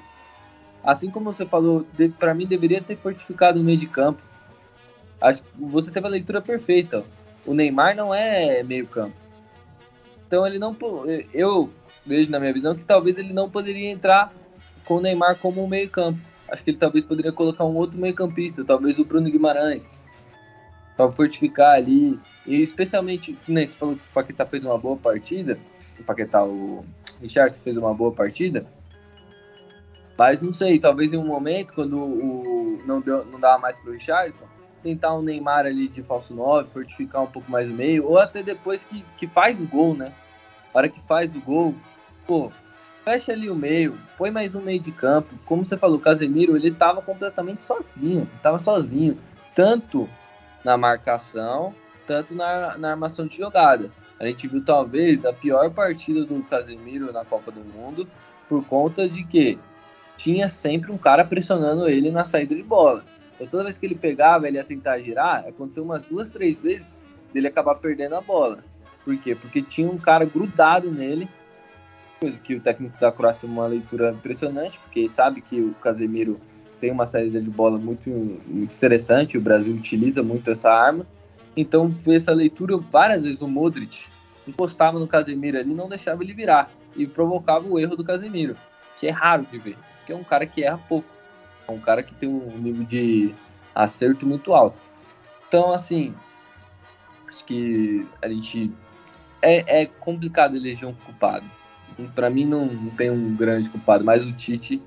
Assim 0.85 1.11
como 1.11 1.33
você 1.33 1.45
falou, 1.45 1.87
para 2.19 2.35
mim 2.35 2.47
deveria 2.47 2.81
ter 2.81 2.97
fortificado 2.97 3.61
o 3.61 3.63
meio 3.63 3.79
de 3.79 3.87
campo. 3.87 4.23
Você 5.57 5.91
teve 5.91 6.07
a 6.07 6.11
leitura 6.11 6.41
perfeita. 6.41 7.05
O 7.47 7.55
Neymar 7.55 7.95
não 7.95 8.15
é 8.15 8.63
meio 8.63 8.87
campo. 8.87 9.15
Então 10.27 10.47
ele 10.47 10.59
não 10.59 10.77
eu 11.33 11.71
vejo 12.05 12.31
na 12.31 12.41
minha 12.41 12.53
visão 12.53 12.75
que 12.75 12.85
talvez 12.85 13.19
ele 13.19 13.33
não 13.33 13.51
poderia 13.51 13.91
entrar 13.91 14.33
com 14.85 14.95
o 14.95 15.01
Neymar 15.01 15.39
como 15.39 15.67
meio 15.69 15.89
campo 15.89 16.19
acho 16.53 16.63
que 16.63 16.71
ele 16.71 16.77
talvez 16.77 17.03
poderia 17.03 17.33
colocar 17.33 17.65
um 17.65 17.75
outro 17.75 17.99
meio-campista, 17.99 18.63
talvez 18.63 18.99
o 18.99 19.05
Bruno 19.07 19.31
Guimarães, 19.31 19.91
para 20.95 21.11
fortificar 21.11 21.75
ali. 21.75 22.21
E 22.47 22.61
especialmente, 22.61 23.33
que 23.33 23.51
nem 23.51 23.67
você 23.67 23.79
falou 23.79 23.97
que 23.97 24.07
o 24.07 24.13
Paquetá 24.13 24.45
fez 24.45 24.63
uma 24.63 24.77
boa 24.77 24.97
partida, 24.97 25.59
o 25.99 26.05
Paquetá, 26.05 26.45
o 26.45 26.85
Richard 27.23 27.57
fez 27.59 27.77
uma 27.79 27.95
boa 27.95 28.13
partida, 28.13 28.67
mas 30.19 30.43
não 30.43 30.53
sei, 30.53 30.79
talvez 30.79 31.13
em 31.13 31.17
um 31.17 31.27
momento, 31.27 31.73
quando 31.73 31.99
o, 31.99 32.83
não, 32.87 33.01
deu, 33.01 33.25
não 33.25 33.41
dava 33.41 33.59
mais 33.59 33.79
para 33.79 33.91
o 33.91 33.93
Richardson, 33.95 34.45
tentar 34.83 35.15
um 35.15 35.23
Neymar 35.23 35.65
ali 35.65 35.89
de 35.89 36.03
falso 36.03 36.35
9, 36.35 36.69
fortificar 36.69 37.23
um 37.23 37.27
pouco 37.27 37.51
mais 37.51 37.71
o 37.71 37.73
meio, 37.73 38.07
ou 38.07 38.19
até 38.19 38.43
depois 38.43 38.85
que, 38.85 39.03
que 39.17 39.27
faz 39.27 39.61
o 39.61 39.67
gol, 39.67 39.95
né? 39.95 40.13
A 40.75 40.79
hora 40.79 40.89
que 40.89 41.01
faz 41.07 41.35
o 41.35 41.41
gol, 41.41 41.75
pô, 42.27 42.53
fecha 43.05 43.33
ali 43.33 43.51
o 43.51 43.55
meio, 43.55 43.99
põe 44.17 44.31
mais 44.31 44.55
um 44.55 44.61
meio 44.61 44.81
de 44.81 44.93
campo. 44.93 45.35
Como 45.45 45.65
você 45.65 45.77
falou, 45.77 45.97
o 45.97 46.01
Casemiro, 46.01 46.57
ele 46.57 46.69
estava 46.69 47.03
completamente 47.03 47.65
sozinho, 47.65 48.29
estava 48.37 48.59
sozinho, 48.59 49.19
tanto 49.55 50.09
na 50.65 50.77
marcação, 50.77 51.75
tanto 52.07 52.35
na, 52.35 52.77
na 52.79 52.91
armação 52.91 53.27
de 53.27 53.37
jogadas. 53.37 53.97
A 54.19 54.27
gente 54.27 54.47
viu 54.47 54.65
talvez 54.65 55.25
a 55.25 55.33
pior 55.33 55.71
partida 55.71 56.25
do 56.25 56.43
Casemiro 56.45 57.13
na 57.13 57.25
Copa 57.25 57.51
do 57.51 57.61
Mundo 57.61 58.07
por 58.49 58.65
conta 58.65 59.09
de 59.09 59.25
que 59.25 59.59
tinha 60.17 60.49
sempre 60.49 60.93
um 60.93 60.99
cara 60.99 61.25
pressionando 61.25 61.89
ele 61.89 62.11
na 62.11 62.25
saída 62.25 62.55
de 62.55 62.63
bola. 62.63 63.05
Então 63.35 63.47
toda 63.49 63.65
vez 63.65 63.77
que 63.77 63.87
ele 63.87 63.97
pegava, 63.97 64.47
ele 64.47 64.59
ia 64.59 64.65
tentar 64.65 65.01
girar, 65.01 65.45
aconteceu 65.49 65.83
umas 65.83 66.05
duas, 66.05 66.31
três 66.31 66.61
vezes 66.61 66.97
dele 67.33 67.49
acabar 67.49 67.75
perdendo 67.77 68.15
a 68.15 68.21
bola. 68.21 68.63
Por 69.05 69.17
quê? 69.17 69.35
Porque 69.35 69.61
tinha 69.61 69.91
um 69.91 69.99
cara 69.99 70.25
grudado 70.25 70.93
nele 70.93 71.29
coisa 72.23 72.39
que 72.39 72.55
o 72.55 72.61
técnico 72.61 73.01
da 73.01 73.11
Croácia 73.11 73.41
tem 73.41 73.51
uma 73.51 73.67
leitura 73.67 74.13
impressionante, 74.13 74.79
porque 74.79 75.09
sabe 75.09 75.41
que 75.41 75.61
o 75.61 75.75
Casemiro 75.75 76.39
tem 76.81 76.93
uma 76.93 77.05
saída 77.05 77.41
de 77.41 77.51
bola 77.51 77.77
muito, 77.79 78.09
muito 78.11 78.73
interessante, 78.73 79.37
o 79.37 79.41
Brasil 79.41 79.75
utiliza 79.75 80.23
muito 80.23 80.49
essa 80.49 80.71
arma. 80.71 81.05
Então 81.57 81.91
fez 81.91 82.23
essa 82.23 82.33
leitura 82.33 82.77
várias 82.77 83.25
vezes 83.25 83.43
o 83.43 83.49
Modric 83.49 84.07
encostava 84.47 85.01
no 85.01 85.09
Casemiro 85.09 85.59
ali, 85.59 85.75
não 85.75 85.89
deixava 85.89 86.23
ele 86.23 86.33
virar 86.33 86.71
e 86.95 87.09
provocava 87.09 87.67
o 87.67 87.77
erro 87.79 87.97
do 87.97 88.05
Casemiro, 88.05 88.57
que 89.01 89.09
é 89.09 89.11
raro 89.11 89.45
de 89.51 89.59
ver, 89.59 89.77
porque 89.99 90.13
é 90.13 90.17
um 90.17 90.25
cara 90.25 90.47
que 90.47 90.63
erra 90.63 90.79
pouco. 90.89 91.09
É 91.67 91.73
um 91.73 91.81
cara 91.81 92.05
que 92.05 92.15
tem 92.15 92.29
um 92.29 92.57
nível 92.59 92.85
de 92.85 93.35
acerto 93.75 94.27
muito 94.27 94.53
alto. 94.53 94.77
Então, 95.49 95.73
assim, 95.73 96.15
acho 97.29 97.45
que 97.45 98.07
a 98.21 98.29
gente. 98.29 98.73
É, 99.41 99.83
é 99.83 99.87
complicado 99.87 100.57
eleger 100.57 100.89
um 100.89 100.95
culpado. 100.95 101.45
Para 102.15 102.31
mim, 102.31 102.47
não, 102.47 102.67
não 102.67 102.91
tem 102.91 103.11
um 103.11 103.35
grande 103.35 103.71
culpado, 103.71 104.05
mas 104.05 104.25
o 104.25 104.33
Tite 104.33 104.83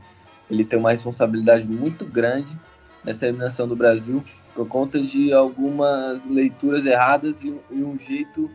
ele 0.49 0.63
tem 0.63 0.77
uma 0.77 0.91
responsabilidade 0.91 1.67
muito 1.67 2.05
grande 2.05 2.55
nessa 3.03 3.25
eliminação 3.25 3.67
do 3.67 3.75
Brasil 3.75 4.23
por 4.53 4.67
conta 4.67 5.01
de 5.01 5.33
algumas 5.33 6.25
leituras 6.25 6.85
erradas 6.85 7.43
e, 7.43 7.53
e 7.71 7.83
um 7.83 7.99
jeito 7.99 8.49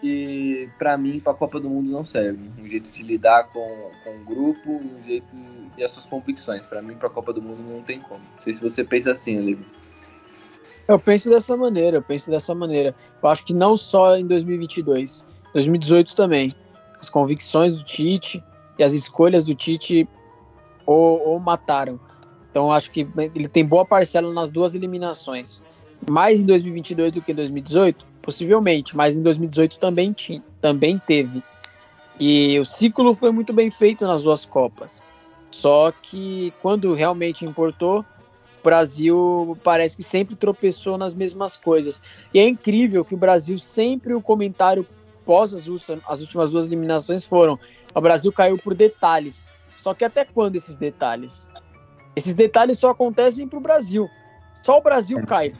que, 0.00 0.68
para 0.78 0.96
mim, 0.96 1.20
para 1.20 1.32
a 1.32 1.36
Copa 1.36 1.60
do 1.60 1.68
Mundo 1.68 1.90
não 1.90 2.02
serve. 2.02 2.50
Um 2.58 2.66
jeito 2.66 2.90
de 2.90 3.02
lidar 3.02 3.44
com, 3.52 3.90
com 4.02 4.16
o 4.16 4.24
grupo, 4.24 4.70
um 4.70 5.02
jeito 5.02 5.26
e 5.76 5.84
as 5.84 5.92
suas 5.92 6.06
convicções. 6.06 6.66
Para 6.66 6.82
mim, 6.82 6.94
para 6.94 7.06
a 7.06 7.10
Copa 7.10 7.32
do 7.32 7.40
Mundo 7.40 7.62
não 7.62 7.82
tem 7.82 8.00
como. 8.00 8.20
Não 8.20 8.38
sei 8.38 8.52
se 8.52 8.62
você 8.62 8.82
pensa 8.82 9.12
assim, 9.12 9.38
Olivia. 9.38 9.66
Eu 10.88 10.98
penso 10.98 11.28
dessa 11.30 11.56
maneira, 11.56 11.98
eu 11.98 12.02
penso 12.02 12.30
dessa 12.30 12.54
maneira. 12.54 12.94
Eu 13.22 13.28
acho 13.28 13.44
que 13.44 13.54
não 13.54 13.76
só 13.76 14.16
em 14.16 14.26
2022, 14.26 15.24
2018 15.52 16.16
também. 16.16 16.56
As 17.00 17.08
convicções 17.08 17.74
do 17.74 17.82
Tite 17.82 18.42
e 18.78 18.84
as 18.84 18.92
escolhas 18.92 19.44
do 19.44 19.54
Tite 19.54 20.08
ou, 20.86 21.28
ou 21.28 21.38
mataram. 21.38 21.98
Então 22.50 22.72
acho 22.72 22.90
que 22.90 23.06
ele 23.34 23.48
tem 23.48 23.64
boa 23.64 23.84
parcela 23.84 24.32
nas 24.32 24.50
duas 24.50 24.74
eliminações. 24.74 25.62
Mais 26.08 26.42
em 26.42 26.46
2022 26.46 27.12
do 27.12 27.22
que 27.22 27.32
em 27.32 27.34
2018, 27.34 28.04
possivelmente, 28.22 28.96
mas 28.96 29.16
em 29.16 29.22
2018 29.22 29.78
também 29.78 30.12
tinha, 30.12 30.42
também 30.60 30.98
teve. 30.98 31.42
E 32.18 32.58
o 32.58 32.64
ciclo 32.64 33.14
foi 33.14 33.30
muito 33.30 33.52
bem 33.52 33.70
feito 33.70 34.06
nas 34.06 34.22
duas 34.22 34.44
copas. 34.44 35.02
Só 35.50 35.92
que 36.02 36.52
quando 36.60 36.94
realmente 36.94 37.44
importou, 37.44 38.00
o 38.00 38.62
Brasil 38.62 39.58
parece 39.64 39.96
que 39.96 40.02
sempre 40.02 40.36
tropeçou 40.36 40.98
nas 40.98 41.14
mesmas 41.14 41.56
coisas. 41.56 42.02
E 42.32 42.38
é 42.38 42.46
incrível 42.46 43.04
que 43.04 43.14
o 43.14 43.18
Brasil 43.18 43.58
sempre 43.58 44.12
o 44.14 44.20
comentário 44.20 44.86
pós 45.30 45.54
as, 45.54 45.64
as 46.08 46.20
últimas 46.20 46.50
duas 46.50 46.66
eliminações 46.66 47.24
foram: 47.24 47.56
o 47.94 48.00
Brasil 48.00 48.32
caiu 48.32 48.58
por 48.58 48.74
detalhes. 48.74 49.48
Só 49.76 49.94
que 49.94 50.04
até 50.04 50.24
quando 50.24 50.56
esses 50.56 50.76
detalhes? 50.76 51.48
Esses 52.16 52.34
detalhes 52.34 52.80
só 52.80 52.90
acontecem 52.90 53.46
para 53.46 53.58
o 53.60 53.62
Brasil. 53.62 54.10
Só 54.60 54.78
o 54.78 54.82
Brasil 54.82 55.20
é. 55.20 55.24
cai 55.24 55.54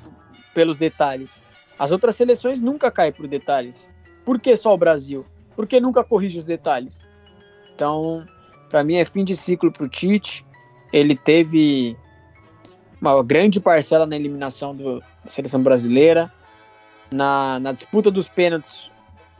pelos 0.52 0.76
detalhes. 0.76 1.40
As 1.78 1.92
outras 1.92 2.16
seleções 2.16 2.60
nunca 2.60 2.90
caem 2.90 3.12
por 3.12 3.28
detalhes. 3.28 3.88
Por 4.24 4.40
que 4.40 4.56
só 4.56 4.74
o 4.74 4.76
Brasil? 4.76 5.24
Porque 5.54 5.78
nunca 5.78 6.02
corrige 6.02 6.36
os 6.36 6.44
detalhes. 6.44 7.06
Então, 7.72 8.26
para 8.68 8.82
mim 8.82 8.96
é 8.96 9.04
fim 9.04 9.24
de 9.24 9.36
ciclo 9.36 9.70
para 9.70 9.84
o 9.84 9.88
Tite. 9.88 10.44
Ele 10.92 11.16
teve 11.16 11.96
uma 13.00 13.22
grande 13.22 13.60
parcela 13.60 14.04
na 14.04 14.16
eliminação 14.16 14.74
do, 14.74 14.98
da 14.98 15.30
seleção 15.30 15.62
brasileira. 15.62 16.30
Na, 17.12 17.60
na 17.60 17.72
disputa 17.72 18.10
dos 18.10 18.28
pênaltis 18.28 18.90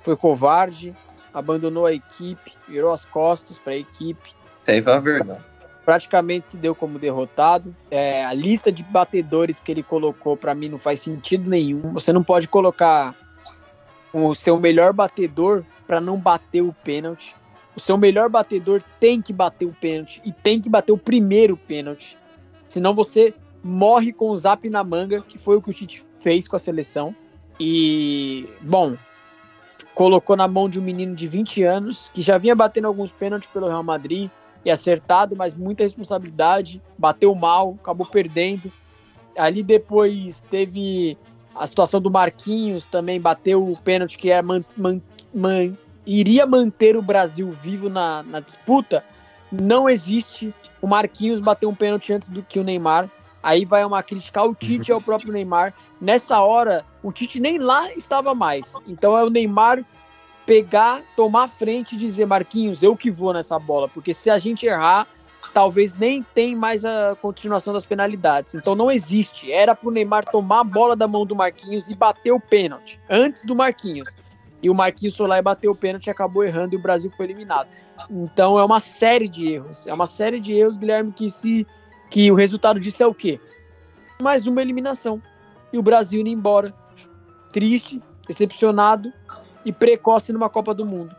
foi 0.02 0.16
covarde, 0.16 0.94
abandonou 1.32 1.86
a 1.86 1.92
equipe, 1.92 2.52
virou 2.68 2.92
as 2.92 3.04
costas 3.04 3.58
para 3.58 3.72
a 3.72 3.76
equipe. 3.76 4.34
Foi 4.64 4.80
uma 4.80 5.00
vergonha 5.00 5.50
praticamente 5.90 6.50
se 6.50 6.56
deu 6.56 6.72
como 6.72 7.00
derrotado. 7.00 7.74
É, 7.90 8.24
a 8.24 8.32
lista 8.32 8.70
de 8.70 8.80
batedores 8.82 9.60
que 9.60 9.72
ele 9.72 9.82
colocou 9.82 10.36
para 10.36 10.54
mim 10.54 10.68
não 10.68 10.78
faz 10.78 11.00
sentido 11.00 11.50
nenhum. 11.50 11.92
Você 11.92 12.12
não 12.12 12.22
pode 12.22 12.46
colocar 12.46 13.12
o 14.12 14.32
seu 14.32 14.58
melhor 14.58 14.92
batedor 14.92 15.64
para 15.88 16.00
não 16.00 16.16
bater 16.16 16.62
o 16.62 16.72
pênalti. 16.84 17.34
O 17.74 17.80
seu 17.80 17.96
melhor 17.96 18.28
batedor 18.28 18.82
tem 19.00 19.20
que 19.20 19.32
bater 19.32 19.66
o 19.66 19.72
pênalti 19.72 20.22
e 20.24 20.32
tem 20.32 20.60
que 20.60 20.68
bater 20.68 20.92
o 20.92 20.98
primeiro 20.98 21.56
pênalti. 21.56 22.16
Senão 22.68 22.94
você 22.94 23.34
morre 23.62 24.12
com 24.12 24.30
o 24.30 24.36
zap 24.36 24.70
na 24.70 24.84
manga, 24.84 25.22
que 25.22 25.38
foi 25.38 25.56
o 25.56 25.62
que 25.62 25.70
o 25.70 25.74
Tite 25.74 26.04
fez 26.18 26.46
com 26.46 26.54
a 26.54 26.58
seleção. 26.60 27.14
E, 27.58 28.48
bom, 28.60 28.96
colocou 29.94 30.37
na 30.37 30.48
mão 30.48 30.68
de 30.68 30.79
um 30.79 30.83
menino 30.83 31.14
de 31.14 31.26
20 31.26 31.62
anos 31.64 32.11
que 32.12 32.22
já 32.22 32.38
vinha 32.38 32.55
batendo 32.55 32.87
alguns 32.87 33.12
pênaltis 33.12 33.50
pelo 33.50 33.68
Real 33.68 33.83
Madrid, 33.83 34.31
e 34.64 34.70
acertado, 34.70 35.35
mas 35.37 35.55
muita 35.55 35.83
responsabilidade, 35.83 36.83
bateu 36.98 37.35
mal, 37.35 37.76
acabou 37.81 38.07
perdendo. 38.07 38.70
Ali 39.37 39.62
depois 39.62 40.42
teve 40.50 41.16
a 41.55 41.66
situação 41.66 42.00
do 42.00 42.11
Marquinhos 42.11 42.87
também, 42.87 43.20
bateu 43.20 43.66
o 43.66 43.76
pênalti 43.76 44.18
que 44.18 44.31
é 44.31 44.42
man, 44.42 44.62
man, 44.76 45.00
man, 45.35 45.76
iria 46.07 46.46
manter 46.46 46.96
o 46.96 47.03
Brasil 47.03 47.50
vivo 47.62 47.88
na, 47.88 48.22
na 48.22 48.40
disputa. 48.40 49.03
Não 49.50 49.88
existe 49.88 50.55
o 50.81 50.87
Marquinhos 50.87 51.40
bater 51.40 51.66
um 51.66 51.74
pênalti 51.74 52.12
antes 52.12 52.29
do 52.29 52.42
que 52.42 52.59
o 52.59 52.64
Neymar. 52.64 53.11
Aí 53.42 53.64
vai 53.64 53.85
uma 53.85 54.03
crítica 54.03 54.40
ao 54.40 54.55
Tite 54.55 54.90
e 54.90 54.92
ao 54.92 55.00
próprio 55.00 55.33
Neymar. 55.33 55.74
Nessa 56.00 56.40
hora, 56.40 56.85
o 57.03 57.11
Tite 57.11 57.40
nem 57.40 57.59
lá 57.59 57.92
estava 57.92 58.35
mais. 58.35 58.74
Então 58.87 59.16
é 59.16 59.24
o 59.24 59.31
Neymar 59.31 59.85
pegar, 60.44 61.03
tomar 61.16 61.48
frente 61.48 61.94
e 61.94 61.98
dizer, 61.98 62.26
Marquinhos, 62.26 62.83
eu 62.83 62.96
que 62.96 63.11
vou 63.11 63.33
nessa 63.33 63.59
bola, 63.59 63.88
porque 63.88 64.12
se 64.12 64.29
a 64.29 64.38
gente 64.38 64.66
errar, 64.66 65.07
talvez 65.55 65.94
nem 65.94 66.22
tem 66.22 66.55
mais 66.55 66.85
a 66.85 67.16
continuação 67.20 67.72
das 67.72 67.85
penalidades. 67.85 68.55
Então 68.55 68.74
não 68.74 68.90
existe. 68.90 69.53
Era 69.53 69.74
pro 69.74 69.90
Neymar 69.90 70.24
tomar 70.24 70.61
a 70.61 70.64
bola 70.64 70.96
da 70.96 71.07
mão 71.07 71.24
do 71.24 71.37
Marquinhos 71.37 71.88
e 71.88 71.94
bater 71.94 72.33
o 72.33 72.40
pênalti 72.40 73.00
antes 73.09 73.44
do 73.44 73.55
Marquinhos. 73.55 74.14
E 74.62 74.68
o 74.68 74.74
Marquinhos 74.74 75.16
foi 75.16 75.26
lá 75.26 75.38
e 75.38 75.42
bateu 75.42 75.72
o 75.72 75.76
pênalti, 75.76 76.09
e 76.09 76.11
acabou 76.11 76.44
errando 76.44 76.74
e 76.74 76.76
o 76.76 76.83
Brasil 76.83 77.11
foi 77.16 77.26
eliminado. 77.26 77.68
Então 78.11 78.59
é 78.59 78.64
uma 78.64 78.79
série 78.79 79.29
de 79.29 79.48
erros. 79.48 79.87
É 79.87 79.94
uma 79.94 80.07
série 80.07 80.38
de 80.38 80.53
erros, 80.53 80.76
Guilherme, 80.76 81.12
que 81.12 81.31
se 81.31 81.66
que 82.10 82.30
o 82.30 82.34
resultado 82.34 82.80
disso 82.80 83.02
é 83.02 83.06
o 83.06 83.14
quê? 83.14 83.40
Mais 84.20 84.46
uma 84.46 84.60
eliminação. 84.60 85.22
E 85.72 85.78
o 85.78 85.82
Brasil 85.82 86.20
indo 86.20 86.28
embora. 86.28 86.74
Triste, 87.52 88.02
decepcionado, 88.26 89.12
e 89.64 89.72
precoce 89.72 90.32
numa 90.32 90.48
Copa 90.48 90.74
do 90.74 90.84
Mundo. 90.84 91.14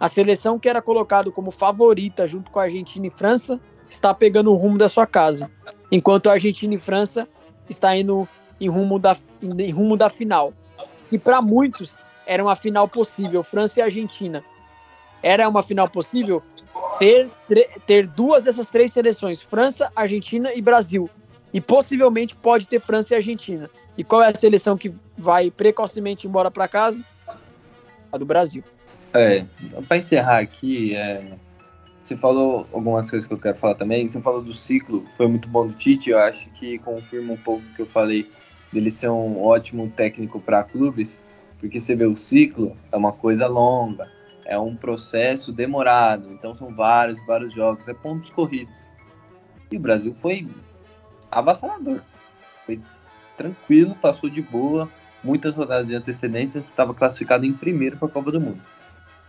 A 0.00 0.08
seleção 0.08 0.58
que 0.58 0.68
era 0.68 0.82
colocado 0.82 1.30
como 1.30 1.50
favorita 1.50 2.26
junto 2.26 2.50
com 2.50 2.58
a 2.58 2.64
Argentina 2.64 3.06
e 3.06 3.10
França 3.10 3.60
está 3.88 4.12
pegando 4.12 4.50
o 4.50 4.54
rumo 4.54 4.78
da 4.78 4.88
sua 4.88 5.06
casa, 5.06 5.50
enquanto 5.90 6.28
a 6.28 6.32
Argentina 6.32 6.74
e 6.74 6.78
França 6.78 7.28
está 7.68 7.96
indo 7.96 8.26
em 8.60 8.68
rumo 8.68 8.98
da, 8.98 9.16
em 9.42 9.70
rumo 9.70 9.96
da 9.96 10.08
final. 10.08 10.52
E 11.10 11.18
para 11.18 11.42
muitos 11.42 11.98
era 12.26 12.42
uma 12.42 12.56
final 12.56 12.88
possível, 12.88 13.42
França 13.42 13.80
e 13.80 13.82
Argentina. 13.82 14.42
Era 15.22 15.48
uma 15.48 15.62
final 15.62 15.88
possível 15.88 16.42
ter, 16.98 17.28
ter 17.86 18.06
duas 18.06 18.44
dessas 18.44 18.70
três 18.70 18.92
seleções, 18.92 19.42
França, 19.42 19.90
Argentina 19.94 20.52
e 20.54 20.60
Brasil. 20.62 21.08
E 21.52 21.60
possivelmente 21.60 22.34
pode 22.34 22.66
ter 22.66 22.80
França 22.80 23.14
e 23.14 23.16
Argentina. 23.18 23.70
E 23.96 24.02
qual 24.02 24.22
é 24.22 24.28
a 24.28 24.34
seleção 24.34 24.76
que 24.76 24.92
vai 25.16 25.50
precocemente 25.50 26.26
embora 26.26 26.50
para 26.50 26.66
casa? 26.66 27.04
a 28.12 28.18
do 28.18 28.26
Brasil. 28.26 28.62
É, 29.14 29.44
para 29.88 29.96
encerrar 29.96 30.38
aqui, 30.38 30.94
é, 30.94 31.22
você 32.04 32.16
falou 32.16 32.66
algumas 32.72 33.10
coisas 33.10 33.26
que 33.26 33.32
eu 33.32 33.38
quero 33.38 33.56
falar 33.56 33.74
também. 33.74 34.06
Você 34.06 34.20
falou 34.20 34.42
do 34.42 34.52
ciclo, 34.52 35.04
foi 35.16 35.26
muito 35.26 35.48
bom 35.48 35.66
do 35.66 35.72
Tite. 35.72 36.10
Eu 36.10 36.18
acho 36.18 36.48
que 36.50 36.78
confirma 36.78 37.32
um 37.32 37.36
pouco 37.36 37.62
o 37.62 37.74
que 37.74 37.82
eu 37.82 37.86
falei 37.86 38.30
dele 38.72 38.90
ser 38.90 39.08
um 39.08 39.42
ótimo 39.42 39.90
técnico 39.96 40.40
para 40.40 40.62
clubes, 40.62 41.22
porque 41.58 41.80
você 41.80 41.94
vê 41.94 42.04
o 42.04 42.16
ciclo 42.16 42.76
é 42.90 42.96
uma 42.96 43.12
coisa 43.12 43.46
longa, 43.46 44.08
é 44.44 44.58
um 44.58 44.76
processo 44.76 45.52
demorado. 45.52 46.32
Então 46.32 46.54
são 46.54 46.74
vários, 46.74 47.24
vários 47.26 47.52
jogos, 47.52 47.88
é 47.88 47.94
pontos 47.94 48.30
corridos. 48.30 48.84
E 49.70 49.76
o 49.76 49.80
Brasil 49.80 50.14
foi 50.14 50.48
avassalador, 51.30 52.00
foi 52.66 52.80
tranquilo, 53.36 53.94
passou 53.94 54.28
de 54.28 54.42
boa 54.42 54.88
muitas 55.22 55.54
rodadas 55.54 55.86
de 55.86 55.94
antecedência, 55.94 56.58
estava 56.58 56.92
classificado 56.92 57.46
em 57.46 57.52
primeiro 57.52 57.96
para 57.96 58.08
a 58.08 58.10
Copa 58.10 58.32
do 58.32 58.40
Mundo. 58.40 58.60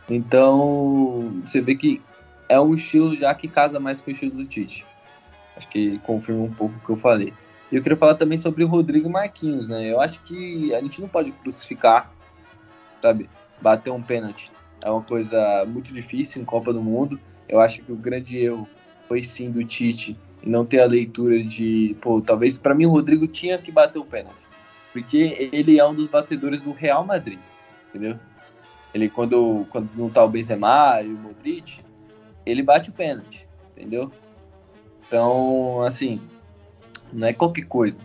Então, 0.10 1.42
você 1.46 1.62
vê 1.62 1.76
que 1.76 2.02
é 2.50 2.60
um 2.60 2.74
estilo 2.74 3.16
já 3.16 3.34
que 3.34 3.48
casa 3.48 3.80
mais 3.80 4.02
com 4.02 4.10
o 4.10 4.14
estilo 4.14 4.32
do 4.32 4.46
Tite. 4.46 4.86
Acho 5.56 5.68
que 5.70 6.00
confirma 6.00 6.44
um 6.44 6.54
pouco 6.54 6.76
o 6.76 6.86
que 6.86 6.90
eu 6.90 6.96
falei. 6.96 7.34
E 7.72 7.76
eu 7.76 7.82
queria 7.82 7.98
falar 7.98 8.16
também 8.16 8.38
sobre 8.38 8.64
o 8.64 8.68
Rodrigo 8.68 9.10
Marquinhos, 9.10 9.68
né? 9.68 9.90
Eu 9.90 10.02
acho 10.02 10.20
que 10.24 10.74
a 10.74 10.82
gente 10.82 11.00
não 11.00 11.08
pode 11.08 11.32
crucificar, 11.32 12.12
sabe? 13.02 13.30
Bater 13.62 13.92
um 13.92 14.02
pênalti 14.02 14.52
é 14.84 14.90
uma 14.90 15.02
coisa 15.02 15.66
muito 15.66 15.94
difícil 15.94 16.42
em 16.42 16.46
Copa 16.46 16.72
do 16.72 16.82
Mundo. 16.82 17.20
Eu 17.48 17.60
acho 17.60 17.82
que 17.82 17.92
o 17.92 17.96
grande 17.96 18.38
erro 18.38 18.68
foi 19.08 19.24
sim 19.24 19.50
do 19.50 19.64
Tite 19.64 20.18
e 20.44 20.50
não 20.50 20.66
ter 20.66 20.82
a 20.82 20.86
leitura 20.86 21.44
de, 21.44 21.96
pô, 22.02 22.22
talvez 22.22 22.58
para 22.58 22.76
mim 22.76 22.86
o 22.86 22.92
Rodrigo 22.92 23.28
tinha 23.28 23.58
que 23.58 23.72
bater 23.72 24.00
o 24.00 24.06
pênalti 24.06 24.44
porque 24.94 25.50
ele 25.52 25.80
é 25.80 25.86
um 25.86 25.94
dos 25.94 26.06
batedores 26.08 26.62
do 26.62 26.72
Real 26.72 27.04
Madrid, 27.04 27.40
entendeu? 27.90 28.18
Ele, 28.94 29.10
quando, 29.10 29.66
quando 29.72 29.90
não 29.96 30.08
tá 30.08 30.24
o 30.24 30.30
Benzema 30.30 31.02
e 31.02 31.08
o 31.08 31.18
Modric, 31.18 31.80
ele 32.46 32.62
bate 32.62 32.92
o 32.92 32.94
pênalti, 32.94 33.48
entendeu? 33.72 34.12
Então, 35.08 35.82
assim, 35.82 36.22
não 37.12 37.28
é 37.28 37.34
qualquer 37.34 37.66
coisa. 37.66 37.98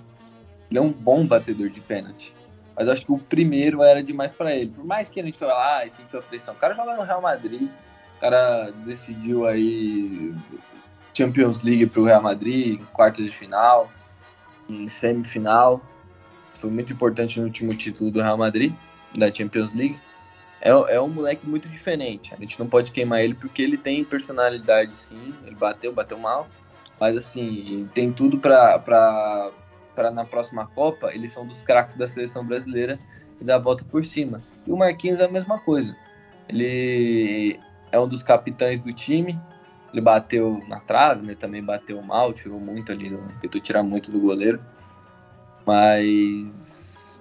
Ele 0.71 0.79
é 0.79 0.83
um 0.83 0.91
bom 0.91 1.27
batedor 1.27 1.69
de 1.69 1.81
pênalti. 1.81 2.33
Mas 2.79 2.89
acho 2.89 3.05
que 3.05 3.11
o 3.11 3.19
primeiro 3.19 3.83
era 3.83 4.03
demais 4.05 4.33
para 4.33 4.55
ele. 4.55 4.71
Por 4.71 4.85
mais 4.85 5.09
que 5.09 5.19
a 5.19 5.25
gente 5.25 5.37
fale, 5.37 5.51
ah, 5.51 5.85
sentiu 5.91 6.21
a 6.21 6.23
pressão. 6.23 6.55
O 6.55 6.57
cara 6.57 6.75
joga 6.75 6.95
no 6.95 7.03
Real 7.03 7.21
Madrid, 7.21 7.69
o 8.17 8.21
cara 8.21 8.71
decidiu 8.87 9.49
aí 9.49 10.33
Champions 11.13 11.65
League 11.65 11.87
para 11.87 12.01
o 12.01 12.05
Real 12.05 12.23
Madrid, 12.23 12.81
em 12.81 12.85
quartas 12.93 13.25
de 13.25 13.33
final, 13.33 13.91
em 14.69 14.89
semifinal. 14.89 15.83
Foi 16.55 16.71
muito 16.71 16.93
importante 16.93 17.41
no 17.41 17.47
último 17.47 17.75
título 17.75 18.13
do 18.13 18.23
Real 18.23 18.39
Madrid, 18.39 18.73
da 19.17 19.33
Champions 19.33 19.75
League. 19.75 19.99
É, 20.61 20.71
é 20.71 21.01
um 21.01 21.09
moleque 21.09 21.49
muito 21.49 21.69
diferente. 21.69 22.33
A 22.33 22.37
gente 22.37 22.61
não 22.61 22.69
pode 22.69 22.93
queimar 22.93 23.21
ele 23.21 23.35
porque 23.35 23.61
ele 23.61 23.77
tem 23.77 24.05
personalidade, 24.05 24.97
sim. 24.97 25.35
Ele 25.45 25.57
bateu, 25.57 25.93
bateu 25.93 26.19
mal. 26.19 26.49
Mas, 27.01 27.17
assim, 27.17 27.89
tem 27.93 28.13
tudo 28.13 28.39
para 28.39 29.51
na 30.11 30.25
próxima 30.25 30.67
Copa. 30.67 31.13
Eles 31.13 31.33
são 31.33 31.47
dos 31.47 31.63
craques 31.63 31.97
da 31.97 32.09
seleção 32.09 32.45
brasileira 32.45 32.99
e 33.41 33.45
dar 33.45 33.57
a 33.57 33.59
volta 33.59 33.85
por 33.85 34.05
cima. 34.05 34.41
E 34.67 34.73
o 34.73 34.77
Marquinhos 34.77 35.21
é 35.21 35.25
a 35.25 35.29
mesma 35.29 35.59
coisa. 35.59 35.97
Ele 36.49 37.61
é 37.93 37.99
um 37.99 38.09
dos 38.09 38.23
capitães 38.23 38.81
do 38.81 38.93
time. 38.93 39.39
Ele 39.93 40.01
bateu 40.01 40.63
na 40.69 40.81
trave, 40.81 41.27
né? 41.27 41.35
Também 41.35 41.63
bateu 41.63 42.01
mal, 42.03 42.33
tirou 42.33 42.61
muito 42.61 42.93
ali, 42.93 43.17
tentou 43.41 43.61
tirar 43.61 43.83
muito 43.83 44.11
do 44.11 44.21
goleiro. 44.21 44.61
Mas 45.67 47.21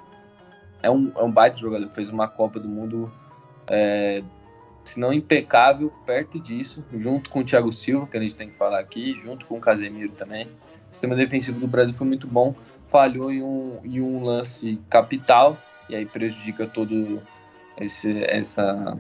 é 0.82 0.90
um, 0.90 1.12
é 1.16 1.24
um 1.24 1.32
baita 1.32 1.58
jogador. 1.58 1.90
Fez 1.90 2.10
uma 2.10 2.28
Copa 2.28 2.60
do 2.60 2.68
Mundo, 2.68 3.12
é, 3.70 4.24
se 4.84 5.00
não 5.00 5.12
impecável, 5.12 5.92
perto 6.06 6.40
disso, 6.40 6.84
junto 6.94 7.30
com 7.30 7.40
o 7.40 7.44
Thiago 7.44 7.72
Silva, 7.72 8.08
que 8.08 8.18
a 8.18 8.22
gente 8.22 8.36
tem 8.36 8.50
que 8.50 8.56
falar 8.56 8.80
aqui, 8.80 9.18
junto 9.20 9.46
com 9.46 9.58
o 9.58 9.62
Casemiro 9.62 10.14
também. 10.14 10.50
O 10.92 10.94
sistema 10.94 11.16
defensivo 11.16 11.60
do 11.60 11.68
Brasil 11.68 11.94
foi 11.94 12.08
muito 12.08 12.28
bom. 12.28 12.56
Falhou 12.88 13.32
em 13.32 13.44
um, 13.44 13.80
em 13.84 14.02
um 14.02 14.24
lance 14.24 14.80
capital, 14.90 15.58
e 15.90 15.96
aí 15.96 16.06
prejudica 16.06 16.66
todo 16.66 17.22
esse, 17.78 18.24
essa 18.24 18.98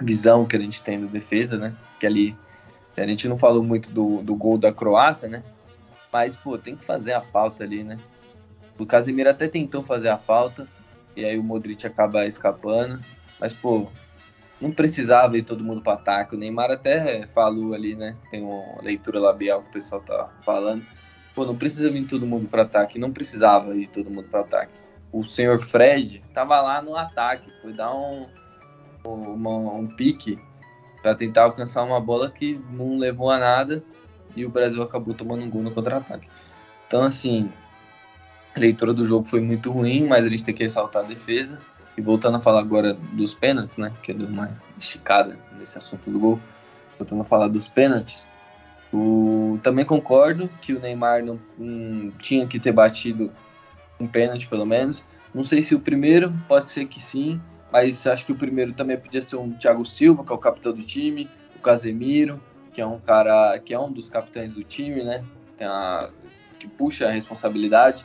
visão 0.00 0.44
que 0.44 0.56
a 0.56 0.60
gente 0.60 0.82
tem 0.82 1.00
da 1.00 1.06
defesa, 1.06 1.56
né? 1.56 1.74
Que 2.00 2.06
ali 2.06 2.36
a 2.96 3.06
gente 3.06 3.28
não 3.28 3.36
falou 3.36 3.62
muito 3.62 3.90
do, 3.90 4.22
do 4.22 4.34
gol 4.34 4.56
da 4.58 4.72
Croácia, 4.72 5.28
né? 5.28 5.42
Mas, 6.12 6.34
pô, 6.34 6.56
tem 6.56 6.76
que 6.76 6.84
fazer 6.84 7.12
a 7.12 7.20
falta 7.20 7.62
ali, 7.62 7.84
né? 7.84 7.98
O 8.78 8.86
Casemiro 8.86 9.28
até 9.28 9.48
tentou 9.48 9.82
fazer 9.82 10.08
a 10.08 10.18
falta, 10.18 10.66
e 11.14 11.24
aí 11.24 11.38
o 11.38 11.42
Modric 11.42 11.86
acaba 11.86 12.26
escapando. 12.26 13.00
Mas, 13.38 13.52
pô, 13.52 13.88
não 14.60 14.70
precisava 14.70 15.36
ir 15.36 15.42
todo 15.42 15.64
mundo 15.64 15.82
para 15.82 15.94
ataque. 15.94 16.34
O 16.34 16.38
Neymar 16.38 16.70
até 16.70 17.26
falou 17.26 17.74
ali, 17.74 17.94
né? 17.94 18.16
Tem 18.30 18.42
uma 18.42 18.82
leitura 18.82 19.20
labial 19.20 19.62
que 19.62 19.68
o 19.68 19.72
pessoal 19.72 20.00
tá 20.00 20.30
falando. 20.42 20.84
Pô, 21.34 21.44
não 21.44 21.56
precisa 21.56 21.90
vir 21.90 22.06
todo 22.06 22.26
mundo 22.26 22.48
para 22.48 22.62
ataque. 22.62 22.98
Não 22.98 23.12
precisava 23.12 23.76
ir 23.76 23.88
todo 23.88 24.10
mundo 24.10 24.28
para 24.28 24.40
ataque 24.40 24.86
o 25.12 25.24
senhor 25.24 25.58
Fred 25.58 26.22
estava 26.28 26.60
lá 26.60 26.82
no 26.82 26.96
ataque, 26.96 27.50
foi 27.62 27.72
dar 27.72 27.94
um, 27.94 28.26
um 29.04 29.86
pique 29.96 30.38
para 31.00 31.14
tentar 31.14 31.44
alcançar 31.44 31.82
uma 31.84 32.00
bola 32.00 32.30
que 32.30 32.60
não 32.70 32.98
levou 32.98 33.30
a 33.30 33.38
nada 33.38 33.82
e 34.34 34.44
o 34.44 34.50
Brasil 34.50 34.82
acabou 34.82 35.14
tomando 35.14 35.44
um 35.44 35.50
gol 35.50 35.62
no 35.62 35.70
contra-ataque. 35.70 36.28
Então, 36.86 37.02
assim, 37.02 37.50
a 38.54 38.60
leitura 38.60 38.92
do 38.92 39.06
jogo 39.06 39.26
foi 39.26 39.40
muito 39.40 39.70
ruim, 39.70 40.06
mas 40.06 40.24
a 40.24 40.28
gente 40.28 40.44
tem 40.44 40.54
que 40.54 40.64
ressaltar 40.64 41.04
a 41.04 41.08
defesa. 41.08 41.58
E 41.96 42.02
voltando 42.02 42.36
a 42.36 42.40
falar 42.40 42.60
agora 42.60 42.94
dos 43.12 43.34
pênaltis, 43.34 43.78
né? 43.78 43.92
Que 44.02 44.12
deu 44.12 44.28
uma 44.28 44.50
esticada 44.78 45.38
nesse 45.58 45.78
assunto 45.78 46.10
do 46.10 46.18
gol. 46.18 46.40
Voltando 46.98 47.22
a 47.22 47.24
falar 47.24 47.48
dos 47.48 47.68
pênaltis. 47.68 48.24
O... 48.92 49.58
Também 49.62 49.84
concordo 49.84 50.48
que 50.60 50.72
o 50.72 50.80
Neymar 50.80 51.24
não, 51.24 51.40
não 51.58 52.10
tinha 52.12 52.46
que 52.46 52.60
ter 52.60 52.72
batido 52.72 53.32
um 53.98 54.06
pênalti 54.06 54.48
pelo 54.48 54.66
menos. 54.66 55.02
Não 55.34 55.44
sei 55.44 55.62
se 55.62 55.74
o 55.74 55.80
primeiro, 55.80 56.32
pode 56.48 56.70
ser 56.70 56.86
que 56.86 57.00
sim, 57.00 57.40
mas 57.70 58.06
acho 58.06 58.24
que 58.24 58.32
o 58.32 58.36
primeiro 58.36 58.72
também 58.72 58.96
podia 58.96 59.20
ser 59.20 59.36
um 59.36 59.52
Thiago 59.52 59.84
Silva, 59.84 60.24
que 60.24 60.32
é 60.32 60.34
o 60.34 60.38
capitão 60.38 60.72
do 60.72 60.82
time, 60.82 61.28
o 61.54 61.58
Casemiro, 61.58 62.40
que 62.72 62.80
é 62.80 62.86
um 62.86 62.98
cara 62.98 63.58
que 63.58 63.74
é 63.74 63.78
um 63.78 63.90
dos 63.90 64.08
capitães 64.08 64.54
do 64.54 64.62
time, 64.62 65.02
né? 65.02 65.24
Que 66.58 66.66
puxa 66.68 67.08
a 67.08 67.10
responsabilidade. 67.10 68.04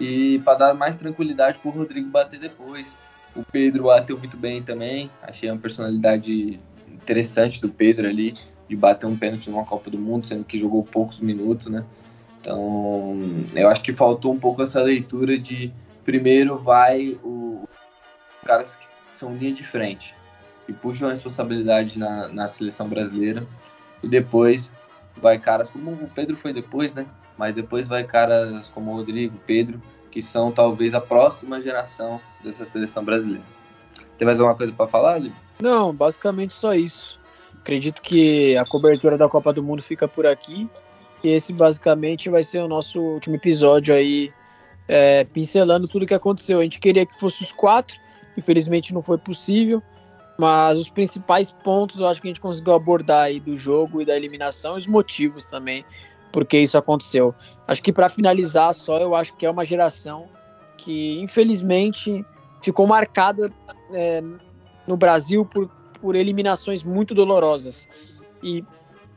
E 0.00 0.40
para 0.44 0.58
dar 0.58 0.74
mais 0.74 0.96
tranquilidade 0.96 1.58
para 1.58 1.68
o 1.68 1.72
Rodrigo 1.72 2.08
bater 2.08 2.38
depois. 2.38 2.98
O 3.36 3.44
Pedro 3.44 3.84
bateu 3.84 4.18
muito 4.18 4.36
bem 4.36 4.62
também. 4.62 5.10
Achei 5.22 5.50
uma 5.50 5.60
personalidade 5.60 6.58
interessante 6.90 7.60
do 7.60 7.68
Pedro 7.68 8.08
ali, 8.08 8.34
de 8.68 8.74
bater 8.74 9.06
um 9.06 9.16
pênalti 9.16 9.50
numa 9.50 9.64
Copa 9.64 9.90
do 9.90 9.98
Mundo, 9.98 10.26
sendo 10.26 10.44
que 10.44 10.58
jogou 10.58 10.82
poucos 10.82 11.20
minutos, 11.20 11.66
né? 11.68 11.84
Então, 12.40 13.18
eu 13.54 13.68
acho 13.68 13.82
que 13.82 13.92
faltou 13.92 14.32
um 14.32 14.38
pouco 14.38 14.62
essa 14.62 14.80
leitura 14.80 15.38
de 15.38 15.72
primeiro 16.04 16.56
vai 16.56 17.18
o, 17.22 17.64
os 18.40 18.46
caras 18.46 18.76
que 18.76 18.86
são 19.12 19.34
linha 19.34 19.52
de 19.52 19.64
frente 19.64 20.14
e 20.68 20.72
puxam 20.72 21.08
a 21.08 21.10
responsabilidade 21.10 21.98
na, 21.98 22.28
na 22.28 22.48
seleção 22.48 22.88
brasileira 22.88 23.44
e 24.02 24.08
depois 24.08 24.70
vai 25.16 25.38
caras 25.38 25.68
como 25.68 25.90
o 25.90 26.08
Pedro 26.14 26.36
foi 26.36 26.52
depois, 26.52 26.92
né? 26.94 27.06
Mas 27.36 27.54
depois 27.54 27.88
vai 27.88 28.04
caras 28.04 28.68
como 28.68 28.92
o 28.92 28.96
Rodrigo, 28.96 29.36
Pedro, 29.46 29.80
que 30.16 30.22
são 30.22 30.50
talvez 30.50 30.94
a 30.94 31.00
próxima 31.00 31.60
geração 31.60 32.18
dessa 32.42 32.64
seleção 32.64 33.04
brasileira. 33.04 33.44
Tem 34.16 34.24
mais 34.24 34.40
alguma 34.40 34.56
coisa 34.56 34.72
para 34.72 34.86
falar, 34.86 35.18
Lívio? 35.18 35.36
Não, 35.60 35.94
basicamente 35.94 36.54
só 36.54 36.72
isso. 36.72 37.20
Acredito 37.60 38.00
que 38.00 38.56
a 38.56 38.64
cobertura 38.64 39.18
da 39.18 39.28
Copa 39.28 39.52
do 39.52 39.62
Mundo 39.62 39.82
fica 39.82 40.08
por 40.08 40.26
aqui. 40.26 40.70
E 41.22 41.28
esse 41.28 41.52
basicamente 41.52 42.30
vai 42.30 42.42
ser 42.42 42.60
o 42.60 42.68
nosso 42.68 42.98
último 42.98 43.36
episódio 43.36 43.94
aí, 43.94 44.32
é, 44.88 45.24
pincelando 45.24 45.86
tudo 45.86 46.06
que 46.06 46.14
aconteceu. 46.14 46.60
A 46.60 46.62
gente 46.62 46.80
queria 46.80 47.04
que 47.04 47.14
fosse 47.20 47.42
os 47.42 47.52
quatro, 47.52 47.98
infelizmente 48.38 48.94
não 48.94 49.02
foi 49.02 49.18
possível, 49.18 49.82
mas 50.38 50.78
os 50.78 50.88
principais 50.88 51.52
pontos 51.52 52.00
eu 52.00 52.06
acho 52.06 52.22
que 52.22 52.28
a 52.28 52.30
gente 52.30 52.40
conseguiu 52.40 52.72
abordar 52.72 53.24
aí 53.24 53.38
do 53.38 53.54
jogo 53.54 54.00
e 54.00 54.06
da 54.06 54.16
eliminação 54.16 54.76
os 54.76 54.86
motivos 54.86 55.44
também 55.44 55.84
porque 56.36 56.58
isso 56.58 56.76
aconteceu. 56.76 57.34
Acho 57.66 57.82
que 57.82 57.90
para 57.90 58.10
finalizar 58.10 58.74
só, 58.74 58.98
eu 58.98 59.14
acho 59.14 59.34
que 59.36 59.46
é 59.46 59.50
uma 59.50 59.64
geração 59.64 60.28
que 60.76 61.18
infelizmente 61.18 62.22
ficou 62.60 62.86
marcada 62.86 63.50
é, 63.90 64.22
no 64.86 64.98
Brasil 64.98 65.46
por, 65.46 65.70
por 65.98 66.14
eliminações 66.14 66.84
muito 66.84 67.14
dolorosas 67.14 67.88
e, 68.42 68.62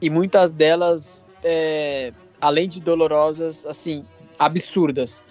e 0.01 0.09
muitas 0.09 0.53
delas 0.53 1.25
é, 1.43 2.13
além 2.39 2.69
de 2.69 2.79
dolorosas, 2.79 3.65
assim, 3.65 4.05
absurdas. 4.39 5.21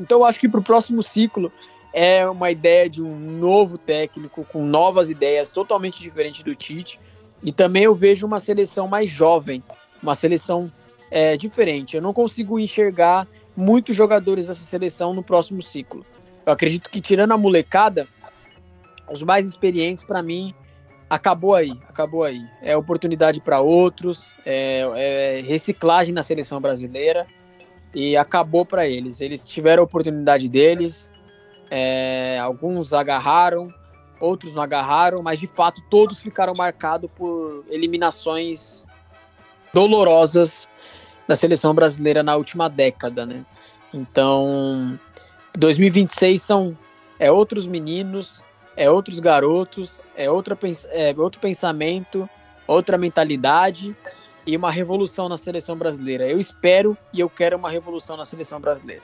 Então 0.00 0.20
eu 0.20 0.24
acho 0.24 0.40
que 0.40 0.48
para 0.48 0.60
o 0.60 0.64
próximo 0.64 1.02
ciclo 1.02 1.52
é 1.92 2.26
uma 2.26 2.50
ideia 2.50 2.88
de 2.88 3.02
um 3.02 3.14
novo 3.14 3.76
técnico 3.76 4.42
com 4.50 4.64
novas 4.64 5.10
ideias, 5.10 5.52
totalmente 5.52 6.00
diferente 6.00 6.42
do 6.42 6.54
Tite. 6.54 6.98
E 7.42 7.52
também 7.52 7.82
eu 7.82 7.94
vejo 7.94 8.26
uma 8.26 8.38
seleção 8.38 8.88
mais 8.88 9.10
jovem, 9.10 9.62
uma 10.02 10.14
seleção 10.14 10.72
é, 11.10 11.36
diferente. 11.36 11.96
Eu 11.96 12.02
não 12.02 12.12
consigo 12.12 12.58
enxergar 12.58 13.26
muitos 13.56 13.94
jogadores 13.94 14.48
dessa 14.48 14.64
seleção 14.64 15.14
no 15.14 15.22
próximo 15.22 15.62
ciclo. 15.62 16.04
Eu 16.44 16.52
acredito 16.52 16.90
que 16.90 17.00
tirando 17.00 17.32
a 17.32 17.38
molecada, 17.38 18.06
os 19.10 19.22
mais 19.22 19.46
experientes 19.46 20.04
para 20.04 20.22
mim 20.22 20.54
acabou 21.08 21.54
aí, 21.54 21.72
acabou 21.88 22.24
aí. 22.24 22.44
É 22.62 22.76
oportunidade 22.76 23.40
para 23.40 23.60
outros, 23.60 24.36
é, 24.44 24.80
é, 24.96 25.40
reciclagem 25.42 26.12
na 26.12 26.22
seleção 26.22 26.60
brasileira 26.60 27.26
e 27.94 28.16
acabou 28.16 28.64
para 28.64 28.86
eles. 28.86 29.20
Eles 29.20 29.44
tiveram 29.44 29.82
a 29.82 29.84
oportunidade 29.84 30.48
deles, 30.48 31.08
é, 31.70 32.38
alguns 32.40 32.92
agarraram, 32.92 33.72
outros 34.20 34.54
não 34.54 34.62
agarraram, 34.62 35.22
mas 35.22 35.38
de 35.38 35.46
fato 35.46 35.80
todos 35.88 36.20
ficaram 36.20 36.54
marcados 36.54 37.10
por 37.14 37.64
eliminações 37.68 38.84
dolorosas 39.72 40.68
da 41.26 41.34
seleção 41.34 41.74
brasileira 41.74 42.22
na 42.22 42.36
última 42.36 42.68
década, 42.68 43.24
né? 43.24 43.44
Então, 43.92 44.98
2026 45.56 46.42
são 46.42 46.76
é 47.18 47.30
outros 47.30 47.66
meninos, 47.66 48.42
é 48.76 48.90
outros 48.90 49.20
garotos, 49.20 50.02
é, 50.16 50.30
outra, 50.30 50.58
é 50.90 51.14
outro 51.16 51.40
pensamento, 51.40 52.28
outra 52.66 52.98
mentalidade 52.98 53.96
e 54.46 54.56
uma 54.56 54.70
revolução 54.70 55.28
na 55.28 55.36
seleção 55.36 55.76
brasileira. 55.76 56.28
Eu 56.28 56.38
espero 56.38 56.96
e 57.12 57.20
eu 57.20 57.30
quero 57.30 57.56
uma 57.56 57.70
revolução 57.70 58.16
na 58.16 58.24
seleção 58.24 58.60
brasileira. 58.60 59.02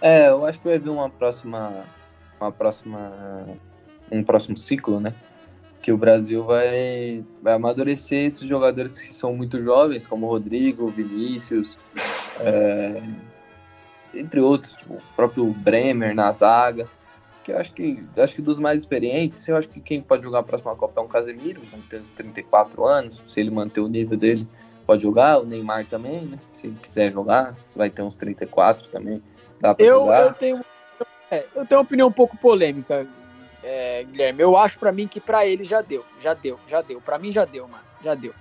É, 0.00 0.28
eu 0.28 0.44
acho 0.44 0.58
que 0.58 0.68
vai 0.68 0.78
vir 0.78 0.90
uma 0.90 1.08
próxima, 1.08 1.84
uma 2.40 2.52
próxima, 2.52 3.12
um 4.10 4.22
próximo 4.22 4.56
ciclo, 4.56 5.00
né? 5.00 5.14
Que 5.86 5.92
o 5.92 5.96
Brasil 5.96 6.42
vai, 6.42 7.24
vai 7.40 7.52
amadurecer 7.52 8.26
esses 8.26 8.48
jogadores 8.48 8.98
que 8.98 9.14
são 9.14 9.32
muito 9.32 9.62
jovens, 9.62 10.04
como 10.04 10.26
Rodrigo, 10.26 10.88
Vinícius, 10.88 11.78
é, 12.40 13.00
entre 14.12 14.40
outros, 14.40 14.72
tipo, 14.72 14.94
o 14.94 15.02
próprio 15.14 15.46
Bremer 15.52 16.12
na 16.12 16.32
zaga 16.32 16.88
que 17.44 17.52
eu 17.52 17.58
acho 17.58 17.72
que 17.72 18.04
acho 18.16 18.34
que 18.34 18.42
dos 18.42 18.58
mais 18.58 18.80
experientes, 18.80 19.46
eu 19.46 19.56
acho 19.56 19.68
que 19.68 19.78
quem 19.78 20.02
pode 20.02 20.24
jogar 20.24 20.40
a 20.40 20.42
próxima 20.42 20.74
Copa 20.74 21.00
é 21.00 21.04
um 21.04 21.06
Casemiro, 21.06 21.62
vai 21.70 21.78
ter 21.88 22.00
uns 22.00 22.10
34 22.10 22.84
anos, 22.84 23.22
se 23.24 23.38
ele 23.38 23.52
manter 23.52 23.80
o 23.80 23.86
nível 23.86 24.18
dele, 24.18 24.48
pode 24.84 25.04
jogar, 25.04 25.38
o 25.38 25.46
Neymar 25.46 25.86
também, 25.86 26.22
né? 26.22 26.40
Se 26.52 26.66
ele 26.66 26.76
quiser 26.82 27.12
jogar, 27.12 27.54
vai 27.76 27.88
ter 27.88 28.02
uns 28.02 28.16
34 28.16 28.88
também, 28.88 29.22
dá 29.60 29.72
pra 29.72 29.86
eu, 29.86 30.00
jogar. 30.00 30.22
Eu 30.24 30.34
tenho, 30.34 30.64
é, 31.30 31.46
eu 31.54 31.64
tenho 31.64 31.78
uma 31.78 31.84
opinião 31.84 32.08
um 32.08 32.12
pouco 32.12 32.36
polêmica, 32.36 33.06
é, 33.66 34.04
Guilherme. 34.04 34.40
Eu 34.40 34.56
acho 34.56 34.78
para 34.78 34.92
mim 34.92 35.08
que 35.08 35.20
para 35.20 35.44
ele 35.44 35.64
já 35.64 35.82
deu, 35.82 36.04
já 36.20 36.32
deu, 36.32 36.58
já 36.68 36.80
deu. 36.80 37.00
Para 37.00 37.18
mim 37.18 37.32
já 37.32 37.44
deu, 37.44 37.66
mano, 37.66 37.82
já 38.02 38.14
deu. 38.14 38.32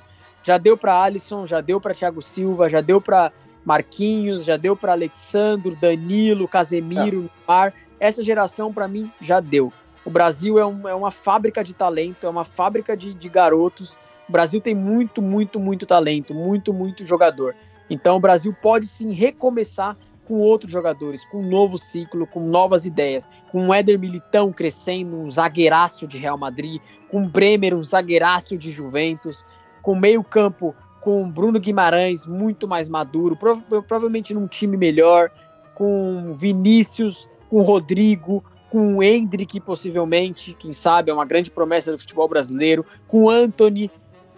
Já 0.43 0.59
deu 0.59 0.77
para 0.77 1.01
Alisson, 1.01 1.47
já 1.47 1.59
deu 1.59 1.81
para 1.81 1.95
Thiago 1.95 2.21
Silva, 2.21 2.69
já 2.69 2.79
deu 2.79 3.01
para 3.01 3.31
Marquinhos, 3.65 4.45
já 4.45 4.55
deu 4.55 4.75
para 4.75 4.91
Alexandro, 4.91 5.75
Danilo, 5.75 6.47
Casemiro, 6.47 7.25
é. 7.25 7.47
Neymar. 7.47 7.73
Essa 7.99 8.23
geração, 8.23 8.71
para 8.71 8.87
mim, 8.87 9.11
já 9.19 9.39
deu. 9.39 9.73
O 10.05 10.11
Brasil 10.11 10.59
é, 10.59 10.65
um, 10.65 10.87
é, 10.87 10.93
uma 10.93 11.09
fábrica 11.09 11.63
de 11.63 11.73
talento, 11.73 12.27
é 12.27 12.29
uma 12.29 12.45
fábrica 12.45 12.95
de, 12.95 13.11
de 13.11 13.27
garotos. 13.27 13.97
O 14.29 14.31
Brasil 14.31 14.61
tem 14.61 14.75
muito, 14.75 15.19
muito, 15.19 15.59
muito 15.59 15.87
talento, 15.87 16.35
muito, 16.35 16.71
muito 16.71 17.03
jogador. 17.03 17.55
Então 17.89 18.17
o 18.17 18.19
Brasil 18.19 18.55
pode 18.61 18.85
sim 18.85 19.11
recomeçar 19.11 19.97
com 20.25 20.35
outros 20.35 20.71
jogadores, 20.71 21.23
com 21.25 21.39
um 21.41 21.49
novo 21.49 21.77
ciclo, 21.77 22.27
com 22.27 22.39
novas 22.39 22.85
ideias, 22.85 23.29
com 23.51 23.67
o 23.67 23.73
Éder 23.73 23.99
Militão 23.99 24.51
crescendo, 24.51 25.15
um 25.15 25.29
zagueiraço 25.29 26.07
de 26.07 26.17
Real 26.17 26.37
Madrid, 26.37 26.81
com 27.09 27.23
o 27.23 27.29
Bremer, 27.29 27.73
um 27.75 27.81
zagueiraço 27.81 28.57
de 28.57 28.71
Juventus, 28.71 29.45
com 29.81 29.95
meio 29.95 30.23
campo 30.23 30.75
com 31.05 31.29
Bruno 31.29 31.59
Guimarães 31.59 32.25
muito 32.25 32.67
mais 32.67 32.89
maduro, 32.89 33.35
prov 33.35 33.61
provavelmente 33.69 34.33
num 34.33 34.47
time 34.47 34.75
melhor, 34.75 35.29
com 35.75 36.33
Vinícius, 36.33 37.29
com 37.47 37.61
Rodrigo, 37.61 38.43
com 38.71 39.03
Hendrick 39.03 39.59
possivelmente, 39.59 40.55
quem 40.55 40.73
sabe, 40.73 41.11
é 41.11 41.13
uma 41.13 41.23
grande 41.23 41.51
promessa 41.51 41.91
do 41.91 41.99
futebol 41.99 42.27
brasileiro, 42.27 42.83
com 43.07 43.29
Anthony, 43.29 43.91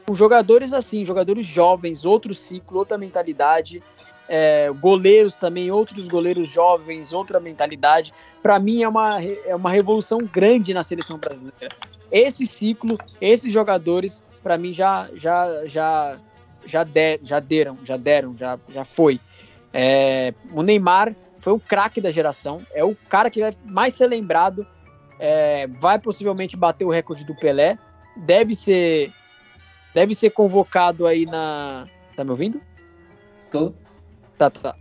com 0.05 0.13
jogadores 0.13 0.73
assim, 0.73 1.05
jogadores 1.05 1.45
jovens, 1.45 2.03
outro 2.03 2.33
ciclo, 2.33 2.79
outra 2.79 2.97
mentalidade, 2.97 3.81
é, 4.27 4.69
goleiros 4.71 5.37
também, 5.37 5.71
outros 5.71 6.07
goleiros 6.07 6.49
jovens, 6.49 7.13
outra 7.13 7.39
mentalidade. 7.39 8.13
Para 8.41 8.59
mim 8.59 8.83
é 8.83 8.87
uma, 8.87 9.21
é 9.21 9.55
uma 9.55 9.69
revolução 9.69 10.19
grande 10.19 10.73
na 10.73 10.83
seleção 10.83 11.17
brasileira. 11.17 11.75
Esse 12.11 12.45
ciclo, 12.45 12.97
esses 13.19 13.53
jogadores, 13.53 14.23
para 14.41 14.57
mim 14.57 14.73
já 14.73 15.09
já 15.15 15.65
já 15.65 16.17
já, 16.65 16.85
já 17.23 17.39
deram, 17.39 17.77
já 17.83 17.97
deram, 17.97 18.37
já, 18.37 18.59
já 18.69 18.83
foi. 18.83 19.19
É, 19.73 20.33
o 20.51 20.61
Neymar 20.61 21.15
foi 21.39 21.53
o 21.53 21.59
craque 21.59 22.01
da 22.01 22.11
geração, 22.11 22.61
é 22.73 22.83
o 22.83 22.95
cara 23.07 23.29
que 23.29 23.39
vai 23.39 23.53
mais 23.63 23.93
ser 23.93 24.07
lembrado, 24.07 24.67
é, 25.19 25.67
vai 25.67 25.99
possivelmente 25.99 26.57
bater 26.57 26.85
o 26.85 26.89
recorde 26.89 27.25
do 27.25 27.35
Pelé, 27.35 27.77
deve 28.17 28.53
ser 28.53 29.11
deve 29.93 30.13
ser 30.13 30.29
convocado 30.31 31.07
aí 31.07 31.25
na. 31.25 31.87
Tá 32.15 32.23
me 32.23 32.31
ouvindo? 32.31 32.61
Tô. 33.51 33.73
Tá, 34.37 34.49
tá. 34.49 34.75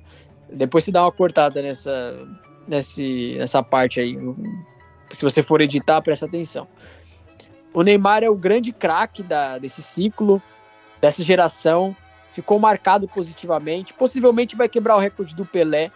Depois 0.50 0.84
você 0.84 0.92
dá 0.92 1.02
uma 1.02 1.12
cortada 1.12 1.62
nessa, 1.62 2.26
nesse, 2.66 3.36
nessa 3.38 3.62
parte 3.62 4.00
aí. 4.00 4.18
Se 5.12 5.22
você 5.22 5.42
for 5.42 5.60
editar, 5.60 6.00
presta 6.02 6.26
atenção. 6.26 6.68
O 7.72 7.82
Neymar 7.82 8.22
é 8.22 8.30
o 8.30 8.34
grande 8.34 8.72
craque 8.72 9.24
desse 9.60 9.82
ciclo, 9.82 10.40
dessa 11.00 11.22
geração. 11.24 11.96
Ficou 12.32 12.58
marcado 12.58 13.08
positivamente. 13.08 13.94
Possivelmente 13.94 14.56
vai 14.56 14.68
quebrar 14.68 14.96
o 14.96 15.00
recorde 15.00 15.34
do 15.34 15.44
Pelé, 15.44 15.90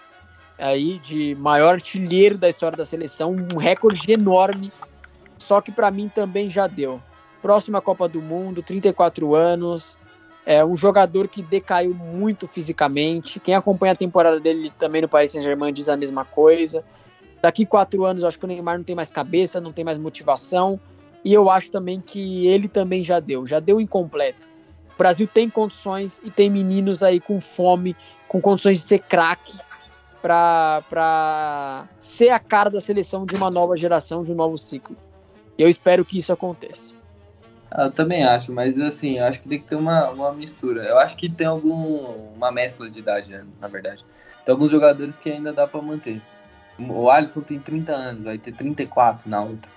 aí 0.58 0.98
de 0.98 1.34
maior 1.36 1.74
artilheiro 1.74 2.38
da 2.38 2.48
história 2.48 2.76
da 2.76 2.84
seleção. 2.84 3.36
Um 3.52 3.56
recorde 3.56 4.10
enorme. 4.12 4.72
Só 5.38 5.60
que 5.60 5.70
para 5.70 5.90
mim 5.90 6.08
também 6.08 6.50
já 6.50 6.66
deu. 6.66 7.00
Próxima 7.40 7.80
Copa 7.80 8.08
do 8.08 8.20
Mundo, 8.20 8.62
34 8.62 9.34
anos. 9.34 9.98
É 10.44 10.64
um 10.64 10.76
jogador 10.76 11.28
que 11.28 11.42
decaiu 11.42 11.94
muito 11.94 12.48
fisicamente. 12.48 13.38
Quem 13.38 13.54
acompanha 13.54 13.92
a 13.92 13.96
temporada 13.96 14.40
dele 14.40 14.72
também 14.78 15.02
no 15.02 15.08
Paris 15.08 15.32
Saint-Germain 15.32 15.72
diz 15.72 15.88
a 15.88 15.96
mesma 15.96 16.24
coisa. 16.24 16.84
Daqui 17.42 17.64
quatro 17.64 18.04
anos, 18.04 18.22
eu 18.22 18.28
acho 18.28 18.38
que 18.38 18.44
o 18.44 18.48
Neymar 18.48 18.78
não 18.78 18.84
tem 18.84 18.96
mais 18.96 19.10
cabeça, 19.10 19.60
não 19.60 19.72
tem 19.72 19.84
mais 19.84 19.98
motivação. 19.98 20.80
E 21.24 21.32
eu 21.32 21.50
acho 21.50 21.70
também 21.70 22.00
que 22.00 22.46
ele 22.46 22.68
também 22.68 23.04
já 23.04 23.20
deu, 23.20 23.46
já 23.46 23.60
deu 23.60 23.80
incompleto. 23.80 24.48
O 24.94 24.98
Brasil 24.98 25.28
tem 25.32 25.48
condições 25.48 26.20
e 26.24 26.30
tem 26.30 26.50
meninos 26.50 27.02
aí 27.02 27.20
com 27.20 27.40
fome, 27.40 27.96
com 28.28 28.40
condições 28.40 28.78
de 28.78 28.84
ser 28.84 29.00
craque 29.00 29.58
para 30.22 31.86
ser 31.98 32.30
a 32.30 32.38
cara 32.38 32.68
da 32.68 32.80
seleção 32.80 33.24
de 33.24 33.34
uma 33.34 33.50
nova 33.50 33.76
geração, 33.76 34.22
de 34.22 34.32
um 34.32 34.34
novo 34.34 34.58
ciclo. 34.58 34.96
Eu 35.58 35.68
espero 35.68 36.04
que 36.04 36.18
isso 36.18 36.32
aconteça. 36.32 36.99
Ah, 37.70 37.84
eu 37.84 37.90
também 37.92 38.24
acho, 38.24 38.52
mas 38.52 38.78
assim, 38.80 39.18
eu 39.18 39.24
acho 39.24 39.40
que 39.40 39.48
tem 39.48 39.60
que 39.60 39.66
ter 39.66 39.76
uma, 39.76 40.10
uma 40.10 40.32
mistura. 40.32 40.82
Eu 40.82 40.98
acho 40.98 41.16
que 41.16 41.28
tem 41.28 41.46
algum 41.46 42.32
uma 42.34 42.50
mescla 42.50 42.90
de 42.90 42.98
idade, 42.98 43.30
né, 43.30 43.44
na 43.60 43.68
verdade. 43.68 44.04
Tem 44.44 44.52
alguns 44.52 44.70
jogadores 44.70 45.16
que 45.16 45.30
ainda 45.30 45.52
dá 45.52 45.66
para 45.66 45.80
manter. 45.80 46.20
O 46.78 47.10
Alisson 47.10 47.42
tem 47.42 47.58
30 47.58 47.92
anos, 47.92 48.24
vai 48.24 48.38
ter 48.38 48.52
34 48.52 49.28
na 49.28 49.42
outra. 49.42 49.70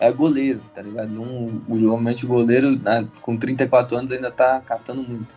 É 0.00 0.10
goleiro, 0.10 0.60
tá 0.74 0.82
ligado? 0.82 1.10
Um, 1.10 1.62
normalmente 1.68 2.24
o 2.24 2.28
goleiro 2.28 2.76
né, 2.78 3.06
com 3.22 3.36
34 3.36 3.96
anos 3.96 4.12
ainda 4.12 4.30
tá 4.30 4.60
catando 4.60 5.02
muito. 5.02 5.34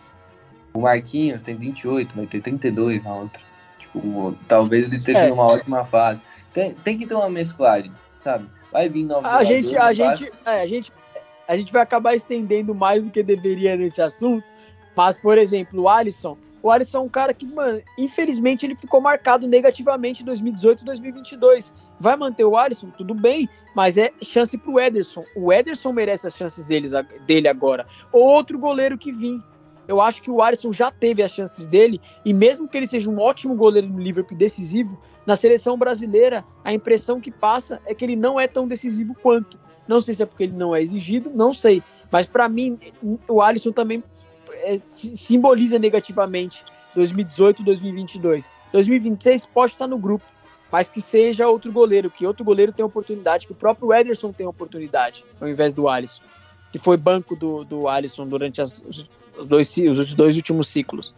O 0.72 0.80
Marquinhos 0.80 1.42
tem 1.42 1.56
28, 1.56 2.14
vai 2.14 2.26
ter 2.26 2.40
32 2.40 3.04
na 3.04 3.14
outra. 3.14 3.42
Tipo, 3.78 4.36
talvez 4.46 4.86
ele 4.86 4.96
esteja 4.96 5.20
é. 5.20 5.28
numa 5.28 5.44
ótima 5.44 5.84
fase. 5.84 6.22
Tem, 6.52 6.74
tem 6.74 6.98
que 6.98 7.06
ter 7.06 7.14
uma 7.14 7.30
mesclagem, 7.30 7.92
sabe? 8.20 8.48
Vai 8.72 8.88
vir 8.88 9.04
novos 9.04 9.28
a 9.28 9.42
gente, 9.42 9.76
a 9.76 9.92
gente, 9.92 10.30
é, 10.44 10.62
a 10.62 10.66
gente 10.66 10.92
a 11.50 11.56
gente 11.56 11.72
vai 11.72 11.82
acabar 11.82 12.14
estendendo 12.14 12.72
mais 12.72 13.02
do 13.02 13.10
que 13.10 13.24
deveria 13.24 13.76
nesse 13.76 14.00
assunto. 14.00 14.44
Mas, 14.96 15.16
por 15.16 15.36
exemplo, 15.36 15.82
o 15.82 15.88
Alisson, 15.88 16.38
o 16.62 16.70
Alisson 16.70 16.98
é 16.98 17.00
um 17.00 17.08
cara 17.08 17.34
que, 17.34 17.44
mano, 17.44 17.82
infelizmente 17.98 18.64
ele 18.64 18.76
ficou 18.76 19.00
marcado 19.00 19.48
negativamente 19.48 20.22
em 20.22 20.24
2018 20.26 20.82
e 20.82 20.84
2022. 20.84 21.74
Vai 21.98 22.16
manter 22.16 22.44
o 22.44 22.56
Alisson? 22.56 22.90
Tudo 22.90 23.14
bem, 23.14 23.48
mas 23.74 23.98
é 23.98 24.12
chance 24.22 24.56
pro 24.56 24.78
Ederson. 24.78 25.24
O 25.34 25.52
Ederson 25.52 25.92
merece 25.92 26.28
as 26.28 26.36
chances 26.36 26.64
deles, 26.64 26.92
dele 27.26 27.48
agora. 27.48 27.84
Outro 28.12 28.56
goleiro 28.56 28.96
que 28.96 29.10
vim. 29.10 29.42
Eu 29.88 30.00
acho 30.00 30.22
que 30.22 30.30
o 30.30 30.40
Alisson 30.40 30.72
já 30.72 30.92
teve 30.92 31.20
as 31.20 31.32
chances 31.32 31.66
dele, 31.66 32.00
e 32.24 32.32
mesmo 32.32 32.68
que 32.68 32.76
ele 32.76 32.86
seja 32.86 33.10
um 33.10 33.18
ótimo 33.18 33.56
goleiro 33.56 33.88
no 33.88 33.98
Liverpool 33.98 34.38
decisivo, 34.38 34.96
na 35.26 35.34
seleção 35.34 35.76
brasileira, 35.76 36.44
a 36.62 36.72
impressão 36.72 37.20
que 37.20 37.32
passa 37.32 37.80
é 37.86 37.92
que 37.92 38.04
ele 38.04 38.14
não 38.14 38.38
é 38.38 38.46
tão 38.46 38.68
decisivo 38.68 39.16
quanto. 39.20 39.58
Não 39.90 40.00
sei 40.00 40.14
se 40.14 40.22
é 40.22 40.26
porque 40.26 40.44
ele 40.44 40.56
não 40.56 40.72
é 40.72 40.80
exigido, 40.80 41.32
não 41.34 41.52
sei. 41.52 41.82
Mas 42.12 42.24
para 42.24 42.48
mim, 42.48 42.78
o 43.26 43.42
Alisson 43.42 43.72
também 43.72 44.04
é, 44.62 44.78
simboliza 44.78 45.80
negativamente 45.80 46.64
2018 46.94 47.64
2022. 47.64 48.52
2026 48.72 49.46
pode 49.46 49.72
estar 49.72 49.88
no 49.88 49.98
grupo, 49.98 50.24
mas 50.70 50.88
que 50.88 51.00
seja 51.00 51.48
outro 51.48 51.72
goleiro, 51.72 52.08
que 52.08 52.24
outro 52.24 52.44
goleiro 52.44 52.72
tenha 52.72 52.86
oportunidade, 52.86 53.48
que 53.48 53.52
o 53.52 53.56
próprio 53.56 53.92
Ederson 53.92 54.32
tenha 54.32 54.48
oportunidade, 54.48 55.24
ao 55.40 55.48
invés 55.48 55.74
do 55.74 55.88
Alisson, 55.88 56.22
que 56.70 56.78
foi 56.78 56.96
banco 56.96 57.34
do, 57.34 57.64
do 57.64 57.88
Alisson 57.88 58.28
durante 58.28 58.62
as, 58.62 58.84
os, 58.86 59.08
dois, 59.44 59.76
os 59.76 60.14
dois 60.14 60.36
últimos 60.36 60.68
ciclos. 60.68 61.12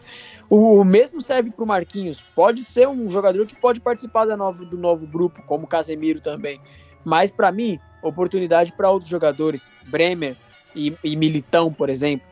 O, 0.49 0.81
o 0.81 0.85
mesmo 0.85 1.20
serve 1.20 1.51
para 1.51 1.62
o 1.62 1.66
Marquinhos. 1.66 2.25
Pode 2.35 2.64
ser 2.64 2.89
um 2.89 3.11
jogador 3.11 3.47
que 3.47 3.55
pode 3.55 3.81
participar 3.81 4.25
da 4.25 4.35
nova, 4.35 4.64
do 4.64 4.79
novo 4.79 5.07
grupo, 5.07 5.43
como 5.43 5.64
o 5.64 5.68
Casemiro 5.68 6.23
também. 6.23 6.59
Mas 7.05 7.31
para 7.31 7.53
mim, 7.53 7.79
oportunidade 8.03 8.72
para 8.72 8.90
outros 8.90 9.11
jogadores, 9.11 9.70
Bremer 9.86 10.36
e, 10.74 10.94
e, 11.03 11.16
Militão, 11.16 11.72
por 11.72 11.88
exemplo. 11.88 12.26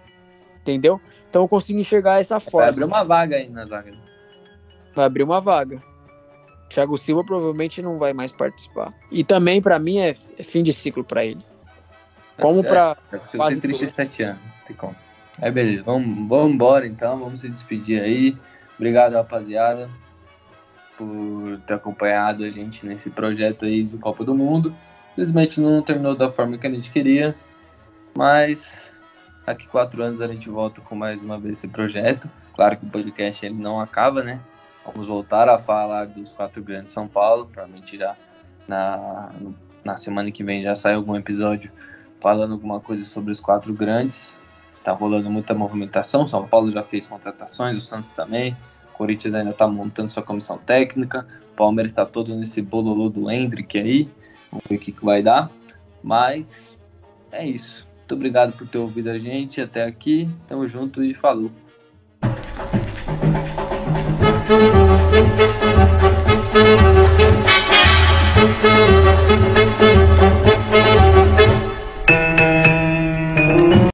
Entendeu? 0.61 1.01
Então 1.29 1.43
eu 1.43 1.49
consigo 1.49 1.79
enxergar 1.79 2.21
essa 2.21 2.39
forma. 2.41 2.61
Vai 2.61 2.69
abrir 2.69 2.85
uma 2.85 3.05
vaga 3.05 3.37
aí 3.37 3.49
na 3.49 3.65
zaga. 3.65 3.93
Vai 4.95 5.07
abrir 5.07 5.23
uma 5.23 5.41
vaga. 5.41 5.83
Thiago 6.69 6.97
Silva 6.97 7.25
provavelmente 7.25 7.83
não 7.83 7.99
vai 7.99 8.13
mais 8.13 8.31
participar. 8.31 8.95
E 9.11 9.25
também, 9.25 9.61
para 9.61 9.79
mim, 9.79 9.99
é, 9.99 10.15
é, 10.39 10.43
fim 10.43 10.63
de 10.63 10.73
ciclo 10.73 11.03
para 11.03 11.25
ele. 11.25 11.45
Como 12.41 12.61
é, 12.61 12.63
para. 12.63 12.97
É, 13.13 13.19
quase 13.37 13.61
37 13.61 14.23
anos. 14.23 14.41
Tem 14.67 14.77
como. 14.77 14.95
É 15.41 15.51
beleza. 15.51 15.83
Vamos, 15.83 16.29
vamos 16.29 16.55
embora 16.55 16.87
então. 16.87 17.19
Vamos 17.19 17.41
se 17.41 17.49
despedir 17.49 18.03
aí. 18.03 18.37
Obrigado, 18.77 19.13
rapaziada, 19.13 19.91
por 20.97 21.61
ter 21.67 21.75
acompanhado 21.75 22.45
a 22.45 22.51
gente 22.51 22.87
nesse 22.87 23.11
projeto 23.11 23.67
aí 23.67 23.83
do 23.83 23.99
Copa 23.99 24.25
do 24.25 24.35
Mundo. 24.35 24.75
Infelizmente 25.13 25.61
não 25.61 25.83
terminou 25.83 26.15
da 26.15 26.29
forma 26.29 26.57
que 26.59 26.67
a 26.67 26.71
gente 26.71 26.91
queria, 26.91 27.35
mas 28.17 28.95
daqui 29.45 29.67
quatro 29.67 30.03
anos 30.03 30.21
a 30.21 30.29
gente 30.29 30.49
volta 30.49 30.81
com 30.81 30.95
mais 30.95 31.21
uma 31.23 31.39
vez 31.39 31.59
esse 31.59 31.69
projeto. 31.69 32.31
Claro 32.55 32.77
que 32.77 32.87
o 32.87 32.89
podcast 32.89 33.45
ele 33.45 33.55
não 33.55 33.81
acaba, 33.81 34.23
né? 34.23 34.41
Vamos 34.85 35.09
voltar 35.09 35.49
a 35.49 35.59
falar 35.59 36.07
dos 36.07 36.33
quatro 36.33 36.63
grandes 36.63 36.93
São 36.93 37.07
Paulo, 37.07 37.47
provavelmente 37.47 37.99
já 37.99 38.17
na, 38.67 39.31
na 39.85 39.97
semana 39.97 40.31
que 40.31 40.45
vem 40.45 40.63
já 40.63 40.75
sai 40.75 40.95
algum 40.95 41.17
episódio 41.17 41.73
falando 42.21 42.53
alguma 42.53 42.81
coisa 42.81 43.05
sobre 43.05 43.33
os 43.33 43.41
quatro 43.41 43.73
grandes. 43.73 44.37
Tá 44.85 44.93
rolando 44.93 45.31
muita 45.31 45.53
movimentação, 45.53 46.27
São 46.27 46.47
Paulo 46.47 46.73
já 46.73 46.83
fez 46.83 47.07
contratações, 47.07 47.77
o 47.77 47.81
Santos 47.81 48.13
também, 48.13 48.57
o 48.95 48.97
Corinthians 48.97 49.35
ainda 49.35 49.53
tá 49.53 49.67
montando 49.67 50.09
sua 50.09 50.23
comissão 50.23 50.57
técnica, 50.57 51.27
o 51.53 51.57
Palmeiras 51.57 51.93
está 51.93 52.07
todo 52.07 52.35
nesse 52.35 52.63
bololô 52.63 53.11
do 53.11 53.31
Hendrick 53.31 53.79
aí, 53.79 54.09
Vamos 54.51 54.65
ver 54.69 54.77
o 54.77 54.79
que, 54.79 54.93
que 54.93 55.05
vai 55.05 55.23
dar. 55.23 55.51
Mas 56.03 56.77
é 57.31 57.47
isso. 57.47 57.87
Muito 57.99 58.15
obrigado 58.15 58.57
por 58.57 58.67
ter 58.67 58.79
ouvido 58.79 59.11
a 59.11 59.19
gente 59.19 59.61
até 59.61 59.85
aqui. 59.85 60.29
Tamo 60.47 60.67
junto 60.67 61.03
e 61.03 61.15
falou. 61.15 61.51